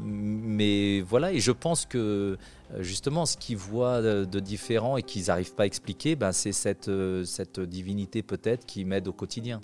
mais 0.00 1.00
voilà, 1.00 1.32
et 1.32 1.40
je 1.40 1.50
pense 1.50 1.86
que 1.86 2.38
justement, 2.78 3.26
ce 3.26 3.36
qu'ils 3.36 3.56
voient 3.56 4.00
de, 4.00 4.40
différent 4.40 4.96
et 4.96 5.02
qu'ils 5.02 5.26
n'arrivent 5.26 5.54
pas 5.54 5.64
à 5.64 5.66
expliquer, 5.66 6.14
ben, 6.14 6.30
c'est 6.30 6.52
cette, 6.52 6.90
cette 7.24 7.58
divinité 7.58 8.22
peut-être 8.22 8.66
qui 8.66 8.84
m'aide 8.84 9.08
au 9.08 9.12
quotidien. 9.12 9.60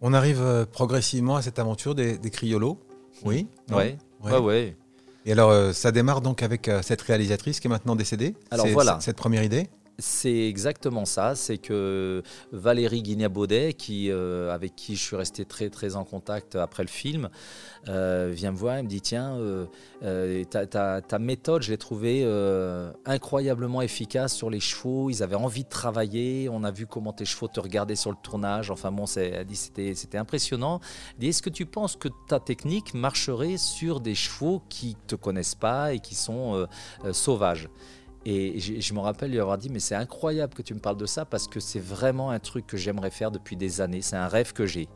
On 0.00 0.14
arrive 0.14 0.66
progressivement 0.72 1.36
à 1.36 1.42
cette 1.42 1.58
aventure 1.58 1.94
des, 1.94 2.16
des 2.16 2.30
criolos. 2.30 2.80
Oui. 3.24 3.46
Oui. 3.70 3.96
Ouais. 4.22 4.38
ouais. 4.38 4.76
Et 5.26 5.32
alors, 5.32 5.50
euh, 5.50 5.72
ça 5.72 5.90
démarre 5.92 6.20
donc 6.20 6.42
avec 6.42 6.68
euh, 6.68 6.82
cette 6.82 7.02
réalisatrice 7.02 7.60
qui 7.60 7.66
est 7.66 7.70
maintenant 7.70 7.96
décédée. 7.96 8.34
Alors 8.50 8.66
voilà. 8.68 8.98
Cette 9.00 9.16
première 9.16 9.42
idée 9.42 9.68
c'est 9.98 10.48
exactement 10.48 11.04
ça. 11.04 11.34
C'est 11.34 11.58
que 11.58 12.22
Valérie 12.52 13.02
Guignabaudet, 13.02 13.74
qui, 13.74 14.10
euh, 14.10 14.52
avec 14.52 14.74
qui 14.74 14.96
je 14.96 15.02
suis 15.02 15.16
resté 15.16 15.44
très 15.44 15.70
très 15.70 15.96
en 15.96 16.04
contact 16.04 16.56
après 16.56 16.82
le 16.82 16.88
film, 16.88 17.28
euh, 17.88 18.30
vient 18.32 18.50
me 18.50 18.56
voir 18.56 18.76
et 18.76 18.82
me 18.82 18.88
dit 18.88 19.00
Tiens, 19.00 19.36
euh, 19.36 20.44
ta, 20.44 21.18
méthode, 21.18 21.62
je 21.62 21.70
l'ai 21.70 21.78
trouvée 21.78 22.24
incroyablement 23.04 23.82
efficace 23.82 24.34
sur 24.34 24.50
les 24.50 24.60
chevaux. 24.60 25.10
Ils 25.10 25.22
avaient 25.22 25.36
envie 25.36 25.64
de 25.64 25.68
travailler. 25.68 26.48
On 26.50 26.64
a 26.64 26.70
vu 26.70 26.86
comment 26.86 27.12
tes 27.12 27.24
chevaux 27.24 27.48
te 27.48 27.60
regardaient 27.60 27.96
sur 27.96 28.10
le 28.10 28.16
tournage. 28.22 28.70
Enfin 28.70 28.90
bon, 28.90 29.04
elle 29.16 29.44
dit 29.46 29.56
c'était, 29.56 30.18
impressionnant. 30.18 30.80
Elle 31.20 31.28
Est-ce 31.28 31.42
que 31.42 31.50
tu 31.50 31.66
penses 31.66 31.96
que 31.96 32.08
ta 32.28 32.40
technique 32.40 32.94
marcherait 32.94 33.56
sur 33.56 34.00
des 34.00 34.14
chevaux 34.14 34.62
qui 34.68 34.90
ne 34.90 35.06
te 35.06 35.14
connaissent 35.14 35.54
pas 35.54 35.94
et 35.94 36.00
qui 36.00 36.14
sont 36.14 36.66
sauvages? 37.12 37.68
Et 38.26 38.58
je, 38.58 38.94
me 38.94 39.00
rappelle 39.00 39.30
lui 39.30 39.38
avoir 39.38 39.58
dit, 39.58 39.68
mais 39.68 39.80
c'est 39.80 39.94
incroyable 39.94 40.54
que 40.54 40.62
tu 40.62 40.72
me 40.72 40.78
parles 40.78 40.96
de 40.96 41.04
ça 41.04 41.26
parce 41.26 41.46
que 41.46 41.60
c'est 41.60 41.80
vraiment 41.80 42.30
un 42.30 42.38
truc 42.38 42.66
que 42.66 42.78
j'aimerais 42.78 43.10
faire 43.10 43.30
depuis 43.30 43.54
des 43.54 43.82
années. 43.82 44.00
C'est 44.00 44.16
un 44.16 44.28
rêve 44.28 44.54
que 44.54 44.64
j'ai. 44.64 44.88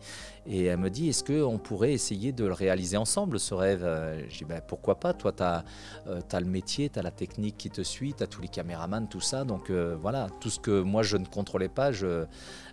Et 0.47 0.65
elle 0.65 0.79
me 0.79 0.89
dit, 0.89 1.11
est-ce 1.11 1.23
qu'on 1.23 1.59
pourrait 1.59 1.93
essayer 1.93 2.33
de 2.33 2.47
le 2.47 2.55
réaliser 2.55 2.97
ensemble, 2.97 3.39
ce 3.39 3.53
rêve? 3.53 3.85
Euh, 3.85 4.23
Je 4.31 4.39
dis, 4.39 4.45
ben, 4.47 4.63
pourquoi 4.67 4.99
pas? 4.99 5.13
Toi, 5.13 5.33
tu 5.33 5.43
as, 5.43 5.63
euh, 6.07 6.21
le 6.33 6.47
métier, 6.47 6.89
tu 6.89 6.99
as 6.99 7.03
la 7.03 7.11
technique 7.11 7.59
qui 7.59 7.69
te 7.69 7.83
suit, 7.83 8.15
tu 8.17 8.23
as 8.23 8.27
tous 8.27 8.41
les 8.41 8.49
caméramans, 8.49 9.07
tout 9.09 9.21
ça. 9.21 9.45
Donc 9.45 9.69
euh, 9.69 9.95
voilà, 10.01 10.29
tout 10.41 10.49
ce 10.49 10.59
que 10.59 10.81
moi, 10.81 11.03
je 11.03 11.19
ne 11.19 11.27
contrôlais 11.27 11.69
pas, 11.69 11.93
je, 11.93 12.25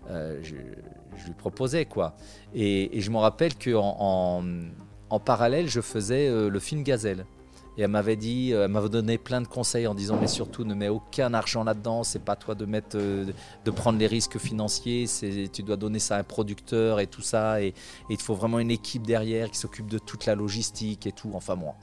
je, 0.09 0.55
lui 0.55 1.33
proposais. 1.37 1.83
quoi. 1.83 2.15
Et, 2.53 3.01
je 3.01 3.11
me 3.11 3.17
rappelle 3.17 3.55
qu'en 3.55 3.97
en, 3.99 4.43
en, 5.09 5.19
parallèle, 5.19 5.67
je 5.67 5.81
faisais 5.81 6.29
le 6.49 6.59
film 6.59 6.83
Gazelle. 6.83 7.25
Et 7.77 7.81
elle 7.81 7.89
m'avait 7.89 8.15
dit, 8.15 8.53
euh, 8.53 8.65
elle 8.65 8.71
m'avait 8.71 8.89
donné 8.89 9.17
plein 9.17 9.41
de 9.41 9.47
conseils 9.47 9.87
en 9.87 9.95
disant 9.95 10.17
mais 10.19 10.27
surtout 10.27 10.63
ne 10.63 10.73
mets 10.73 10.87
aucun 10.87 11.33
argent 11.33 11.63
là-dedans, 11.63 12.03
c'est 12.03 12.23
pas 12.23 12.35
toi 12.35 12.55
de 12.55 12.65
mettre, 12.65 12.97
euh, 12.97 13.25
de 13.65 13.71
prendre 13.71 13.99
les 13.99 14.07
risques 14.07 14.37
financiers, 14.37 15.07
c'est 15.07 15.49
tu 15.51 15.63
dois 15.63 15.75
donner 15.75 15.99
ça 15.99 16.15
à 16.15 16.19
un 16.19 16.23
producteur 16.23 16.99
et 16.99 17.07
tout 17.07 17.21
ça, 17.21 17.61
et, 17.61 17.73
il 18.09 18.17
faut 18.17 18.35
vraiment 18.35 18.59
une 18.59 18.71
équipe 18.71 19.05
derrière 19.05 19.51
qui 19.51 19.57
s'occupe 19.57 19.89
de 19.89 19.99
toute 19.99 20.25
la 20.25 20.35
logistique 20.35 21.05
et 21.05 21.11
tout. 21.11 21.31
Enfin 21.33 21.55
bon, 21.55 21.73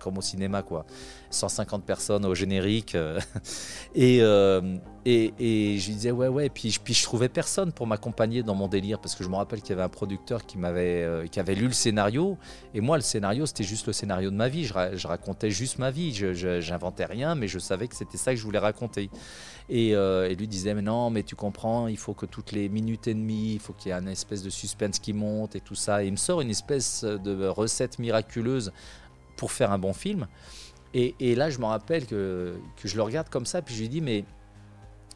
comme 0.00 0.18
au 0.18 0.22
cinéma 0.22 0.62
quoi, 0.62 0.84
150 1.30 1.84
personnes 1.84 2.26
au 2.26 2.34
générique, 2.34 2.94
euh, 2.94 3.20
et, 5.04 5.32
et, 5.38 5.74
et, 5.74 5.78
je 5.78 5.86
lui 5.88 5.94
disais 5.94 6.10
ouais 6.10 6.28
ouais, 6.28 6.46
et 6.46 6.50
puis, 6.50 6.76
puis 6.82 6.94
je 6.94 7.02
trouvais 7.02 7.28
personne 7.28 7.72
pour 7.72 7.86
m'accompagner 7.86 8.42
dans 8.42 8.54
mon 8.54 8.68
délire 8.68 8.98
parce 8.98 9.14
que 9.14 9.24
je 9.24 9.28
me 9.28 9.36
rappelle 9.36 9.60
qu'il 9.60 9.70
y 9.70 9.72
avait 9.72 9.82
un 9.82 9.88
producteur 9.88 10.46
qui 10.46 10.58
m'avait, 10.58 11.28
qui 11.30 11.40
avait 11.40 11.54
lu 11.54 11.66
le 11.66 11.72
scénario, 11.72 12.36
et 12.74 12.80
moi 12.80 12.96
le 12.96 13.02
scénario 13.02 13.46
c'était 13.46 13.64
juste 13.64 13.86
le 13.86 13.92
scénario 13.92 14.30
de 14.30 14.36
ma 14.36 14.48
vie, 14.48 14.64
je, 14.64 15.06
racontais 15.06 15.50
juste 15.50 15.78
ma 15.78 15.90
vie. 15.90 16.12
Je 16.14 16.70
n'inventais 16.70 17.04
rien, 17.04 17.34
mais 17.34 17.48
je 17.48 17.58
savais 17.58 17.88
que 17.88 17.96
c'était 17.96 18.18
ça 18.18 18.32
que 18.32 18.38
je 18.38 18.44
voulais 18.44 18.58
raconter. 18.58 19.10
Et, 19.68 19.94
euh, 19.94 20.28
lui 20.34 20.48
disait 20.48 20.74
mais 20.74 20.82
non, 20.82 21.10
mais 21.10 21.22
tu 21.22 21.34
comprends, 21.34 21.88
il 21.88 21.98
faut 21.98 22.14
que 22.14 22.26
toutes 22.26 22.52
les 22.52 22.68
minutes 22.68 23.08
et 23.08 23.14
demie, 23.14 23.54
il 23.54 23.60
faut 23.60 23.72
qu'il 23.72 23.90
y 23.90 23.92
ait 23.92 23.98
une 23.98 24.08
espèce 24.08 24.42
de 24.42 24.50
suspense 24.50 24.98
qui 24.98 25.12
monte 25.12 25.56
et 25.56 25.60
tout 25.60 25.74
ça. 25.74 26.02
Et 26.02 26.06
il 26.06 26.12
me 26.12 26.16
sort 26.16 26.40
une 26.40 26.50
espèce 26.50 27.04
de 27.04 27.46
recette 27.46 27.98
miraculeuse 27.98 28.72
pour 29.36 29.52
faire 29.52 29.72
un 29.72 29.78
bon 29.78 29.92
film. 29.92 30.26
Et, 30.92 31.34
là, 31.36 31.50
je 31.50 31.58
me 31.58 31.66
rappelle 31.66 32.04
que, 32.06 32.54
je 32.82 32.96
le 32.96 33.02
regarde 33.02 33.28
comme 33.28 33.46
ça, 33.46 33.62
puis 33.62 33.74
je 33.74 33.82
lui 33.82 33.88
dis 33.88 34.00
mais 34.00 34.24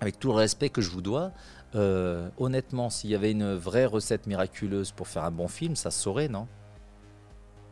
avec 0.05 0.19
tout 0.19 0.29
le 0.29 0.35
respect 0.35 0.69
que 0.69 0.83
je 0.83 0.91
vous 0.91 1.01
dois, 1.01 1.33
euh, 1.75 2.29
honnêtement, 2.37 2.91
s'il 2.91 3.09
y 3.09 3.15
avait 3.15 3.31
une 3.31 3.55
vraie 3.55 3.87
recette 3.87 4.27
miraculeuse 4.27 4.93
pour 4.93 5.09
faire 5.09 5.25
un 5.25 5.31
bon 5.31 5.49
film, 5.49 5.77
ça 5.77 5.91
saurait, 5.91 6.29
non? 6.29 6.47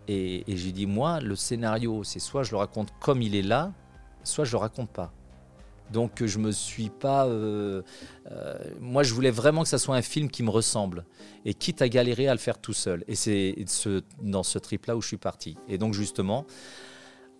Et, 0.09 0.43
j'ai 0.49 0.73
dit, 0.73 0.87
moi, 0.87 1.21
le 1.21 1.37
scénario, 1.37 2.05
c'est 2.05 2.21
soit 2.21 2.43
je 2.43 2.53
le 2.53 2.57
raconte 2.57 2.89
comme 3.01 3.21
il 3.21 3.37
est 3.37 3.43
là, 3.43 3.71
soit 4.25 4.45
je 4.45 4.53
le 4.53 4.59
raconte 4.59 4.89
pas. 4.89 5.13
Donc 5.93 6.25
je 6.25 6.39
me 6.39 6.53
suis 6.53 6.89
pas. 6.89 7.27
Euh, 7.27 7.83
euh, 8.31 8.55
moi, 8.81 9.03
je 9.03 9.13
voulais 9.13 9.31
vraiment 9.31 9.63
que 9.63 9.69
ça 9.69 9.79
soit 9.79 9.95
un 9.95 10.03
film 10.03 10.31
qui 10.31 10.43
me 10.43 10.49
ressemble. 10.49 11.05
Et 11.45 11.53
quitte 11.53 11.83
à 11.83 11.89
galérer 11.89 12.29
à 12.29 12.33
le 12.33 12.39
faire 12.39 12.57
tout 12.57 12.73
seul. 12.73 13.05
Et 13.09 13.15
c'est 13.15 13.55
ce, 13.67 14.03
dans 14.23 14.43
ce 14.43 14.59
trip-là 14.59 14.97
où 14.97 15.03
je 15.03 15.09
suis 15.09 15.19
parti. 15.19 15.59
Et 15.69 15.77
donc 15.77 15.93
justement, 15.93 16.47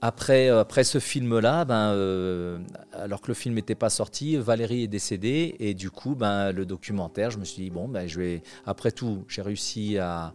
après, 0.03 0.51
euh, 0.51 0.61
après 0.61 0.85
ce 0.85 0.99
film-là, 0.99 1.65
ben, 1.65 2.63
alors 2.93 3.21
que 3.21 3.29
le 3.29 3.35
film 3.35 3.55
n'était 3.55 3.77
pas 3.77 3.89
sorti, 3.89 4.37
Valérie 4.37 4.83
est 4.83 4.89
décédée. 4.89 5.57
Et 5.61 5.75
du 5.75 5.91
coup, 5.91 6.15
ben, 6.15 6.53
le 6.53 6.67
documentaire, 6.67 7.31
je 7.31 7.39
me 7.39 7.45
suis 7.45 7.63
dit, 7.63 7.71
bon, 7.71 7.89
ben, 7.89 8.09
je 8.09 8.21
vais. 8.21 8.43
Après 8.67 8.91
tout, 8.91 9.25
j'ai 9.29 9.43
réussi 9.43 9.99
à, 9.99 10.35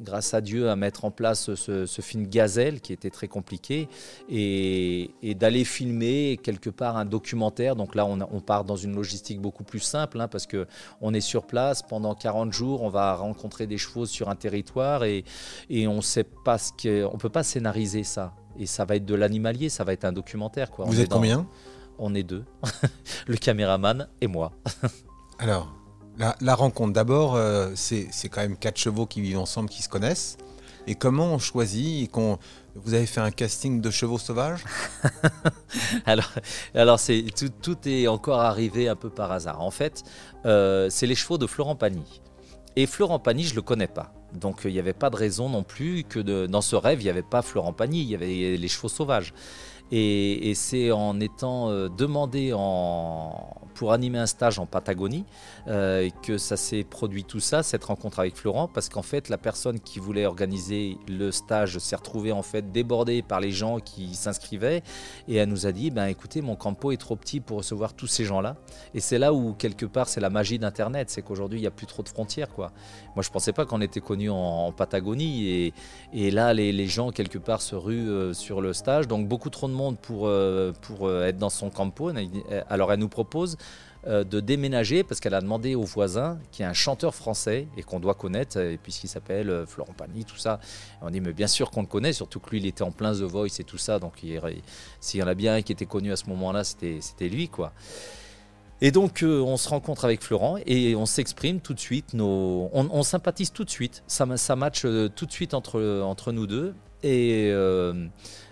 grâce 0.00 0.34
à 0.34 0.40
Dieu, 0.40 0.68
à 0.70 0.76
mettre 0.76 1.04
en 1.04 1.10
place 1.10 1.54
ce, 1.54 2.00
film 2.00 2.26
Gazelle 2.26 2.80
qui 2.80 2.92
était 2.92 3.10
très 3.10 3.28
compliqué 3.28 3.88
et, 4.28 5.10
d'aller 5.34 5.64
filmer 5.64 6.38
quelque 6.42 6.70
part 6.70 6.96
un 6.96 7.04
documentaire. 7.04 7.76
Donc 7.76 7.94
là, 7.94 8.06
on, 8.06 8.40
part 8.40 8.64
dans 8.64 8.76
une 8.76 8.94
logistique 8.94 9.40
beaucoup 9.40 9.64
plus 9.64 9.80
simple 9.80 10.20
hein, 10.20 10.28
parce 10.28 10.46
que 10.46 10.66
on 11.00 11.12
est 11.14 11.20
sur 11.20 11.46
place 11.46 11.82
pendant 11.82 12.14
40 12.14 12.52
jours, 12.52 12.82
on 12.82 12.88
va 12.88 13.14
rencontrer 13.14 13.66
des 13.66 13.78
chevaux 13.78 14.06
sur 14.06 14.28
un 14.28 14.36
territoire 14.36 15.04
et, 15.04 15.24
et 15.68 15.86
on 15.86 16.00
sait 16.00 16.24
pas 16.24 16.58
ce 16.58 16.72
que, 16.72 17.04
on 17.12 17.18
peut 17.18 17.28
pas 17.28 17.42
scénariser 17.42 18.04
ça. 18.04 18.34
Et 18.58 18.66
ça 18.66 18.84
va 18.84 18.96
être 18.96 19.06
de 19.06 19.14
l'animalier, 19.14 19.68
ça 19.68 19.84
va 19.84 19.92
être 19.92 20.04
un 20.04 20.12
documentaire. 20.12 20.70
Quoi. 20.70 20.84
Vous 20.86 21.00
êtes 21.00 21.10
combien? 21.10 21.46
On 21.98 22.14
est 22.14 22.22
deux, 22.22 22.44
le 23.26 23.36
caméraman 23.36 24.08
et 24.20 24.26
moi. 24.26 24.52
Alors, 25.38 25.79
la, 26.40 26.54
rencontre, 26.54 26.92
d'abord, 26.92 27.34
euh, 27.34 27.70
c'est 27.74 28.28
quand 28.30 28.40
même 28.40 28.56
quatre 28.56 28.78
chevaux 28.78 29.06
qui 29.06 29.20
vivent 29.20 29.38
ensemble, 29.38 29.68
qui 29.68 29.82
se 29.82 29.88
connaissent. 29.88 30.36
Et 30.86 30.94
comment 30.94 31.34
on 31.34 31.38
choisit 31.38 32.10
vous 32.76 32.94
avez 32.94 33.06
fait 33.06 33.20
un 33.20 33.30
casting 33.30 33.80
de 33.80 33.90
chevaux 33.90 34.18
sauvages? 34.18 34.64
Alors, 36.06 36.30
tout, 37.62 37.88
est 37.88 38.06
encore 38.06 38.40
arrivé 38.40 38.88
un 38.88 38.96
peu 38.96 39.10
par 39.10 39.32
hasard. 39.32 39.60
En 39.60 39.70
fait, 39.70 40.02
euh, 40.46 40.88
c'est 40.90 41.06
les 41.06 41.14
chevaux 41.14 41.38
de 41.38 41.46
Florent 41.46 41.76
Pagny. 41.76 42.20
Et 42.76 42.86
Florent 42.86 43.18
Pagny, 43.18 43.44
je 43.44 43.54
le 43.54 43.62
connais 43.62 43.88
pas. 43.88 44.12
Donc 44.32 44.60
il 44.64 44.72
n'y 44.72 44.78
avait 44.78 44.92
pas 44.92 45.10
de 45.10 45.16
raison 45.16 45.48
non 45.48 45.64
plus 45.64 46.04
que 46.04 46.20
dans 46.46 46.60
ce 46.60 46.76
rêve, 46.76 47.00
il 47.00 47.04
n'y 47.04 47.10
avait 47.10 47.22
pas 47.22 47.42
Florent 47.42 47.72
Pagny, 47.72 48.02
il 48.02 48.08
y 48.08 48.14
avait 48.14 48.56
les 48.56 48.68
chevaux 48.68 48.88
sauvages. 48.88 49.34
Et, 49.92 50.52
c'est 50.54 50.92
en 50.92 51.18
étant 51.20 51.70
euh, 51.70 51.88
demandé 51.88 52.52
pour 53.74 53.92
animer 53.92 54.18
un 54.18 54.26
stage 54.26 54.58
en 54.58 54.66
Patagonie 54.66 55.24
euh, 55.66 56.08
que 56.22 56.38
ça 56.38 56.56
s'est 56.56 56.84
produit 56.84 57.24
tout 57.24 57.40
ça, 57.40 57.62
cette 57.62 57.84
rencontre 57.84 58.20
avec 58.20 58.36
Florent, 58.36 58.68
parce 58.68 58.88
qu'en 58.88 59.02
fait 59.02 59.28
la 59.28 59.38
personne 59.38 59.80
qui 59.80 59.98
voulait 59.98 60.26
organiser 60.26 60.98
le 61.08 61.32
stage 61.32 61.78
s'est 61.78 61.96
retrouvée 61.96 62.32
en 62.32 62.42
fait 62.42 62.72
débordée 62.72 63.22
par 63.22 63.40
les 63.40 63.50
gens 63.50 63.78
qui 63.78 64.14
s'inscrivaient. 64.14 64.82
Et 65.28 65.36
elle 65.36 65.48
nous 65.48 65.66
a 65.66 65.72
dit 65.72 65.90
ben 65.90 66.06
écoutez 66.06 66.40
mon 66.42 66.56
campo 66.56 66.92
est 66.92 66.96
trop 66.96 67.16
petit 67.16 67.40
pour 67.40 67.58
recevoir 67.58 67.94
tous 67.94 68.06
ces 68.06 68.24
gens-là. 68.24 68.56
Et 68.94 69.00
c'est 69.00 69.18
là 69.18 69.32
où 69.32 69.54
quelque 69.54 69.86
part 69.86 70.08
c'est 70.08 70.20
la 70.20 70.30
magie 70.30 70.58
d'internet, 70.58 71.10
c'est 71.10 71.22
qu'aujourd'hui 71.22 71.58
il 71.58 71.62
n'y 71.62 71.68
a 71.68 71.72
plus 71.72 71.86
trop 71.86 72.02
de 72.02 72.08
frontières. 72.08 72.48
Moi 72.58 72.70
je 73.22 73.30
pensais 73.30 73.52
pas 73.52 73.64
qu'on 73.64 73.80
était 73.80 74.00
connu 74.00 74.30
en, 74.30 74.72
Patagonie. 74.72 75.72
Et, 76.12 76.30
là 76.30 76.54
les, 76.54 76.72
les, 76.72 76.86
gens 76.86 77.10
quelque 77.10 77.38
part 77.38 77.60
se 77.60 77.74
ruent 77.74 78.10
euh, 78.10 78.34
sur 78.34 78.60
le 78.60 78.72
stage. 78.72 79.08
Donc 79.08 79.26
beaucoup 79.26 79.50
trop 79.50 79.68
de 79.68 79.72
monde 79.72 79.79
pour, 80.00 80.26
euh, 80.26 80.72
pour 80.82 81.10
être 81.10 81.38
dans 81.38 81.50
son 81.50 81.70
campo. 81.70 82.12
Alors 82.68 82.92
elle 82.92 83.00
nous 83.00 83.08
propose 83.08 83.56
euh, 84.06 84.24
de 84.24 84.40
déménager 84.40 85.04
parce 85.04 85.20
qu'elle 85.20 85.34
a 85.34 85.40
demandé 85.40 85.74
au 85.74 85.82
voisin, 85.82 86.38
qui 86.52 86.62
est 86.62 86.66
un 86.66 86.72
chanteur 86.72 87.14
français 87.14 87.68
et 87.76 87.82
qu'on 87.82 88.00
doit 88.00 88.14
connaître, 88.14 88.58
puisqu'il 88.82 89.08
s'appelle 89.08 89.50
euh, 89.50 89.66
Florent 89.66 89.92
Pagny, 89.92 90.24
tout 90.24 90.38
ça. 90.38 90.60
on 91.02 91.10
dit, 91.10 91.20
mais 91.20 91.32
bien 91.32 91.46
sûr 91.46 91.70
qu'on 91.70 91.82
le 91.82 91.86
connaît, 91.86 92.12
surtout 92.12 92.40
que 92.40 92.50
lui, 92.50 92.58
il 92.58 92.66
était 92.66 92.82
en 92.82 92.92
plein 92.92 93.12
The 93.12 93.22
Voice 93.22 93.58
et 93.58 93.64
tout 93.64 93.78
ça. 93.78 93.98
Donc, 93.98 94.22
s'il 95.00 95.20
y 95.20 95.22
en 95.22 95.26
a 95.26 95.34
bien 95.34 95.54
un 95.54 95.62
qui 95.62 95.72
était 95.72 95.86
connu 95.86 96.12
à 96.12 96.16
ce 96.16 96.26
moment-là, 96.26 96.64
c'était 96.64 97.28
lui, 97.28 97.48
quoi. 97.48 97.72
Et 98.82 98.90
donc, 98.90 99.22
euh, 99.22 99.40
on 99.40 99.56
se 99.56 99.68
rencontre 99.68 100.04
avec 100.04 100.22
Florent 100.22 100.56
et 100.64 100.96
on 100.96 101.04
s'exprime 101.04 101.60
tout 101.60 101.74
de 101.74 101.80
suite. 101.80 102.14
Nos... 102.14 102.70
On, 102.72 103.02
sympathise 103.02 103.52
tout 103.52 103.64
de 103.64 103.70
suite. 103.70 104.02
Ça, 104.06 104.26
ça 104.36 104.56
match 104.56 104.82
euh, 104.84 105.08
tout 105.14 105.26
de 105.26 105.32
suite 105.32 105.52
entre, 105.52 106.00
entre 106.02 106.32
nous 106.32 106.46
deux. 106.46 106.74
Et 107.02 107.50
euh, 107.50 108.06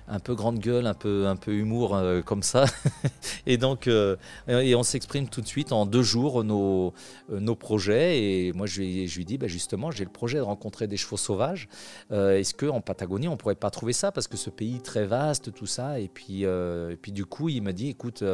un 0.09 0.21
peu 0.21 0.35
grande 0.35 0.59
gueule, 0.59 0.87
un 0.87 0.95
peu, 0.95 1.27
un 1.27 1.37
peu 1.37 1.53
humour 1.53 1.95
euh, 1.95 2.23
comme 2.23 2.43
ça. 2.43 2.65
et 3.47 3.57
donc, 3.59 3.87
euh, 3.87 4.17
et 4.49 4.75
on 4.75 4.83
s'exprime 4.83 5.29
tout 5.29 5.41
de 5.41 5.47
suite 5.47 5.73
en 5.73 5.87
deux 5.87 6.03
jours 6.03 6.45
nos, 6.45 6.95
euh, 7.31 7.41
nos 7.41 7.55
projets. 7.55 8.23
Et 8.23 8.53
moi, 8.53 8.67
je 8.67 8.81
lui, 8.81 9.09
je 9.09 9.17
lui 9.19 9.25
dis, 9.25 9.39
bah, 9.39 9.47
justement, 9.47 9.91
j'ai 9.91 10.05
le 10.05 10.11
projet 10.11 10.39
de 10.39 10.43
rencontrer 10.43 10.87
des 10.87 10.97
chevaux 10.97 11.17
sauvages. 11.17 11.69
Est-ce 12.11 12.55
qu'en 12.55 12.81
Patagonie, 12.81 13.29
on 13.29 13.37
pourrait 13.37 13.55
pas 13.55 13.71
trouver 13.71 13.93
ça? 13.93 14.13
Parce 14.13 14.29
que 14.29 14.37
ce 14.37 14.51
pays 14.51 14.81
très 14.81 15.05
vaste, 15.05 15.53
tout 15.53 15.67
ça. 15.67 16.01
Et 16.01 16.09
puis, 16.09 16.43
et 16.43 16.99
puis 17.01 17.13
du 17.13 17.27
coup, 17.27 17.49
il 17.49 17.63
m'a 17.63 17.73
dit, 17.73 17.89
écoute, 17.89 18.25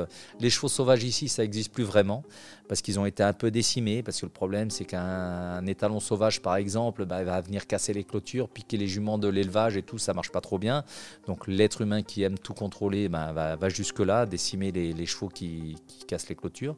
les 0.41 0.51
chevaux 0.51 0.69
sauvages 0.69 1.05
ici, 1.05 1.29
ça 1.29 1.43
n'existe 1.43 1.73
plus 1.73 1.85
vraiment. 1.85 2.23
Parce 2.69 2.81
qu'ils 2.81 2.99
ont 2.99 3.07
été 3.07 3.23
un 3.23 3.33
peu 3.33 3.51
décimés. 3.51 4.03
Parce 4.03 4.21
que 4.21 4.27
le 4.27 4.33
problème, 4.33 4.71
c'est 4.71 4.85
qu'un 4.85 5.55
un 5.55 5.67
étalon 5.67 6.01
sauvage, 6.01 6.41
par 6.43 6.57
exemple, 6.57 7.05
bah, 7.07 7.23
va 7.25 7.41
venir 7.41 7.67
casser 7.67 7.93
les 7.93 8.05
clôtures, 8.05 8.49
piquer 8.49 8.77
les 8.77 8.87
juments 8.87 9.19
de 9.19 9.29
l'élevage 9.29 9.77
et 9.77 9.83
tout, 9.83 9.99
ça 9.99 10.15
marche 10.15 10.31
pas 10.31 10.41
trop 10.41 10.59
bien. 10.59 10.85
Donc 11.27 11.47
l'être 11.65 11.81
humain 11.81 12.03
qui 12.03 12.23
aime 12.23 12.39
tout 12.39 12.53
contrôler 12.53 13.09
bah, 13.09 13.33
va, 13.33 13.69
jusque-là, 13.69 14.27
décimer 14.27 14.71
les, 14.71 15.07
chevaux 15.07 15.29
qui, 15.29 15.77
cassent 16.07 16.29
les 16.29 16.35
clôtures. 16.35 16.77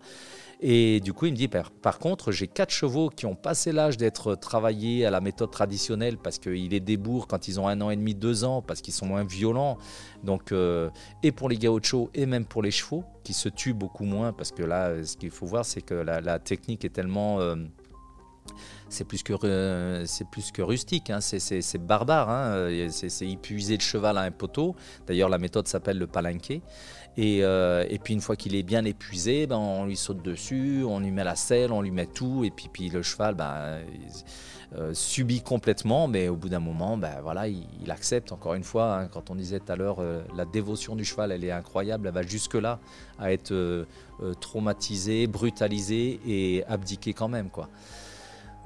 Et 0.60 1.00
du 1.00 1.12
coup, 1.12 1.26
il 1.26 1.32
me 1.32 1.36
dit, 1.36 1.48
par, 1.48 1.98
contre, 1.98 2.30
j'ai 2.30 2.46
quatre 2.46 2.70
chevaux 2.70 3.10
qui 3.10 3.26
ont 3.26 3.34
passé 3.34 3.72
l'âge 3.72 3.96
d'être 3.96 4.36
travaillés 4.36 5.04
à 5.04 5.10
la 5.10 5.20
méthode 5.20 5.50
traditionnelle 5.50 6.16
parce 6.16 6.38
qu'ils 6.38 6.70
les 6.70 6.80
débourrent 6.80 7.26
quand 7.26 7.48
ils 7.48 7.58
ont 7.58 7.66
un 7.66 7.80
an 7.80 7.90
et 7.90 7.96
demi, 7.96 8.14
deux 8.14 8.44
ans, 8.44 8.62
parce 8.62 8.80
qu'ils 8.80 8.94
sont 8.94 9.06
moins 9.06 9.24
violents. 9.24 9.76
Donc, 10.22 10.52
euh, 10.52 10.88
et 11.22 11.32
pour 11.32 11.48
les 11.48 11.58
gauchos 11.58 12.10
et 12.14 12.24
même 12.24 12.46
pour 12.46 12.62
les 12.62 12.70
chevaux, 12.70 13.04
qui 13.24 13.32
se 13.32 13.48
tuent 13.48 13.74
beaucoup 13.74 14.04
moins, 14.04 14.32
parce 14.32 14.52
que 14.52 14.62
là, 14.62 15.04
ce 15.04 15.16
qu'il 15.16 15.30
faut 15.30 15.46
voir, 15.46 15.64
c'est 15.64 15.82
que 15.82 15.94
la, 15.94 16.20
la 16.20 16.38
technique 16.38 16.84
est 16.84 16.90
tellement... 16.90 17.40
euh, 17.40 17.56
c'est 18.88 19.04
plus 19.04 19.22
que 19.22 19.32
euh, 19.44 20.04
plus 20.30 20.52
que 20.52 20.62
rustique, 20.62 21.10
hein. 21.10 21.20
c'est- 21.20 21.78
barbare. 21.78 22.30
hein. 22.30 22.52
Euh, 22.54 22.88
C'est 22.90 23.26
épuiser 23.28 23.76
le 23.76 23.82
cheval 23.82 24.18
à 24.18 24.22
un 24.22 24.30
poteau. 24.30 24.74
D'ailleurs, 25.06 25.28
la 25.28 25.38
méthode 25.38 25.66
s'appelle 25.68 25.98
le 25.98 26.06
palanqué. 26.06 26.62
Et, 27.18 27.42
euh, 27.42 27.86
et 27.88 27.98
puis 27.98 28.12
une 28.12 28.20
fois 28.20 28.36
qu'il 28.36 28.54
est 28.54 28.62
bien 28.62 28.84
épuisé, 28.84 29.46
ben, 29.46 29.56
on 29.56 29.86
lui 29.86 29.96
saute 29.96 30.22
dessus, 30.22 30.84
on 30.86 31.00
lui 31.00 31.10
met 31.10 31.24
la 31.24 31.34
selle, 31.34 31.72
on 31.72 31.80
lui 31.80 31.90
met 31.90 32.06
tout, 32.06 32.44
et 32.44 32.50
puis, 32.50 32.90
le 32.90 33.02
cheval 33.02 33.34
ben, 33.34 33.78
subit 34.92 35.40
complètement, 35.40 36.08
mais 36.08 36.28
au 36.28 36.36
bout 36.36 36.50
d'un 36.50 36.60
moment, 36.60 36.98
ben, 36.98 37.20
voilà, 37.22 37.48
il, 37.48 37.90
accepte. 37.90 38.32
Encore 38.32 38.52
une 38.54 38.64
fois, 38.64 38.98
hein, 38.98 39.08
quand 39.08 39.30
on 39.30 39.34
disait 39.34 39.60
tout 39.60 39.72
à 39.72 39.76
l'heure, 39.76 40.02
la 40.36 40.44
dévotion 40.44 40.94
du 40.94 41.06
cheval, 41.06 41.32
elle 41.32 41.44
est 41.44 41.50
incroyable, 41.50 42.08
elle 42.08 42.14
va 42.14 42.22
jusque-là 42.22 42.80
à 43.18 43.32
être 43.32 43.86
traumatisée, 44.40 45.26
brutalisée 45.26 46.20
et 46.26 46.64
abdiquée 46.66 47.14
quand 47.14 47.28
même. 47.28 47.48
quoi. 47.48 47.70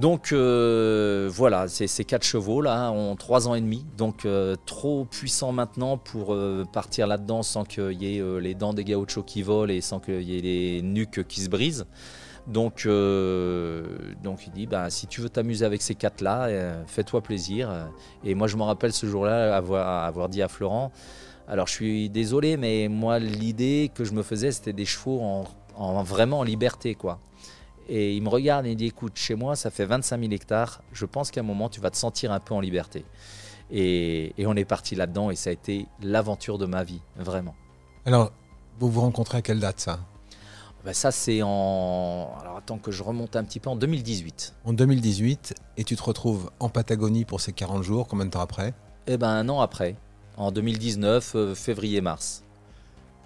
Donc 0.00 0.32
euh, 0.32 1.28
voilà, 1.30 1.68
ces, 1.68 2.04
quatre 2.06 2.24
chevaux 2.24 2.62
là 2.62 2.90
ont 2.90 3.16
trois 3.16 3.48
ans 3.48 3.54
et 3.54 3.60
demi, 3.60 3.84
donc 3.98 4.24
euh, 4.24 4.56
trop 4.64 5.04
puissants 5.04 5.52
maintenant 5.52 5.98
pour 5.98 6.32
euh, 6.32 6.64
partir 6.72 7.06
là-dedans 7.06 7.42
sans 7.42 7.64
qu'il 7.64 8.02
y 8.02 8.16
ait 8.16 8.40
les 8.40 8.54
dents 8.54 8.72
des 8.72 8.82
gauchos 8.84 9.22
qui 9.22 9.42
volent 9.42 9.70
et 9.70 9.82
sans 9.82 10.00
qu'il 10.00 10.22
y 10.22 10.38
ait 10.38 10.40
les 10.40 10.80
nuques 10.80 11.26
qui 11.28 11.42
se 11.42 11.50
brisent. 11.50 11.84
Donc, 12.46 12.86
donc 12.86 14.46
il 14.46 14.52
dit, 14.54 14.66
bah, 14.66 14.88
si 14.88 15.06
tu 15.06 15.20
veux 15.20 15.28
t'amuser 15.28 15.66
avec 15.66 15.82
ces 15.82 15.94
quatre-là, 15.94 16.46
euh, 16.46 16.82
fais-toi 16.86 17.20
plaisir. 17.20 17.70
Et 18.24 18.34
moi 18.34 18.46
je 18.46 18.56
me 18.56 18.62
rappelle 18.62 18.94
ce 18.94 19.04
jour-là 19.04 19.54
avoir, 19.54 20.04
avoir 20.04 20.30
dit 20.30 20.40
à 20.40 20.48
Florent, 20.48 20.92
alors 21.46 21.66
je 21.66 21.74
suis 21.74 22.08
désolé, 22.08 22.56
mais 22.56 22.88
moi 22.88 23.18
l'idée 23.18 23.90
que 23.94 24.04
je 24.04 24.12
me 24.12 24.22
faisais 24.22 24.50
c'était 24.50 24.72
des 24.72 24.86
chevaux 24.86 25.20
en, 25.20 25.44
en 25.76 26.02
vraiment 26.02 26.38
en 26.38 26.44
liberté 26.44 26.94
quoi. 26.94 27.20
Et 27.92 28.14
il 28.14 28.22
me 28.22 28.28
regarde 28.28 28.66
et 28.66 28.70
il 28.70 28.76
dit 28.76 28.86
écoute, 28.86 29.16
chez 29.16 29.34
moi, 29.34 29.56
ça 29.56 29.70
fait 29.70 29.84
25 29.84 30.20
000 30.20 30.32
hectares. 30.32 30.80
Je 30.92 31.04
pense 31.06 31.32
qu'à 31.32 31.40
un 31.40 31.44
moment, 31.44 31.68
tu 31.68 31.80
vas 31.80 31.90
te 31.90 31.96
sentir 31.96 32.30
un 32.30 32.38
peu 32.38 32.54
en 32.54 32.60
liberté. 32.60 33.04
Et, 33.70 34.32
et 34.38 34.46
on 34.46 34.54
est 34.54 34.64
parti 34.64 34.94
là-dedans 34.94 35.30
et 35.30 35.36
ça 35.36 35.50
a 35.50 35.52
été 35.52 35.86
l'aventure 36.00 36.56
de 36.56 36.66
ma 36.66 36.84
vie, 36.84 37.00
vraiment. 37.16 37.54
Alors, 38.06 38.32
vous 38.78 38.88
vous 38.88 39.00
rencontrez 39.00 39.38
à 39.38 39.42
quelle 39.42 39.58
date 39.58 39.80
ça? 39.80 39.98
Ben, 40.84 40.94
ça, 40.94 41.10
c'est 41.10 41.42
en. 41.42 42.32
Alors 42.40 42.56
attends 42.56 42.78
que 42.78 42.90
je 42.90 43.02
remonte 43.02 43.36
un 43.36 43.44
petit 43.44 43.60
peu 43.60 43.68
en 43.68 43.76
2018. 43.76 44.54
En 44.64 44.72
2018, 44.72 45.54
et 45.76 45.84
tu 45.84 45.96
te 45.96 46.02
retrouves 46.02 46.50
en 46.58 46.68
Patagonie 46.68 47.24
pour 47.24 47.40
ces 47.40 47.52
40 47.52 47.82
jours, 47.82 48.08
combien 48.08 48.24
de 48.24 48.30
temps 48.30 48.40
après? 48.40 48.72
Et 49.06 49.18
ben 49.18 49.28
un 49.28 49.48
an 49.48 49.60
après, 49.60 49.96
en 50.36 50.52
2019, 50.52 51.32
euh, 51.34 51.54
février-mars. 51.54 52.44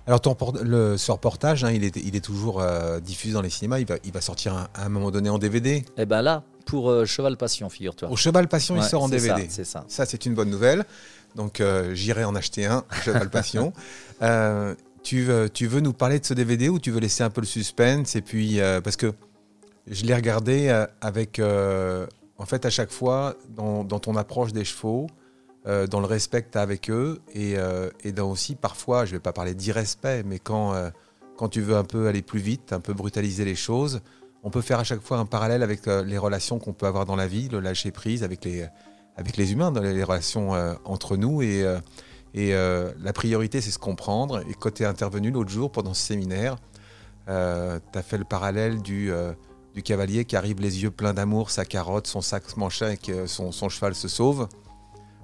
Alors, 0.06 0.20
ton 0.20 0.36
le, 0.62 0.96
ce 0.98 1.10
reportage, 1.12 1.64
hein, 1.64 1.70
il, 1.72 1.82
est, 1.84 1.96
il 1.96 2.14
est 2.14 2.20
toujours 2.24 2.60
euh, 2.60 3.00
diffusé 3.00 3.32
dans 3.32 3.40
les 3.40 3.48
cinémas, 3.50 3.78
il 3.78 3.86
va, 3.86 3.96
il 4.04 4.12
va 4.12 4.20
sortir 4.20 4.54
un- 4.54 4.68
à 4.74 4.84
un 4.84 4.88
moment 4.90 5.10
donné 5.10 5.30
en 5.30 5.38
DVD. 5.38 5.84
Et 5.96 6.04
ben 6.04 6.20
là, 6.20 6.42
pour 6.66 6.90
euh, 6.90 7.06
Cheval 7.06 7.36
Passion, 7.38 7.70
figure-toi. 7.70 8.10
Au 8.10 8.16
Cheval 8.16 8.46
Passion, 8.48 8.76
il 8.76 8.82
sort 8.82 9.02
en 9.02 9.08
DVD. 9.08 9.42
ça, 9.42 9.46
C'est 9.48 9.64
ça. 9.64 9.84
Ça, 9.88 10.04
c'est 10.04 10.26
une 10.26 10.34
bonne 10.34 10.50
nouvelle. 10.50 10.84
Donc, 11.36 11.60
euh, 11.60 11.94
j'irai 11.94 12.24
en 12.24 12.34
acheter 12.34 12.66
un, 12.66 12.84
Cheval 13.04 13.30
Passion. 13.30 13.72
Tu, 15.02 15.22
veux, 15.22 15.50
tu 15.50 15.66
veux 15.66 15.80
nous 15.80 15.92
parler 15.92 16.18
de 16.18 16.24
ce 16.24 16.32
DVD 16.32 16.70
ou 16.70 16.78
tu 16.78 16.90
veux 16.90 16.98
laisser 16.98 17.22
un 17.22 17.28
peu 17.28 17.42
le 17.42 17.46
suspense 17.46 18.16
et 18.16 18.22
puis 18.22 18.58
parce 18.82 18.96
que 18.96 19.12
je 19.86 20.06
l'ai 20.06 20.14
regardé 20.14 20.70
avec, 21.02 21.38
en 22.38 22.46
fait, 22.46 22.64
à 22.64 22.70
chaque 22.70 22.90
fois 22.90 23.34
dans, 23.54 23.84
dans 23.84 23.98
ton 23.98 24.16
approche 24.16 24.54
des 24.54 24.64
chevaux, 24.64 25.08
euh, 25.66 25.86
dans 25.86 26.00
le 26.00 26.06
respect 26.06 26.42
que 26.42 26.50
tu 26.50 26.58
as 26.58 26.60
avec 26.60 26.90
eux 26.90 27.22
et, 27.32 27.54
euh, 27.56 27.88
et 28.02 28.12
dans 28.12 28.30
aussi 28.30 28.54
parfois, 28.54 29.06
je 29.06 29.12
vais 29.12 29.20
pas 29.20 29.32
parler 29.32 29.54
d'irrespect, 29.54 30.22
mais 30.22 30.38
quand, 30.38 30.74
euh, 30.74 30.90
quand 31.38 31.48
tu 31.48 31.62
veux 31.62 31.74
un 31.74 31.84
peu 31.84 32.06
aller 32.06 32.20
plus 32.20 32.38
vite, 32.38 32.74
un 32.74 32.80
peu 32.80 32.92
brutaliser 32.92 33.46
les 33.46 33.54
choses, 33.54 34.02
on 34.42 34.50
peut 34.50 34.60
faire 34.60 34.78
à 34.78 34.84
chaque 34.84 35.00
fois 35.00 35.16
un 35.16 35.24
parallèle 35.24 35.62
avec 35.62 35.86
les 35.86 36.18
relations 36.18 36.58
qu'on 36.58 36.74
peut 36.74 36.84
avoir 36.84 37.06
dans 37.06 37.16
la 37.16 37.26
vie, 37.26 37.48
le 37.48 37.60
lâcher 37.60 37.92
prise 37.92 38.22
avec 38.22 38.44
les, 38.44 38.66
avec 39.16 39.38
les 39.38 39.52
humains, 39.52 39.72
dans 39.72 39.80
les 39.80 40.04
relations 40.04 40.50
entre 40.84 41.16
nous. 41.16 41.40
Et, 41.40 41.64
et 42.34 42.52
la 42.52 43.12
priorité, 43.14 43.62
c'est 43.62 43.70
se 43.70 43.78
comprendre. 43.78 44.42
Et 44.46 44.52
quand 44.52 44.74
tu 44.74 44.82
es 44.82 44.86
intervenu 44.86 45.30
l'autre 45.30 45.48
jour 45.48 45.72
pendant 45.72 45.94
ce 45.94 46.02
séminaire, 46.08 46.56
tu 47.26 47.32
as 47.32 48.02
fait 48.02 48.18
le 48.18 48.24
parallèle 48.24 48.82
du, 48.82 49.10
du 49.72 49.82
cavalier 49.82 50.26
qui 50.26 50.36
arrive 50.36 50.60
les 50.60 50.82
yeux 50.82 50.90
pleins 50.90 51.14
d'amour, 51.14 51.48
sa 51.48 51.64
carotte, 51.64 52.06
son 52.06 52.20
sac 52.20 52.54
manchin 52.58 52.90
et 52.90 52.96
que 52.98 53.26
son 53.26 53.68
cheval 53.70 53.94
se 53.94 54.08
sauve. 54.08 54.46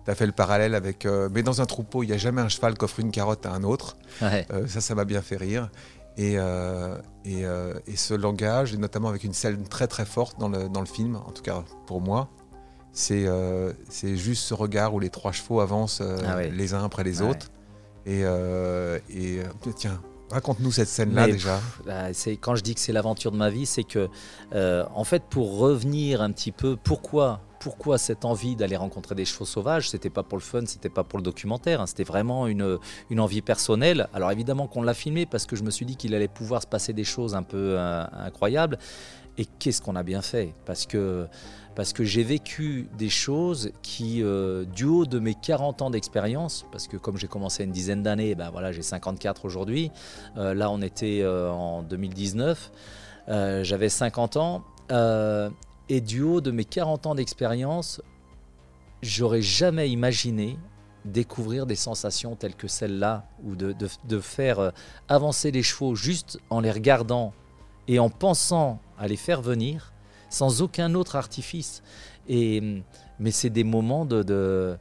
Tu 0.05 0.11
as 0.11 0.15
fait 0.15 0.27
le 0.27 0.33
parallèle 0.33 0.75
avec. 0.75 1.05
euh, 1.07 1.29
mais 1.33 1.43
dans 1.43 1.61
un 1.61 1.67
troupeau, 1.67 2.03
il 2.03 2.07
n'y 2.09 2.13
a 2.13 2.19
jamais 2.19 2.41
un 2.41 2.49
cheval 2.49 2.77
qui 2.79 2.85
offre 2.85 3.01
une 3.01 3.11
carotte 3.11 3.45
à 3.47 3.53
un 3.53 3.63
autre. 3.63 3.97
Ouais. 4.23 4.47
Euh, 4.53 4.67
ça, 4.67 4.81
ça 4.81 4.95
m'a 4.95 5.05
bien 5.05 5.23
fait 5.23 5.37
rire. 5.37 5.71
Et, 6.17 6.35
euh, 6.39 6.97
et, 7.25 7.43
et 7.87 7.97
ce 7.97 8.15
langage, 8.15 8.75
et 8.75 8.77
notamment 8.77 9.09
avec 9.09 9.25
une 9.25 9.33
scène 9.33 9.67
très 9.69 9.87
très 9.87 10.05
forte 10.05 10.39
dans 10.41 10.49
le, 10.49 10.69
dans 10.69 10.81
le 10.81 10.87
film, 10.87 11.17
en 11.17 11.31
tout 11.31 11.43
cas 11.43 11.63
pour 11.87 12.01
moi, 12.01 12.29
c'est 12.93 13.27
c'est 13.89 14.17
juste 14.17 14.43
ce 14.45 14.53
regard 14.55 14.93
où 14.93 15.01
les 15.01 15.09
trois 15.11 15.33
chevaux 15.33 15.61
avancent 15.61 16.03
Ah 16.27 16.37
ouais. 16.37 16.51
les 16.51 16.75
uns 16.75 16.85
après 16.85 17.05
les 17.05 17.23
Ouais. 17.23 17.29
autres. 17.31 17.47
Et, 18.07 18.21
et 18.21 19.41
tiens, 19.77 20.01
raconte-nous 20.31 20.73
cette 20.73 20.89
scène-là 20.89 21.27
déjà. 21.29 21.61
Bah, 21.87 22.13
c'est 22.13 22.37
quand 22.37 22.55
je 22.57 22.63
dis 22.63 22.75
que 22.75 22.81
c'est 22.81 22.93
l'aventure 22.93 23.31
de 23.33 23.37
ma 23.37 23.49
vie, 23.49 23.65
c'est 23.67 23.85
que 23.85 24.09
euh, 24.55 24.85
en 24.95 25.05
fait 25.05 25.23
pour 25.31 25.59
revenir 25.59 26.21
un 26.23 26.33
petit 26.33 26.53
peu, 26.53 26.77
pourquoi 26.77 27.41
pourquoi 27.61 27.99
cette 27.99 28.25
envie 28.25 28.57
d'aller 28.57 28.77
rencontrer 28.77 29.15
des 29.15 29.25
chevaux 29.25 29.45
sauvages 29.45 29.89
C'était 29.89 30.11
pas 30.11 30.25
pour 30.25 30.39
le 30.39 30.43
fun, 30.43 30.63
c'était 30.67 30.89
pas 30.89 31.05
pour 31.05 31.19
le 31.19 31.23
documentaire, 31.23 31.81
hein, 31.81 31.87
c'était 31.87 32.05
vraiment 32.05 32.49
une, 32.49 32.79
envie 33.19 33.43
personnelle. 33.43 34.09
Alors 34.13 34.33
évidemment 34.33 34.67
qu'on 34.67 34.83
l'a 34.83 34.95
filmé 34.95 35.27
parce 35.27 35.47
que 35.47 35.55
je 35.55 35.63
me 35.63 35.71
suis 35.71 35.87
dit 35.87 35.97
qu'il 35.97 36.15
allait 36.15 36.27
pouvoir 36.27 36.63
se 36.63 36.67
passer 36.67 36.93
des 36.93 37.05
choses 37.05 37.37
un 37.37 37.45
peu 37.45 37.77
euh, 37.79 38.05
incroyables. 38.13 38.79
Et 39.39 39.47
qu'est-ce 39.47 39.81
qu'on 39.81 39.97
a 39.97 40.03
bien 40.03 40.23
fait? 40.23 40.55
Parce 40.65 40.87
que 40.87 41.29
j'ai 42.01 42.25
vécu 42.25 42.89
des 42.99 43.09
choses 43.09 43.73
qui, 43.81 44.23
euh, 44.23 44.65
du 44.65 44.85
haut 44.85 45.07
de 45.07 45.19
mes 45.19 45.35
40 45.35 45.83
ans 45.83 45.91
d'expérience, 45.91 46.67
parce 46.73 46.89
que 46.89 46.97
comme 46.97 47.17
j'ai 47.17 47.29
commencé 47.29 47.65
une 47.65 47.71
dizaine 47.71 48.03
d'années, 48.03 48.35
ben 48.35 48.51
j'ai 48.73 48.83
54 48.83 49.45
aujourd'hui. 49.45 49.91
Euh, 50.37 50.53
là, 50.53 50.71
on 50.71 50.83
était 50.83 51.25
en 51.25 51.83
2019. 51.83 52.73
Euh, 53.29 53.65
J'avais 53.65 53.89
50 53.89 54.37
ans. 54.37 54.65
Euh, 55.91 55.95
et 55.95 56.01
du 56.01 56.23
haut 56.23 56.41
de 56.41 56.51
mes 56.51 56.65
40 56.65 57.07
ans 57.07 57.15
d'expérience, 57.15 58.03
j'aurais 59.03 59.43
jamais 59.43 59.91
imaginé 59.91 60.59
découvrir 61.05 61.67
des 61.67 61.77
sensations 61.77 62.37
telles 62.37 62.55
que 62.55 62.69
celle-là, 62.69 63.27
ou 63.45 63.57
de, 63.57 64.21
faire 64.21 64.59
euh, 64.59 64.71
avancer 65.09 65.51
les 65.51 65.63
chevaux 65.63 65.95
juste 65.95 66.39
en 66.51 66.61
les 66.61 66.71
regardant 66.71 67.33
et 67.89 67.99
en 67.99 68.11
pensant 68.11 68.81
à 68.99 69.09
les 69.09 69.17
faire 69.17 69.41
venir, 69.41 69.93
sans 70.29 70.63
aucun 70.63 70.95
autre 70.95 71.17
artifice. 71.17 71.83
Et, 72.29 72.83
mais 73.19 73.31
c'est 73.31 73.51
des 73.51 73.65
moments 73.65 74.05
de... 74.05 74.25
euh, 74.29 74.77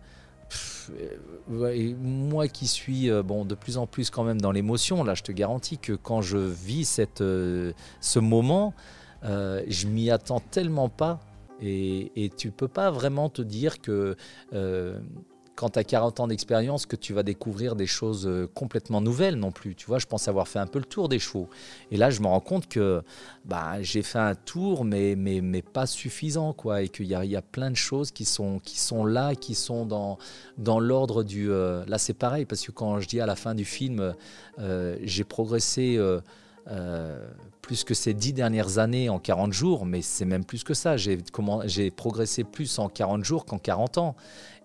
moi 1.51 2.47
qui 2.47 2.67
suis 2.67 3.09
euh, 3.09 3.23
bon, 3.23 3.45
de 3.45 3.55
plus 3.55 3.77
en 3.77 3.87
plus 3.87 4.09
quand 4.09 4.23
même 4.23 4.41
dans 4.41 4.51
l'émotion, 4.51 5.03
là 5.03 5.15
je 5.15 5.23
te 5.23 5.31
garantis 5.31 5.77
que 5.77 5.93
quand 5.93 6.21
je 6.21 6.37
vis 6.37 6.85
cette, 6.85 7.21
euh, 7.21 7.73
ce 8.01 8.19
moment, 8.19 8.73
euh, 9.23 9.63
je 9.67 9.87
m'y 9.87 10.09
attends 10.11 10.39
tellement 10.39 10.89
pas. 10.89 11.19
Et, 11.61 12.11
et 12.15 12.29
tu 12.29 12.51
peux 12.51 12.69
pas 12.69 12.89
vraiment 12.89 13.29
te 13.29 13.41
dire 13.41 13.81
que 13.81 14.15
euh, 14.53 14.97
quand 15.55 15.71
tu 15.71 15.79
as 15.79 15.83
40 15.83 16.21
ans 16.21 16.27
d'expérience 16.27 16.85
que 16.85 16.95
tu 16.95 17.11
vas 17.11 17.21
découvrir 17.21 17.75
des 17.75 17.85
choses 17.85 18.25
euh, 18.25 18.47
complètement 18.47 19.01
nouvelles 19.01 19.35
non 19.35 19.51
plus. 19.51 19.75
Tu 19.75 19.85
vois, 19.87 19.99
je 19.99 20.05
pense 20.05 20.29
avoir 20.29 20.47
fait 20.47 20.59
un 20.59 20.67
peu 20.67 20.79
le 20.79 20.85
tour 20.85 21.09
des 21.09 21.19
chevaux. 21.19 21.49
Et 21.91 21.97
là, 21.97 22.11
je 22.11 22.21
me 22.21 22.27
rends 22.27 22.39
compte 22.39 22.69
que 22.69 23.03
bah, 23.43 23.81
j'ai 23.81 24.03
fait 24.03 24.19
un 24.19 24.35
tour, 24.35 24.85
mais, 24.85 25.15
mais, 25.17 25.41
mais 25.41 25.61
pas 25.61 25.85
suffisant, 25.85 26.53
quoi. 26.53 26.83
Et 26.83 26.87
qu'il 26.87 27.07
y 27.07 27.15
a, 27.15 27.25
y 27.25 27.35
a 27.35 27.41
plein 27.41 27.71
de 27.71 27.75
choses 27.75 28.11
qui 28.11 28.23
sont, 28.23 28.59
qui 28.59 28.79
sont 28.79 29.03
là, 29.03 29.35
qui 29.35 29.53
sont 29.53 29.85
dans, 29.85 30.17
dans 30.57 30.79
l'ordre 30.79 31.23
du. 31.23 31.49
Là, 31.49 31.97
c'est 31.97 32.13
pareil, 32.13 32.45
parce 32.45 32.65
que 32.65 32.71
quand 32.71 33.01
je 33.01 33.09
dis 33.09 33.19
à 33.19 33.25
la 33.25 33.35
fin 33.35 33.53
du 33.53 33.65
film, 33.65 34.15
j'ai 34.57 35.23
progressé. 35.25 35.99
Plus 37.69 37.83
que 37.83 37.93
ces 37.93 38.15
dix 38.15 38.33
dernières 38.33 38.79
années 38.79 39.09
en 39.09 39.19
40 39.19 39.53
jours, 39.53 39.85
mais 39.85 40.01
c'est 40.01 40.25
même 40.25 40.43
plus 40.43 40.63
que 40.63 40.73
ça. 40.73 40.97
J'ai 40.97 41.91
progressé 41.91 42.43
plus 42.43 42.79
en 42.79 42.89
40 42.89 43.23
jours 43.23 43.45
qu'en 43.45 43.59
40 43.59 43.99
ans 43.99 44.15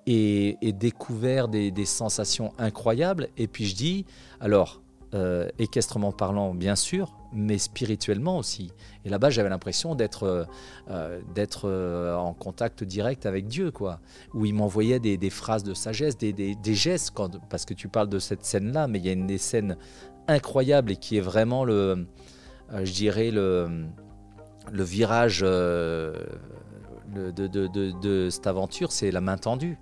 et, 0.07 0.57
découvert 0.73 1.49
des, 1.49 1.85
sensations 1.85 2.55
incroyables. 2.57 3.29
Et 3.37 3.47
puis 3.47 3.67
je 3.67 3.77
dis, 3.77 4.07
alors, 4.41 4.81
euh, 5.13 5.51
équestrement 5.59 6.13
parlant, 6.13 6.55
bien 6.55 6.77
sûr, 6.77 7.13
mais 7.35 7.59
spirituellement 7.59 8.39
aussi. 8.39 8.73
Et 9.05 9.11
là-bas, 9.11 9.29
j'avais 9.29 9.51
l'impression 9.51 9.95
d'être 9.95 10.23
euh, 10.23 10.45
euh, 10.89 11.21
d'être 11.35 11.69
en 12.17 12.33
contact 12.33 12.85
direct 12.85 13.27
avec 13.27 13.49
Dieu, 13.49 13.71
quoi. 13.71 14.01
Où 14.33 14.47
il 14.47 14.55
m'envoyait 14.55 14.99
des, 14.99 15.19
des, 15.19 15.29
phrases 15.29 15.63
de 15.63 15.75
sagesse, 15.75 16.17
des, 16.17 16.33
des, 16.33 16.55
des 16.55 16.75
gestes, 16.75 17.11
quand, 17.11 17.39
parce 17.51 17.67
que 17.67 17.75
tu 17.75 17.89
parles 17.89 18.09
de 18.09 18.19
cette 18.19 18.47
scène-là, 18.47 18.89
mais 18.89 18.99
il 18.99 19.05
y 19.05 19.11
a 19.11 19.13
une 19.13 19.27
des 19.27 19.37
scènes 19.37 19.77
incroyables 20.27 20.93
et 20.93 20.97
qui 20.97 21.19
est 21.19 21.21
vraiment 21.21 21.67
le, 21.67 22.07
je 22.83 22.93
dirais 22.93 23.31
le, 23.31 23.87
virage 24.73 25.41
de, 25.41 26.13
de, 27.13 28.31
cette 28.31 28.47
aventure, 28.47 28.93
c'est 28.93 29.11
la 29.11 29.21
main 29.21 29.37
tendue. 29.37 29.79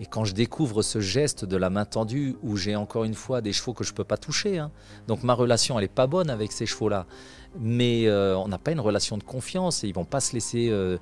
Et 0.00 0.06
quand 0.06 0.24
je 0.24 0.32
découvre 0.32 0.82
ce 0.82 1.00
geste 1.00 1.44
de 1.44 1.56
la 1.56 1.70
main 1.70 1.84
tendue, 1.84 2.36
où 2.42 2.56
j'ai 2.56 2.76
encore 2.76 3.04
une 3.04 3.14
fois 3.14 3.40
des 3.40 3.52
chevaux 3.52 3.72
que 3.72 3.82
je 3.82 3.90
ne 3.90 3.96
peux 3.96 4.04
pas 4.04 4.16
toucher, 4.16 4.58
hein. 4.58 4.70
donc 5.08 5.24
ma 5.24 5.34
relation 5.34 5.76
elle 5.78 5.84
n'est 5.84 5.88
pas 5.88 6.06
bonne 6.06 6.30
avec 6.30 6.52
ces 6.52 6.66
chevaux-là, 6.66 7.06
mais 7.58 8.06
euh, 8.06 8.36
on 8.36 8.48
n'a 8.48 8.58
pas 8.58 8.70
une 8.70 8.80
relation 8.80 9.18
de 9.18 9.24
confiance 9.24 9.82
et 9.82 9.88
ils 9.88 9.94
vont 9.94 10.04
pas 10.04 10.20
se 10.20 10.34
laisser, 10.34 10.68
euh, 10.70 10.98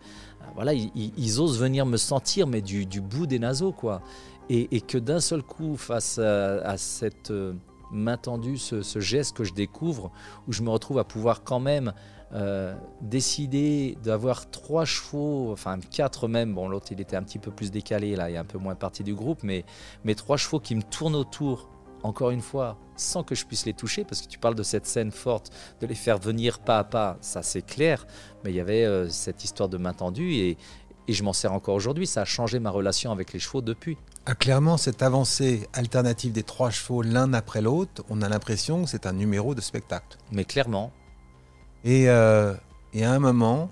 voilà, 0.55 0.73
ils, 0.73 1.41
osent 1.41 1.61
venir 1.61 1.85
me 1.85 1.99
sentir, 1.99 2.47
mais 2.47 2.63
du, 2.63 2.87
bout 3.03 3.27
des 3.27 3.39
naseaux 3.39 3.73
quoi, 3.73 4.01
et, 4.49 4.81
que 4.81 4.97
d'un 4.97 5.21
seul 5.21 5.43
coup 5.43 5.77
face 5.77 6.19
à, 6.19 6.77
cette 6.79 7.31
euh, 7.31 7.53
main 7.91 8.19
ce, 8.57 9.01
geste 9.01 9.37
que 9.37 9.45
je 9.45 9.55
découvre, 9.55 10.11
où 10.47 10.53
je 10.53 10.63
me 10.63 10.71
retrouve 10.71 10.99
à 10.99 11.05
pouvoir 11.05 11.45
quand 11.45 11.61
même 11.61 11.93
euh, 12.33 12.75
décider 13.01 13.97
d'avoir 14.03 14.51
trois 14.51 14.85
chevaux, 14.85 15.53
enfin 15.53 15.79
quatre 15.79 16.29
même, 16.29 16.55
bon 16.55 16.69
l'autre 16.69 16.89
il 16.91 17.01
était 17.01 17.17
un 17.17 17.23
petit 17.23 17.39
peu 17.39 17.51
plus 17.51 17.71
décalé 17.71 18.17
là, 18.17 18.31
il 18.31 18.35
est 18.35 18.39
un 18.39 18.45
peu 18.45 18.59
moins 18.59 18.75
parti 18.75 19.05
du 19.05 19.15
groupe, 19.15 19.43
mais, 19.43 19.65
mais 20.05 20.15
trois 20.15 20.37
chevaux 20.37 20.59
qui 20.59 20.75
me 20.75 20.83
tournent 20.83 21.15
autour, 21.15 21.69
encore 22.03 22.31
une 22.31 22.41
fois, 22.41 22.79
sans 22.97 23.23
que 23.23 23.35
je 23.35 23.47
puisse 23.47 23.65
les 23.65 23.75
toucher, 23.75 24.05
parce 24.05 24.23
que 24.23 24.29
tu 24.29 24.39
parles 24.39 24.57
de 24.57 24.63
cette 24.63 24.87
scène 24.87 25.13
forte, 25.13 25.53
de 25.81 25.87
les 25.87 25.95
faire 25.95 26.19
venir 26.19 26.59
pas 26.59 26.79
à 26.79 26.85
pas, 26.85 27.17
ça 27.21 27.43
c'est 27.43 27.63
clair, 27.63 28.07
mais 28.43 28.51
il 28.51 28.57
y 28.57 28.61
avait 28.61 28.85
euh, 28.85 29.09
cette 29.09 29.45
histoire 29.45 29.69
de 29.69 29.79
main 29.79 29.93
tendue 29.93 30.35
et 30.35 30.57
je 31.09 31.23
m'en 31.23 31.33
sers 31.33 31.53
encore 31.53 31.75
aujourd'hui, 31.75 32.07
ça 32.07 32.23
a 32.23 32.25
changé 32.25 32.59
ma 32.59 32.71
relation 32.71 33.13
avec 33.13 33.33
les 33.33 33.39
chevaux 33.39 33.63
depuis. 33.63 33.97
Ah, 34.29 34.35
clairement, 34.35 34.77
cette 34.77 35.03
avancée 35.03 35.69
alternative 35.73 36.33
des 36.33 36.43
trois 36.43 36.71
chevaux 36.71 37.01
l'un 37.01 37.33
après 37.33 37.63
l'autre, 37.63 38.05
on 38.09 38.23
a 38.23 38.29
l'impression 38.29 38.83
que 38.83 38.91
c'est 38.91 39.07
un 39.07 39.13
numéro 39.13 39.55
de 39.55 39.61
spectacle. 39.61 40.19
Mais 40.33 40.45
clairement, 40.45 40.93
euh, 41.87 42.55
et, 42.93 43.05
à 43.05 43.13
un 43.13 43.21
moment, 43.21 43.71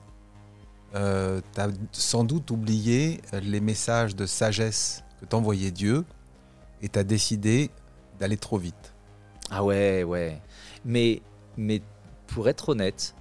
euh, 0.95 1.41
tu 1.55 1.61
as 1.61 1.69
sans 1.91 2.23
doute 2.23 2.53
oublié 2.53 3.21
les 3.43 3.61
messages 3.61 4.15
de 4.15 4.27
sagesse 4.27 5.03
que 5.21 5.27
t'envoyait 5.27 5.73
Dieu 5.73 6.05
et 6.83 6.89
tu 6.89 6.99
as 7.01 7.05
décidé 7.05 7.71
d'aller 8.21 8.37
trop 8.37 8.59
vite. 8.59 8.95
Ah 9.51 9.65
ouais, 9.65 10.05
ouais. 10.05 10.41
Mais, 10.85 11.23
mais 11.57 11.83
pour 12.29 12.49
être 12.49 12.69
honnête, 12.69 13.17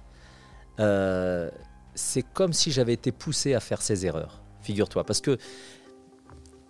euh, 0.78 1.50
c'est 1.96 2.22
comme 2.22 2.52
si 2.52 2.70
j'avais 2.70 2.92
été 2.92 3.10
poussé 3.10 3.54
à 3.54 3.60
faire 3.60 3.82
ces 3.82 4.06
erreurs, 4.06 4.40
figure-toi. 4.60 5.02
Parce 5.02 5.20
que 5.20 5.36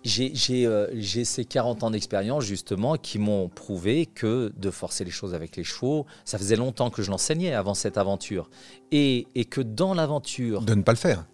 euh, 0.05 0.87
j'ai 0.93 1.25
ces 1.25 1.45
40 1.45 1.83
ans 1.83 1.91
d'expérience 1.91 2.43
justement 2.43 2.95
qui 2.95 3.19
m'ont 3.19 3.49
prouvé 3.49 4.05
que 4.05 4.51
de 4.55 4.69
forcer 4.69 5.03
les 5.03 5.11
choses 5.11 5.33
avec 5.33 5.55
les 5.55 5.63
chevaux, 5.63 6.05
ça 6.25 6.37
faisait 6.37 6.55
longtemps 6.55 6.89
que 6.89 7.01
je 7.01 7.09
l'enseignais 7.09 7.53
avant 7.53 7.73
cette 7.73 7.97
aventure. 7.97 8.49
Et, 8.91 9.27
et 9.35 9.45
que 9.45 9.61
dans 9.61 9.93
l'aventure... 9.93 10.61
De 10.61 10.75
ne 10.75 10.83
pas 10.83 10.91
le 10.91 10.97
faire. 10.97 11.25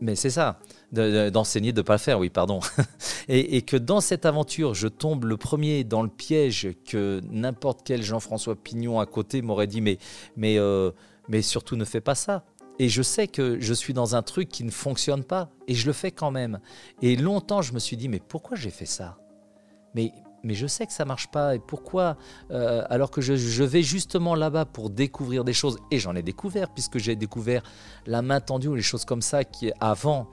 Mais 0.00 0.16
c'est 0.16 0.30
ça, 0.30 0.58
d'enseigner 0.92 1.72
de 1.72 1.80
ne 1.80 1.82
pas 1.82 1.94
le 1.94 1.98
faire, 1.98 2.18
oui, 2.18 2.28
pardon. 2.28 2.60
et, 3.28 3.56
et, 3.56 3.62
que 3.62 3.76
dans 3.76 4.00
cette 4.00 4.26
aventure, 4.26 4.74
je 4.74 4.88
tombe 4.88 5.24
le 5.24 5.36
premier 5.36 5.84
dans 5.84 6.02
le 6.02 6.08
piège 6.08 6.68
que 6.84 7.20
n'importe 7.30 7.80
quel 7.84 8.02
Jean-François 8.02 8.56
Pignon 8.56 9.00
à 9.00 9.06
côté 9.06 9.40
m'aurait 9.40 9.66
dit, 9.66 9.80
mais, 9.80 9.98
mais, 10.36 10.58
euh, 10.58 10.90
mais 11.28 11.42
surtout 11.42 11.76
ne 11.76 11.84
fais 11.84 12.00
pas 12.00 12.14
ça. 12.14 12.44
Et 12.78 12.88
je 12.88 13.02
sais 13.02 13.28
que 13.28 13.60
je 13.60 13.72
suis 13.72 13.94
dans 13.94 14.16
un 14.16 14.22
truc 14.22 14.48
qui 14.48 14.64
ne 14.64 14.70
fonctionne 14.70 15.22
pas, 15.22 15.50
et 15.68 15.74
je 15.74 15.86
le 15.86 15.92
fais 15.92 16.10
quand 16.10 16.30
même. 16.30 16.60
Et 17.02 17.16
longtemps, 17.16 17.62
je 17.62 17.72
me 17.72 17.78
suis 17.78 17.96
dit, 17.96 18.08
mais 18.08 18.20
pourquoi 18.20 18.56
j'ai 18.56 18.70
fait 18.70 18.86
ça? 18.86 19.18
Mais, 19.94 20.12
mais 20.42 20.54
je 20.54 20.66
sais 20.66 20.84
que 20.86 20.92
ça 20.92 21.04
marche 21.04 21.30
pas, 21.30 21.54
et 21.54 21.60
pourquoi 21.60 22.16
euh, 22.50 22.82
Alors 22.90 23.12
que 23.12 23.20
je, 23.20 23.36
je 23.36 23.62
vais 23.62 23.82
justement 23.82 24.34
là-bas 24.34 24.64
pour 24.64 24.90
découvrir 24.90 25.44
des 25.44 25.52
choses, 25.52 25.78
et 25.92 25.98
j'en 26.00 26.16
ai 26.16 26.22
découvert, 26.22 26.72
puisque 26.74 26.98
j'ai 26.98 27.14
découvert 27.14 27.62
la 28.06 28.22
main 28.22 28.40
tendue 28.40 28.68
ou 28.68 28.74
les 28.74 28.82
choses 28.82 29.04
comme 29.04 29.22
ça 29.22 29.44
qui, 29.44 29.70
avant, 29.78 30.28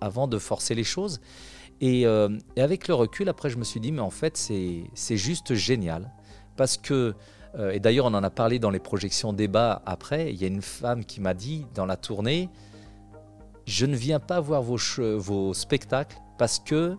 avant 0.00 0.28
de 0.28 0.38
forcer 0.38 0.76
les 0.76 0.84
choses. 0.84 1.20
Et, 1.80 2.06
euh, 2.06 2.28
et 2.56 2.62
avec 2.62 2.86
le 2.86 2.94
recul, 2.94 3.28
après, 3.28 3.50
je 3.50 3.56
me 3.56 3.64
suis 3.64 3.80
dit, 3.80 3.90
mais 3.90 4.00
en 4.00 4.10
fait, 4.10 4.36
c'est 4.36 5.16
juste 5.16 5.54
génial, 5.54 6.12
parce 6.56 6.76
que 6.76 7.14
euh, 7.58 7.72
et 7.72 7.80
d'ailleurs, 7.80 8.06
on 8.06 8.14
en 8.14 8.22
a 8.22 8.30
parlé 8.30 8.58
dans 8.58 8.70
les 8.70 8.78
projections 8.78 9.32
débat 9.32 9.82
après. 9.86 10.32
Il 10.32 10.40
y 10.40 10.44
a 10.44 10.48
une 10.48 10.62
femme 10.62 11.04
qui 11.04 11.20
m'a 11.20 11.34
dit 11.34 11.66
dans 11.74 11.86
la 11.86 11.96
tournée 11.96 12.48
Je 13.66 13.86
ne 13.86 13.96
viens 13.96 14.20
pas 14.20 14.40
voir 14.40 14.62
vos, 14.62 15.54
spectacles 15.54 16.16
parce 16.38 16.58
que, 16.58 16.96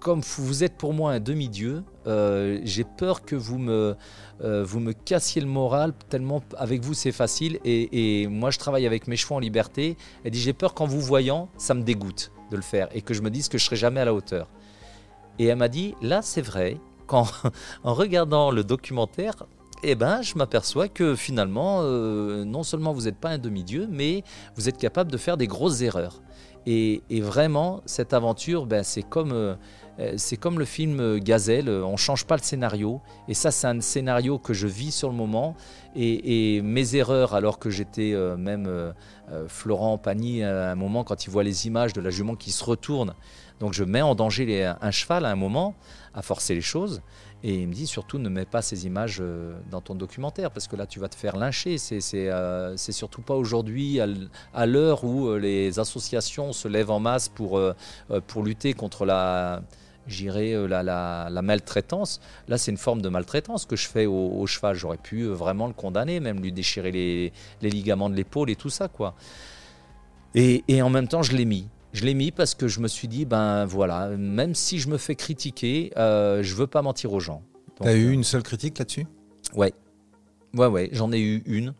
comme 0.00 0.20
vous 0.38 0.64
êtes 0.64 0.76
pour 0.76 0.94
moi 0.94 1.12
un 1.12 1.20
demi-dieu, 1.20 1.82
euh, 2.06 2.60
j'ai 2.64 2.84
peur 2.84 3.22
que 3.22 3.36
vous 3.36 3.58
me, 3.58 3.96
euh, 4.42 4.92
cassiez 5.04 5.42
le 5.42 5.48
moral, 5.48 5.92
tellement 6.08 6.42
avec 6.56 6.82
vous 6.82 6.94
c'est 6.94 7.12
facile. 7.12 7.58
Et, 7.64 8.26
moi, 8.28 8.50
je 8.50 8.58
travaille 8.58 8.86
avec 8.86 9.08
mes 9.08 9.16
chevaux 9.16 9.34
en 9.34 9.40
liberté. 9.40 9.96
Elle 10.24 10.30
dit 10.30 10.40
J'ai 10.40 10.54
peur 10.54 10.74
qu'en 10.74 10.86
vous 10.86 11.00
voyant, 11.00 11.48
ça 11.58 11.74
me 11.74 11.82
dégoûte 11.82 12.32
de 12.50 12.56
le 12.56 12.62
faire 12.62 12.88
et 12.94 13.02
que 13.02 13.12
je 13.12 13.20
me 13.20 13.30
dise 13.30 13.48
que 13.48 13.58
je 13.58 13.64
serai 13.64 13.76
jamais 13.76 14.00
à 14.00 14.06
la 14.06 14.14
hauteur. 14.14 14.48
Et 15.38 15.46
elle 15.46 15.58
m'a 15.58 15.68
dit 15.68 15.94
Là, 16.00 16.22
c'est 16.22 16.40
vrai, 16.40 16.78
en 17.84 17.94
regardant 17.94 18.50
le 18.50 18.64
documentaire, 18.64 19.34
eh 19.82 19.94
ben, 19.94 20.22
je 20.22 20.34
m'aperçois 20.36 20.88
que 20.88 21.14
finalement, 21.14 21.80
euh, 21.82 22.44
non 22.44 22.62
seulement 22.62 22.92
vous 22.92 23.02
n'êtes 23.02 23.16
pas 23.16 23.30
un 23.30 23.38
demi-dieu, 23.38 23.88
mais 23.90 24.24
vous 24.56 24.68
êtes 24.68 24.78
capable 24.78 25.10
de 25.10 25.16
faire 25.16 25.36
des 25.36 25.46
grosses 25.46 25.82
erreurs. 25.82 26.20
Et, 26.66 27.00
vraiment, 27.22 27.80
cette 27.86 28.12
aventure, 28.12 28.66
ben, 28.66 28.82
c'est 28.82 29.02
comme, 29.02 29.32
euh, 29.32 29.54
c'est 30.18 30.36
comme 30.36 30.58
le 30.58 30.66
film 30.66 31.18
Gazelle, 31.18 31.70
on 31.70 31.92
ne 31.92 31.96
change 31.96 32.26
pas 32.26 32.36
le 32.36 32.42
scénario. 32.42 33.00
Et 33.26 33.32
ça, 33.32 33.50
c'est 33.50 33.68
un 33.68 33.80
scénario 33.80 34.38
que 34.38 34.52
je 34.52 34.66
vis 34.66 34.90
sur 34.90 35.08
le 35.08 35.14
moment. 35.14 35.54
Et, 35.96 36.60
mes 36.60 36.94
erreurs, 36.94 37.34
alors 37.34 37.58
que 37.58 37.70
j'étais 37.70 38.12
euh, 38.12 38.36
même 38.36 38.92
Florent 39.46 39.96
Pagny 39.96 40.42
à 40.42 40.72
un 40.72 40.74
moment, 40.74 41.04
quand 41.04 41.24
il 41.24 41.30
voit 41.30 41.42
les 41.42 41.66
images 41.66 41.94
de 41.94 42.02
la 42.02 42.10
jument 42.10 42.34
qui 42.34 42.50
se 42.50 42.64
retourne, 42.64 43.14
donc 43.60 43.72
je 43.72 43.84
mets 43.84 44.02
en 44.02 44.14
danger 44.14 44.72
un 44.80 44.90
cheval 44.90 45.24
à 45.24 45.30
un 45.30 45.36
moment, 45.36 45.74
à 46.14 46.22
forcer 46.22 46.54
les 46.54 46.60
choses. 46.60 47.02
Et 47.44 47.54
il 47.54 47.68
me 47.68 47.72
dit 47.72 47.86
surtout 47.86 48.18
ne 48.18 48.28
mets 48.28 48.44
pas 48.44 48.62
ces 48.62 48.86
images 48.86 49.18
euh, 49.20 49.56
dans 49.70 49.80
ton 49.80 49.94
documentaire 49.94 50.50
parce 50.50 50.66
que 50.66 50.74
là 50.74 50.86
tu 50.86 50.98
vas 50.98 51.08
te 51.08 51.14
faire 51.14 51.36
lyncher. 51.36 51.78
C'est 51.78 52.00
euh, 52.14 52.76
surtout 52.76 53.22
pas 53.22 53.34
aujourd'hui 53.34 54.00
à 54.00 54.66
l'heure 54.66 55.04
où 55.04 55.28
euh, 55.28 55.38
les 55.38 55.78
associations 55.78 56.52
se 56.52 56.66
lèvent 56.66 56.90
en 56.90 56.98
masse 56.98 57.28
pour, 57.28 57.60
pour 58.26 58.42
lutter 58.42 58.74
contre 58.74 59.06
la, 59.06 59.62
la, 60.08 61.42
maltraitance. 61.42 62.20
Là, 62.48 62.58
c'est 62.58 62.72
une 62.72 62.76
forme 62.76 63.02
de 63.02 63.08
maltraitance 63.08 63.66
que 63.66 63.76
je 63.76 63.86
fais 63.86 64.06
au, 64.06 64.44
cheval. 64.46 64.74
J'aurais 64.74 64.96
pu 64.96 65.26
vraiment 65.26 65.68
le 65.68 65.74
condamner, 65.74 66.18
même 66.18 66.40
lui 66.40 66.50
déchirer 66.50 66.90
les, 66.90 67.32
ligaments 67.62 68.10
de 68.10 68.16
l'épaule 68.16 68.50
et 68.50 68.56
tout 68.56 68.70
ça. 68.70 68.88
quoi. 68.88 69.14
Et 70.34 70.82
en 70.82 70.90
même 70.90 71.06
temps, 71.06 71.22
je 71.22 71.36
l'ai 71.36 71.44
mis. 71.44 71.68
Je 71.92 72.04
l'ai 72.04 72.14
mis 72.14 72.30
parce 72.30 72.54
que 72.54 72.68
je 72.68 72.80
me 72.80 72.88
suis 72.88 73.08
dit, 73.08 73.24
ben 73.24 73.64
voilà, 73.64 74.08
même 74.10 74.54
si 74.54 74.78
je 74.78 74.88
me 74.88 74.98
fais 74.98 75.14
critiquer, 75.14 75.90
euh, 75.96 76.42
je 76.42 76.54
veux 76.54 76.66
pas 76.66 76.82
mentir 76.82 77.12
aux 77.12 77.20
gens. 77.20 77.42
Tu 77.80 77.88
as 77.88 77.94
eu 77.94 78.08
euh, 78.08 78.12
une 78.12 78.24
seule 78.24 78.42
critique 78.42 78.78
là-dessus? 78.78 79.06
Ouais. 79.54 79.72
Ouais, 80.54 80.66
ouais, 80.66 80.90
j'en 80.92 81.12
ai 81.12 81.20
eu 81.20 81.42
une 81.46 81.74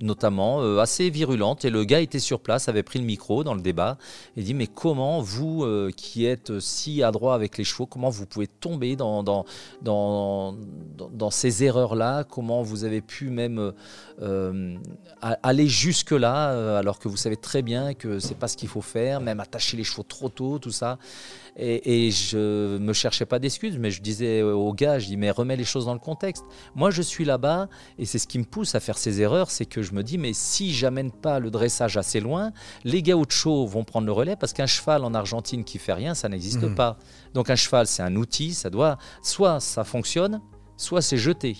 notamment, 0.00 0.60
euh, 0.60 0.78
assez 0.78 1.10
virulente. 1.10 1.64
Et 1.64 1.70
le 1.70 1.84
gars 1.84 2.00
était 2.00 2.18
sur 2.18 2.40
place, 2.40 2.68
avait 2.68 2.82
pris 2.82 2.98
le 2.98 3.04
micro 3.04 3.44
dans 3.44 3.54
le 3.54 3.60
débat 3.60 3.98
et 4.36 4.42
dit 4.42 4.54
Mais 4.54 4.66
comment 4.66 5.20
vous, 5.20 5.64
euh, 5.64 5.90
qui 5.96 6.26
êtes 6.26 6.60
si 6.60 7.02
adroit 7.02 7.34
avec 7.34 7.58
les 7.58 7.64
chevaux, 7.64 7.86
comment 7.86 8.10
vous 8.10 8.26
pouvez 8.26 8.46
tomber 8.46 8.96
dans, 8.96 9.22
dans, 9.22 9.44
dans, 9.82 10.54
dans 11.12 11.30
ces 11.30 11.64
erreurs-là? 11.64 12.24
Comment 12.24 12.62
vous 12.62 12.84
avez 12.84 13.00
pu 13.00 13.30
même 13.30 13.72
euh, 14.22 14.76
aller 15.20 15.68
jusque-là 15.68 16.76
alors 16.78 16.98
que 16.98 17.08
vous 17.08 17.16
savez 17.16 17.36
très 17.36 17.62
bien 17.62 17.94
que 17.94 18.18
c'est 18.18 18.36
pas 18.36 18.48
ce 18.48 18.56
qu'il 18.56 18.68
faut 18.68 18.82
faire, 18.82 19.20
même 19.20 19.40
attacher 19.40 19.76
les 19.76 19.84
chevaux 19.84 20.02
trop 20.02 20.28
tôt, 20.28 20.58
tout 20.58 20.70
ça? 20.70 20.98
Et, 21.58 22.06
et 22.06 22.10
je 22.10 22.76
me 22.76 22.92
cherchais 22.92 23.24
pas 23.24 23.38
d'excuses, 23.38 23.78
mais 23.78 23.90
je 23.90 24.02
disais 24.02 24.42
au 24.42 24.72
gars, 24.74 24.98
je 24.98 25.06
dis 25.06 25.16
mais 25.16 25.30
remets 25.30 25.56
les 25.56 25.64
choses 25.64 25.86
dans 25.86 25.94
le 25.94 25.98
contexte. 25.98 26.44
Moi, 26.74 26.90
je 26.90 27.00
suis 27.00 27.24
là-bas 27.24 27.68
et 27.98 28.04
c'est 28.04 28.18
ce 28.18 28.26
qui 28.26 28.38
me 28.38 28.44
pousse 28.44 28.74
à 28.74 28.80
faire 28.80 28.98
ces 28.98 29.22
erreurs, 29.22 29.50
c'est 29.50 29.64
que 29.64 29.80
je 29.80 29.92
me 29.92 30.02
dis 30.02 30.18
mais 30.18 30.32
si 30.34 30.74
j'amène 30.74 31.10
pas 31.10 31.38
le 31.40 31.50
dressage 31.50 31.96
assez 31.96 32.20
loin, 32.20 32.52
les 32.84 33.02
gauchos 33.02 33.66
vont 33.66 33.84
prendre 33.84 34.06
le 34.06 34.12
relais 34.12 34.36
parce 34.36 34.52
qu'un 34.52 34.66
cheval 34.66 35.02
en 35.04 35.14
Argentine 35.14 35.64
qui 35.64 35.78
fait 35.78 35.94
rien, 35.94 36.14
ça 36.14 36.28
n'existe 36.28 36.62
Mhm. 36.62 36.74
pas. 36.74 36.98
Donc 37.32 37.48
un 37.48 37.56
cheval, 37.56 37.86
c'est 37.86 38.02
un 38.02 38.16
outil, 38.16 38.52
ça 38.52 38.68
doit 38.68 38.98
soit 39.22 39.60
ça 39.60 39.82
fonctionne, 39.84 40.42
soit 40.76 41.00
c'est 41.00 41.16
jeté. 41.16 41.56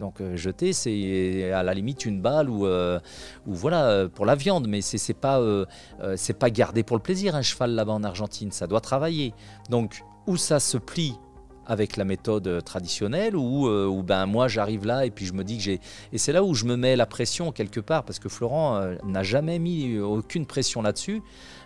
Donc 0.00 0.20
euh, 0.20 0.34
jeter, 0.34 0.72
c'est 0.72 1.52
à 1.52 1.62
la 1.62 1.74
limite 1.74 2.06
une 2.06 2.22
balle 2.22 2.48
ou, 2.48 2.66
euh, 2.66 2.98
voilà 3.46 3.84
euh, 3.84 4.08
pour 4.08 4.24
la 4.24 4.34
viande, 4.34 4.66
mais 4.66 4.80
c'est 4.80 4.98
c'est 4.98 5.14
pas 5.14 5.38
euh, 5.38 5.66
euh, 6.02 6.16
gardé 6.50 6.82
pour 6.82 6.96
le 6.96 7.02
plaisir 7.02 7.36
un 7.36 7.42
cheval 7.42 7.72
là-bas 7.72 7.92
en 7.92 8.02
Argentine, 8.02 8.50
ça 8.50 8.66
doit 8.66 8.80
travailler. 8.80 9.34
Donc 9.68 10.02
où 10.26 10.38
ça 10.38 10.58
se 10.58 10.78
plie 10.78 11.14
avec 11.66 11.96
la 11.96 12.04
méthode 12.04 12.48
euh, 12.48 12.60
traditionnelle 12.60 13.36
ou 13.36 13.68
euh, 13.68 14.02
ben 14.02 14.26
moi 14.26 14.48
j'arrive 14.48 14.86
là 14.86 15.06
et 15.06 15.10
puis 15.10 15.24
je 15.24 15.32
me 15.32 15.44
dis 15.44 15.56
que 15.56 15.62
j'ai 15.62 15.80
et 16.12 16.18
c'est 16.18 16.32
là 16.32 16.42
où 16.42 16.52
je 16.52 16.64
me 16.64 16.76
mets 16.76 16.96
la 16.96 17.06
pression 17.06 17.52
quelque 17.52 17.78
part 17.78 18.04
parce 18.04 18.18
que 18.18 18.28
Florent 18.28 18.76
euh, 18.76 18.96
n'a 19.04 19.22
jamais 19.22 19.60
mis 19.60 19.94
euh, 19.94 20.02
aucune 20.02 20.46
pression 20.46 20.82
là-dessus 20.82 21.22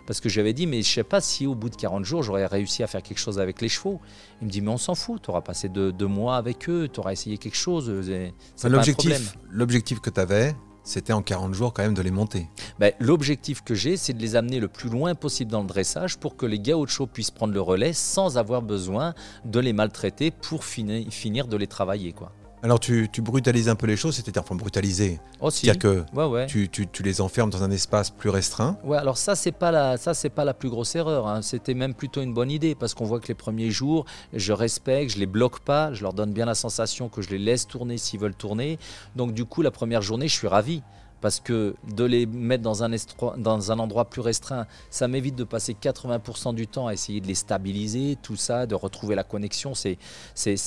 parce 0.07 0.19
que 0.21 0.29
j'avais 0.29 0.53
dit 0.53 0.67
mais 0.67 0.81
je 0.81 0.91
sais 0.91 1.03
pas 1.03 1.21
si 1.21 1.47
au 1.47 1.55
bout 1.55 1.69
de 1.69 1.75
40 1.75 2.05
jours 2.05 2.23
j'aurais 2.23 2.45
réussi 2.45 2.83
à 2.83 2.87
faire 2.87 3.01
quelque 3.03 3.17
chose 3.19 3.39
avec 3.39 3.61
les 3.61 3.69
chevaux. 3.69 3.99
Il 4.41 4.47
me 4.47 4.51
dit 4.51 4.61
mais 4.61 4.71
on 4.71 4.77
s'en 4.77 4.95
fout, 4.95 5.21
tu 5.23 5.29
auras 5.29 5.41
passé 5.41 5.69
deux, 5.69 5.91
deux 5.91 6.07
mois 6.07 6.37
avec 6.37 6.69
eux, 6.69 6.87
tu 6.91 6.99
auras 6.99 7.11
essayé 7.11 7.37
quelque 7.37 7.57
chose, 7.57 7.89
euh. 7.89 8.29
L'objectif, 8.69 9.37
l'objectif 9.49 9.99
que 10.01 10.09
tu 10.09 10.19
avais, 10.19 10.55
c'était 10.83 11.13
en 11.13 11.23
40 11.23 11.53
jours 11.55 11.73
quand 11.73 11.81
même 11.81 11.95
de 11.95 12.01
les 12.03 12.11
monter. 12.11 12.47
Ben, 12.77 12.93
L'objectif 12.99 13.63
que 13.63 13.73
j'ai, 13.73 13.97
c'est 13.97 14.13
de 14.13 14.21
les 14.21 14.35
amener 14.35 14.59
le 14.59 14.67
plus 14.67 14.89
loin 14.89 15.15
possible 15.15 15.49
dans 15.51 15.61
le 15.61 15.67
dressage 15.67 16.17
pour 16.19 16.35
que 16.37 16.45
les 16.45 16.59
gauchos 16.59 17.07
puissent 17.07 17.31
prendre 17.31 17.53
le 17.53 17.61
relais 17.61 17.91
sans 17.93 18.37
avoir 18.37 18.61
besoin 18.61 19.15
de 19.45 19.59
les 19.59 19.73
maltraiter 19.73 20.29
pour 20.29 20.63
fini- 20.63 21.09
finir 21.09 21.47
de 21.47 21.57
les 21.57 21.65
travailler. 21.65 22.11
Quoi. 22.13 22.31
Alors 22.63 22.79
tu, 22.79 23.07
tu 23.11 23.21
brutalises 23.21 23.69
un 23.69 23.75
peu 23.75 23.85
les 23.85 23.95
choses, 23.95 24.15
c'est-à-dire 24.15 24.43
brutaliser, 24.55 25.19
Aussi. 25.39 25.65
c'est-à-dire 25.67 25.79
que 25.79 26.15
Ouais, 26.15 26.25
ouais. 26.25 26.45
tu, 26.47 26.67
tu- 26.69 26.87
tu 26.87 27.03
les 27.03 27.21
enfermes 27.21 27.49
dans 27.51 27.61
un 27.63 27.69
espace 27.69 28.09
plus 28.09 28.29
restreint. 28.29 28.77
Ouais, 28.83 28.97
alors 28.97 29.17
ça 29.17 29.35
c'est 29.35 29.51
pas 29.51 29.69
la 29.71 29.97
ça 29.97 30.13
c'est 30.15 30.29
pas 30.31 30.45
la 30.45 30.53
plus 30.55 30.69
grosse 30.69 30.95
erreur. 30.95 31.27
hein. 31.27 31.41
C'était 31.43 31.75
même 31.75 31.93
plutôt 31.93 32.21
une 32.23 32.33
bonne 32.33 32.49
idée 32.49 32.73
parce 32.73 32.93
qu'on 32.95 33.05
voit 33.05 33.19
que 33.19 33.27
les 33.27 33.35
premiers 33.35 33.69
jours, 33.69 34.05
je 34.33 34.51
respecte, 34.51 35.11
je 35.11 35.19
les 35.19 35.27
bloque 35.27 35.59
pas, 35.59 35.93
je 35.93 36.01
leur 36.01 36.13
donne 36.13 36.33
bien 36.33 36.45
la 36.45 36.55
sensation 36.55 37.07
que 37.07 37.21
je 37.21 37.29
les 37.29 37.37
laisse 37.39 37.67
tourner 37.67 37.97
s'ils 37.99 38.19
veulent 38.19 38.33
tourner. 38.35 38.79
Donc 39.15 39.33
du 39.33 39.45
coup 39.45 39.61
la 39.61 39.71
première 39.71 40.01
journée, 40.01 40.27
je 40.27 40.33
suis 40.35 40.47
ravi 40.47 40.81
parce 41.21 41.39
que 41.39 41.75
de 41.95 42.03
les 42.03 42.25
mettre 42.25 42.63
dans 42.63 42.83
un, 42.83 42.91
estro- 42.91 43.39
dans 43.39 43.71
un 43.71 43.79
endroit 43.79 44.05
plus 44.05 44.21
restreint, 44.21 44.67
ça 44.89 45.07
m'évite 45.07 45.35
de 45.35 45.43
passer 45.43 45.73
80% 45.73 46.53
du 46.53 46.67
temps 46.67 46.87
à 46.87 46.93
essayer 46.93 47.21
de 47.21 47.27
les 47.27 47.35
stabiliser, 47.35 48.17
tout 48.21 48.35
ça, 48.35 48.65
de 48.65 48.75
retrouver 48.75 49.15
la 49.15 49.23
connexion. 49.23 49.73
C'est 49.75 49.97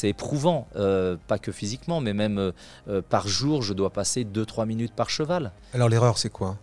éprouvant, 0.04 0.66
euh, 0.76 1.16
pas 1.28 1.38
que 1.38 1.52
physiquement, 1.52 2.00
mais 2.00 2.12
même 2.12 2.38
euh, 2.38 2.52
euh, 2.88 3.02
par 3.02 3.28
jour, 3.28 3.62
je 3.62 3.72
dois 3.74 3.90
passer 3.90 4.24
2-3 4.24 4.66
minutes 4.66 4.94
par 4.94 5.10
cheval. 5.10 5.52
Alors 5.74 5.88
l'erreur 5.88 6.18
c'est 6.18 6.30
quoi? 6.30 6.56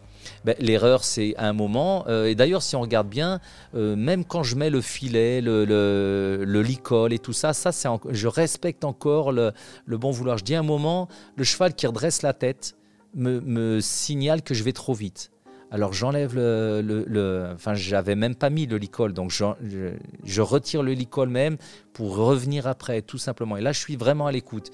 Ben, 0.43 0.55
L'erreur, 0.59 1.03
c'est 1.03 1.36
à 1.38 1.47
un 1.47 1.53
moment. 1.53 2.03
euh, 2.07 2.25
et 2.25 2.33
d'ailleurs, 2.33 2.63
si 2.63 2.75
on 2.75 2.81
regarde 2.81 3.07
bien, 3.07 3.39
euh, 3.75 3.95
même 3.95 4.25
quand 4.25 4.41
je 4.41 4.55
mets 4.55 4.71
le 4.71 4.81
filet, 4.81 5.39
le, 5.39 5.65
le, 5.65 6.43
le 6.43 6.61
licol 6.63 7.13
et 7.13 7.19
tout 7.19 7.31
ça, 7.33 7.53
ça 7.53 7.71
c'est 7.71 7.88
je 8.09 8.27
respecte 8.27 8.83
encore 8.86 9.31
le, 9.31 9.51
le 9.86 9.97
bon 9.99 10.09
vouloir. 10.09 10.39
Je 10.39 10.43
dis 10.43 10.55
un 10.55 10.63
moment, 10.63 11.07
le 11.36 11.43
cheval 11.43 11.75
qui 11.75 11.86
redresse 11.86 12.23
la 12.23 12.33
tête 12.33 12.75
me, 13.16 13.80
signale 13.82 14.41
que 14.41 14.53
je 14.53 14.63
vais 14.63 14.74
trop 14.74 14.93
vite. 14.93 15.32
Alors 15.72 15.93
j'enlève 15.93 16.36
le, 16.36 16.82
le, 16.82 17.47
Enfin, 17.53 17.74
j'avais 17.74 18.16
même 18.16 18.36
pas 18.36 18.49
mis 18.49 18.66
le 18.68 18.78
licol, 18.78 19.13
donc 19.13 19.32
j'en- 19.32 19.55
je, 19.63 19.93
je 20.24 20.41
retire 20.41 20.84
le 20.84 20.93
licol 20.93 21.28
même 21.30 21.57
pour 21.93 22.16
revenir 22.16 22.68
après, 22.68 23.01
tout 23.01 23.18
simplement. 23.18 23.57
Et 23.57 23.61
là, 23.61 23.72
je 23.72 23.80
suis 23.80 23.95
vraiment 23.95 24.28
à 24.28 24.32
l'écoute. 24.32 24.72